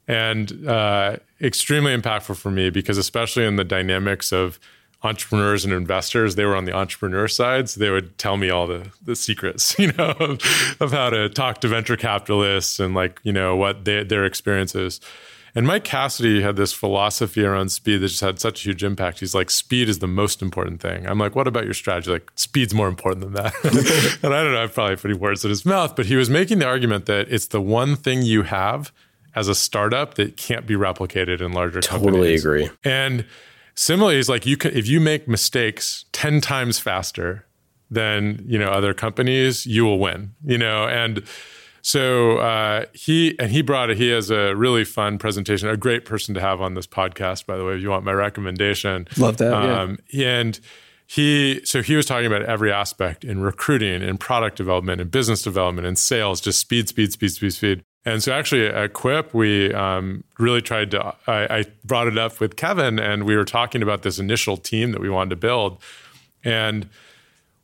And 0.08 0.68
uh, 0.68 1.18
extremely 1.42 1.96
impactful 1.96 2.38
for 2.38 2.52
me 2.52 2.70
because, 2.70 2.98
especially 2.98 3.46
in 3.46 3.56
the 3.56 3.64
dynamics 3.64 4.32
of 4.32 4.60
entrepreneurs 5.04 5.64
and 5.64 5.74
investors, 5.74 6.36
they 6.36 6.46
were 6.46 6.56
on 6.56 6.66
the 6.66 6.74
entrepreneur 6.74 7.28
side. 7.28 7.70
So 7.70 7.80
they 7.80 7.90
would 7.90 8.18
tell 8.18 8.38
me 8.38 8.50
all 8.50 8.68
the, 8.68 8.92
the 9.04 9.16
secrets, 9.16 9.76
you 9.80 9.92
know, 9.94 10.16
of, 10.20 10.40
of 10.80 10.92
how 10.92 11.10
to 11.10 11.30
talk 11.30 11.62
to 11.62 11.68
venture 11.68 11.98
capitalists 11.98 12.80
and 12.80 12.94
like, 12.94 13.20
you 13.24 13.34
know, 13.34 13.56
what 13.56 13.86
they, 13.86 14.04
their 14.04 14.26
experiences. 14.26 15.00
And 15.56 15.66
Mike 15.66 15.86
Cassidy 15.86 16.42
had 16.42 16.58
this 16.58 16.74
philosophy 16.74 17.46
around 17.46 17.70
speed 17.70 18.00
that 18.00 18.10
just 18.10 18.20
had 18.20 18.40
such 18.40 18.60
a 18.60 18.70
huge 18.70 18.84
impact. 18.84 19.22
He's 19.22 19.34
like, 19.34 19.50
speed 19.50 19.88
is 19.88 20.00
the 20.00 20.08
most 20.08 20.42
important 20.42 20.82
thing. 20.82 21.08
I'm 21.08 21.18
like, 21.18 21.34
what 21.34 21.48
about 21.48 21.64
your 21.64 21.74
strategy? 21.74 22.12
Like, 22.12 22.30
speed's 22.36 22.74
more 22.74 22.90
important 22.90 23.22
than 23.22 23.34
that. 23.34 23.54
and 24.22 24.34
I 24.34 24.44
don't 24.44 24.52
know, 24.52 24.64
I'm 24.64 24.70
probably 24.70 24.98
putting 24.98 25.18
words 25.18 25.46
in 25.46 25.50
his 25.50 25.66
mouth, 25.66 25.96
but 25.96 26.08
he 26.08 26.18
was 26.18 26.30
making 26.30 26.60
the 26.60 26.66
argument 26.66 27.06
that 27.06 27.32
it's 27.32 27.48
the 27.48 27.62
one 27.62 27.96
thing 27.96 28.22
you 28.22 28.44
have 28.44 28.92
as 29.34 29.48
a 29.48 29.56
startup 29.56 30.16
that 30.16 30.36
can't 30.36 30.68
be 30.68 30.74
replicated 30.74 31.40
in 31.40 31.54
larger 31.54 31.80
totally 31.80 32.12
companies. 32.12 32.44
Totally 32.44 32.64
agree. 32.66 32.78
And 32.84 33.26
similarly, 33.76 34.18
he's 34.18 34.30
like, 34.30 34.46
you 34.46 34.58
can 34.58 34.76
if 34.76 34.88
you 34.88 35.00
make 35.00 35.26
mistakes 35.26 36.04
10 36.12 36.42
times 36.42 36.80
faster 36.80 37.46
than, 37.90 38.44
you 38.46 38.60
know, 38.60 38.70
other 38.70 38.94
companies, 38.94 39.66
you 39.66 39.86
will 39.86 40.00
win. 40.00 40.34
You 40.44 40.58
know, 40.58 40.86
and 40.86 41.24
so 41.86 42.40
uh, 42.40 42.86
he 42.94 43.38
and 43.38 43.52
he 43.52 43.62
brought 43.62 43.92
it. 43.92 43.98
He 43.98 44.10
has 44.10 44.32
a 44.32 44.56
really 44.56 44.84
fun 44.84 45.20
presentation. 45.20 45.70
A 45.70 45.78
great 45.78 46.04
person 46.04 46.34
to 46.34 46.42
have 46.42 46.60
on 46.60 46.74
this 46.74 46.88
podcast, 46.88 47.46
by 47.46 47.58
the 47.58 47.64
way. 47.64 47.76
If 47.76 47.84
you 47.84 47.92
want 47.92 48.04
my 48.04 48.12
recommendation, 48.12 49.08
love 49.18 49.38
that. 49.38 49.54
Um, 49.54 50.00
yeah. 50.10 50.40
And 50.40 50.60
he 51.06 51.62
so 51.64 51.84
he 51.84 51.96
was 51.96 52.08
talking 52.08 52.26
about 52.26 52.42
every 52.42 52.72
aspect 52.72 53.24
in 53.24 53.42
recruiting, 53.42 54.02
in 54.02 54.18
product 54.18 54.58
development, 54.58 55.00
in 55.00 55.10
business 55.10 55.44
development, 55.44 55.86
in 55.86 55.96
sales, 55.96 56.42
just 56.42 56.60
speed, 56.60 56.90
speed, 56.90 57.12
speed, 57.12 57.30
speed, 57.30 57.54
speed. 57.54 57.84
And 58.04 58.24
so 58.24 58.32
actually 58.34 58.66
at 58.66 58.94
Quip, 58.94 59.36
we 59.36 59.72
um, 59.72 60.24
really 60.40 60.64
tried 60.64 60.90
to. 60.90 61.14
I, 61.28 61.60
I 61.60 61.66
brought 61.84 62.08
it 62.08 62.18
up 62.18 62.40
with 62.40 62.56
Kevin, 62.56 62.98
and 62.98 63.26
we 63.26 63.36
were 63.36 63.46
talking 63.46 63.84
about 63.84 64.02
this 64.02 64.18
initial 64.18 64.58
team 64.58 64.92
that 64.94 65.02
we 65.02 65.10
wanted 65.12 65.30
to 65.30 65.36
build, 65.36 65.80
and 66.44 66.90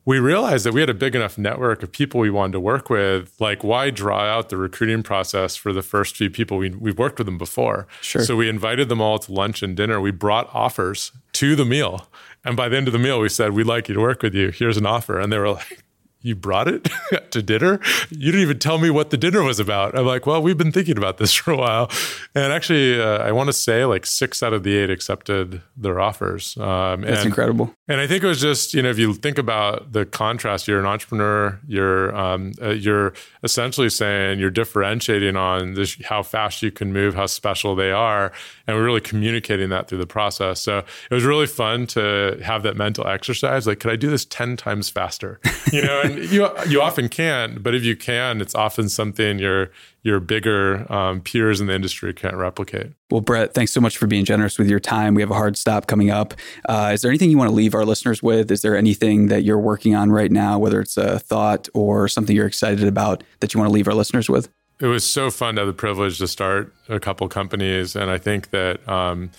we 0.04 0.18
realized 0.18 0.66
that 0.66 0.72
we 0.72 0.80
had 0.80 0.90
a 0.90 0.94
big 0.94 1.14
enough 1.14 1.38
network 1.38 1.82
of 1.82 1.92
people 1.92 2.20
we 2.20 2.30
wanted 2.30 2.52
to 2.52 2.60
work 2.60 2.90
with. 2.90 3.34
Like, 3.40 3.62
why 3.62 3.90
draw 3.90 4.20
out 4.20 4.48
the 4.48 4.56
recruiting 4.56 5.02
process 5.02 5.54
for 5.54 5.72
the 5.72 5.82
first 5.82 6.16
few 6.16 6.28
people? 6.28 6.58
We, 6.58 6.70
we've 6.70 6.98
worked 6.98 7.18
with 7.18 7.26
them 7.26 7.38
before. 7.38 7.86
Sure. 8.00 8.24
So 8.24 8.36
we 8.36 8.48
invited 8.48 8.88
them 8.88 9.00
all 9.00 9.18
to 9.20 9.32
lunch 9.32 9.62
and 9.62 9.76
dinner. 9.76 10.00
We 10.00 10.10
brought 10.10 10.52
offers 10.52 11.12
to 11.34 11.54
the 11.54 11.64
meal. 11.64 12.08
And 12.44 12.56
by 12.56 12.68
the 12.68 12.76
end 12.76 12.88
of 12.88 12.92
the 12.92 12.98
meal, 12.98 13.20
we 13.20 13.28
said, 13.28 13.52
We'd 13.52 13.66
like 13.66 13.88
you 13.88 13.94
to 13.94 14.00
work 14.00 14.22
with 14.22 14.34
you. 14.34 14.50
Here's 14.50 14.76
an 14.76 14.86
offer. 14.86 15.20
And 15.20 15.32
they 15.32 15.38
were 15.38 15.50
like, 15.50 15.84
you 16.22 16.34
brought 16.34 16.68
it 16.68 16.88
to 17.30 17.42
dinner? 17.42 17.80
You 18.10 18.32
didn't 18.32 18.42
even 18.42 18.58
tell 18.58 18.78
me 18.78 18.90
what 18.90 19.10
the 19.10 19.16
dinner 19.16 19.42
was 19.42 19.60
about. 19.60 19.96
I'm 19.96 20.06
like, 20.06 20.26
well, 20.26 20.40
we've 20.40 20.56
been 20.56 20.72
thinking 20.72 20.96
about 20.96 21.18
this 21.18 21.32
for 21.42 21.52
a 21.52 21.56
while. 21.56 21.90
And 22.34 22.52
actually, 22.52 23.00
uh, 23.00 23.18
I 23.18 23.32
want 23.32 23.48
to 23.48 23.52
say 23.52 23.84
like 23.84 24.06
six 24.06 24.42
out 24.42 24.52
of 24.52 24.62
the 24.62 24.76
eight 24.76 24.90
accepted 24.90 25.62
their 25.76 26.00
offers. 26.00 26.56
Um, 26.56 27.02
That's 27.02 27.18
and, 27.18 27.26
incredible. 27.26 27.74
And 27.88 28.00
I 28.00 28.06
think 28.06 28.22
it 28.22 28.26
was 28.26 28.40
just, 28.40 28.74
you 28.74 28.82
know, 28.82 28.90
if 28.90 28.98
you 28.98 29.12
think 29.14 29.38
about 29.38 29.92
the 29.92 30.06
contrast, 30.06 30.68
you're 30.68 30.80
an 30.80 30.86
entrepreneur, 30.86 31.60
you're, 31.66 32.14
um, 32.16 32.52
uh, 32.62 32.70
you're 32.70 33.12
essentially 33.42 33.90
saying 33.90 34.38
you're 34.38 34.50
differentiating 34.50 35.36
on 35.36 35.74
this, 35.74 35.96
how 36.04 36.22
fast 36.22 36.62
you 36.62 36.70
can 36.70 36.92
move, 36.92 37.14
how 37.14 37.26
special 37.26 37.74
they 37.74 37.90
are. 37.90 38.32
And 38.66 38.76
we're 38.76 38.84
really 38.84 39.00
communicating 39.00 39.70
that 39.70 39.88
through 39.88 39.98
the 39.98 40.06
process. 40.06 40.60
So 40.60 40.78
it 40.78 41.14
was 41.14 41.24
really 41.24 41.46
fun 41.46 41.86
to 41.88 42.38
have 42.42 42.62
that 42.62 42.76
mental 42.76 43.06
exercise. 43.06 43.66
Like, 43.66 43.80
could 43.80 43.90
I 43.90 43.96
do 43.96 44.10
this 44.10 44.24
10 44.24 44.56
times 44.56 44.88
faster? 44.88 45.40
You 45.72 45.82
know, 45.82 46.02
and 46.02 46.30
you 46.30 46.46
you 46.68 46.82
often 46.82 47.08
can't, 47.08 47.62
but 47.62 47.74
if 47.74 47.82
you 47.82 47.96
can, 47.96 48.42
it's 48.42 48.54
often 48.54 48.90
something 48.90 49.38
your 49.38 49.70
your 50.02 50.20
bigger 50.20 50.90
um, 50.92 51.20
peers 51.20 51.60
in 51.60 51.66
the 51.66 51.74
industry 51.74 52.12
can't 52.12 52.34
replicate. 52.34 52.92
Well, 53.10 53.20
Bret, 53.20 53.54
thanks 53.54 53.72
so 53.72 53.80
much 53.80 53.96
for 53.96 54.06
being 54.06 54.24
generous 54.24 54.58
with 54.58 54.68
your 54.68 54.80
time. 54.80 55.14
We 55.14 55.22
have 55.22 55.30
a 55.30 55.34
hard 55.34 55.56
stop 55.56 55.86
coming 55.86 56.10
up. 56.10 56.34
Uh, 56.68 56.90
is 56.92 57.02
there 57.02 57.10
anything 57.10 57.30
you 57.30 57.38
want 57.38 57.50
to 57.50 57.54
leave 57.54 57.74
our 57.74 57.84
listeners 57.84 58.22
with? 58.22 58.50
Is 58.50 58.62
there 58.62 58.76
anything 58.76 59.28
that 59.28 59.44
you're 59.44 59.58
working 59.58 59.94
on 59.94 60.10
right 60.10 60.30
now, 60.30 60.58
whether 60.58 60.80
it's 60.80 60.96
a 60.96 61.18
thought 61.18 61.68
or 61.74 62.08
something 62.08 62.34
you're 62.34 62.46
excited 62.46 62.86
about 62.86 63.22
that 63.40 63.54
you 63.54 63.60
want 63.60 63.68
to 63.68 63.72
leave 63.72 63.86
our 63.86 63.94
listeners 63.94 64.28
with? 64.28 64.48
It 64.82 64.86
was 64.86 65.08
so 65.08 65.30
fun 65.30 65.54
to 65.54 65.60
have 65.60 65.68
the 65.68 65.72
privilege 65.72 66.18
to 66.18 66.26
start 66.26 66.74
a 66.88 66.98
couple 66.98 67.28
companies, 67.28 67.96
and 67.96 68.10
I 68.10 68.18
think 68.18 68.50
that. 68.50 68.86
Um, 68.88 69.30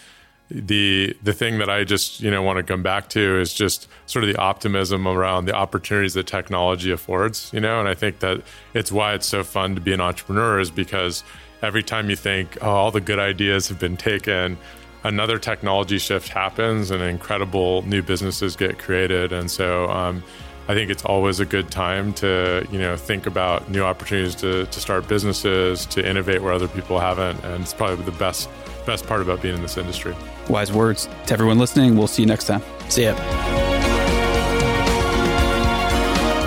the 0.50 1.16
the 1.24 1.34
thing 1.34 1.58
that 1.60 1.70
I 1.70 1.84
just 1.84 2.20
you 2.20 2.30
know 2.30 2.44
want 2.44 2.58
to 2.58 2.64
come 2.64 2.84
back 2.84 3.10
to 3.12 3.40
is 3.40 3.54
just 3.54 3.88
sort 4.06 4.24
of 4.24 4.32
the 4.32 4.40
optimism 4.40 5.08
around 5.08 5.46
the 5.46 5.56
opportunities 5.56 6.14
that 6.14 6.28
technology 6.28 6.92
affords 6.92 7.50
you 7.54 7.62
know 7.62 7.80
and 7.80 7.88
I 7.90 7.96
think 7.96 8.20
that 8.20 8.44
it's 8.76 8.92
why 8.92 9.16
it's 9.16 9.26
so 9.26 9.44
fun 9.44 9.74
to 9.74 9.82
be 9.82 9.94
an 9.94 10.02
entrepreneur 10.02 10.60
is 10.60 10.70
because 10.70 11.24
every 11.64 11.82
time 11.82 12.10
you 12.10 12.16
think 12.16 12.58
oh 12.62 12.70
all 12.70 12.92
the 12.92 13.02
good 13.02 13.20
ideas 13.20 13.70
have 13.70 13.80
been 13.80 13.98
taken 13.98 14.58
another 15.04 15.38
technology 15.38 15.98
shift 15.98 16.30
happens 16.30 16.92
and 16.92 17.04
incredible 17.04 17.82
new 17.84 18.02
businesses 18.02 18.56
get 18.56 18.80
created. 18.80 19.32
And 19.32 19.52
so 19.52 19.90
um, 19.90 20.24
I 20.68 20.74
think 20.74 20.90
it's 20.90 21.04
always 21.04 21.40
a 21.40 21.46
good 21.46 21.70
time 21.70 22.14
to 22.14 22.66
you 22.72 22.80
know 22.80 22.96
think 22.96 23.26
about 23.26 23.70
new 23.70 23.84
opportunities 23.84 24.36
to, 24.36 24.66
to 24.66 24.80
start 24.80 25.08
businesses, 25.08 25.86
to 25.88 26.08
innovate 26.08 26.42
where 26.42 26.54
other 26.54 26.70
people 26.70 27.00
haven't, 27.00 27.44
and 27.44 27.64
it's 27.64 27.74
probably 27.74 28.04
the 28.06 28.12
best 28.12 28.50
best 28.86 29.06
part 29.06 29.22
about 29.22 29.42
being 29.42 29.56
in 29.56 29.62
this 29.62 29.78
industry. 29.78 30.16
Wise 30.50 30.72
words 30.72 31.10
to 31.28 31.34
everyone 31.34 31.58
listening. 31.58 31.98
We'll 31.98 32.08
see 32.08 32.22
you 32.22 32.28
next 32.28 32.46
time. 32.46 32.62
See 32.90 33.04
ya. 33.04 33.14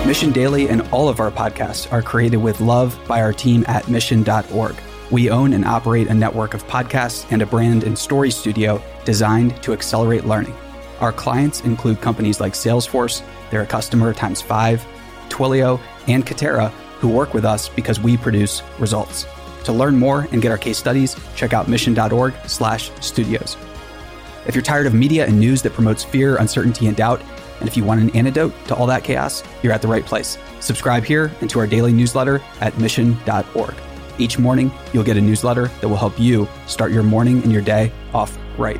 Mission 0.05 0.31
Daily 0.31 0.69
and 0.69 0.81
all 0.93 1.09
of 1.09 1.19
our 1.19 1.31
podcasts 1.31 1.91
are 1.91 2.01
created 2.01 2.37
with 2.37 2.61
love 2.61 2.97
by 3.07 3.21
our 3.21 3.33
team 3.33 3.65
at 3.67 3.89
mission.org. 3.89 4.75
We 5.11 5.29
own 5.29 5.53
and 5.53 5.65
operate 5.65 6.07
a 6.07 6.13
network 6.13 6.53
of 6.53 6.65
podcasts 6.67 7.29
and 7.29 7.41
a 7.41 7.45
brand 7.45 7.83
and 7.83 7.97
story 7.97 8.31
studio 8.31 8.81
designed 9.03 9.61
to 9.63 9.73
accelerate 9.73 10.25
learning. 10.25 10.55
Our 10.99 11.11
clients 11.11 11.61
include 11.61 12.01
companies 12.01 12.39
like 12.39 12.53
Salesforce, 12.53 13.23
they're 13.49 13.61
a 13.61 13.67
customer 13.67 14.13
times 14.13 14.41
five, 14.41 14.85
Twilio, 15.29 15.79
and 16.07 16.25
Katera, 16.25 16.69
who 16.99 17.09
work 17.09 17.33
with 17.33 17.45
us 17.45 17.69
because 17.69 17.99
we 17.99 18.17
produce 18.17 18.63
results. 18.79 19.27
To 19.65 19.73
learn 19.73 19.97
more 19.97 20.27
and 20.31 20.41
get 20.41 20.51
our 20.51 20.57
case 20.57 20.77
studies, 20.77 21.15
check 21.35 21.53
out 21.53 21.67
mission.org 21.67 22.33
slash 22.47 22.89
studios. 23.01 23.57
If 24.47 24.55
you're 24.55 24.63
tired 24.63 24.87
of 24.87 24.93
media 24.93 25.25
and 25.27 25.39
news 25.39 25.61
that 25.63 25.73
promotes 25.73 26.03
fear, 26.03 26.37
uncertainty, 26.37 26.87
and 26.87 26.95
doubt, 26.95 27.21
and 27.59 27.67
if 27.67 27.75
you 27.75 27.83
want 27.83 28.01
an 28.01 28.15
antidote 28.15 28.53
to 28.67 28.75
all 28.75 28.87
that 28.87 29.03
chaos, 29.03 29.43
you're 29.61 29.73
at 29.73 29.81
the 29.81 29.87
right 29.87 30.05
place. 30.05 30.37
Subscribe 30.61 31.03
here 31.03 31.31
and 31.41 31.49
to 31.49 31.59
our 31.59 31.67
daily 31.67 31.91
newsletter 31.91 32.41
at 32.61 32.77
mission.org. 32.77 33.75
Each 34.19 34.39
morning, 34.39 34.71
you'll 34.93 35.03
get 35.03 35.17
a 35.17 35.21
newsletter 35.21 35.67
that 35.67 35.87
will 35.87 35.97
help 35.97 36.19
you 36.19 36.47
start 36.65 36.91
your 36.91 37.03
morning 37.03 37.43
and 37.43 37.51
your 37.51 37.61
day 37.61 37.91
off 38.13 38.37
right. 38.57 38.79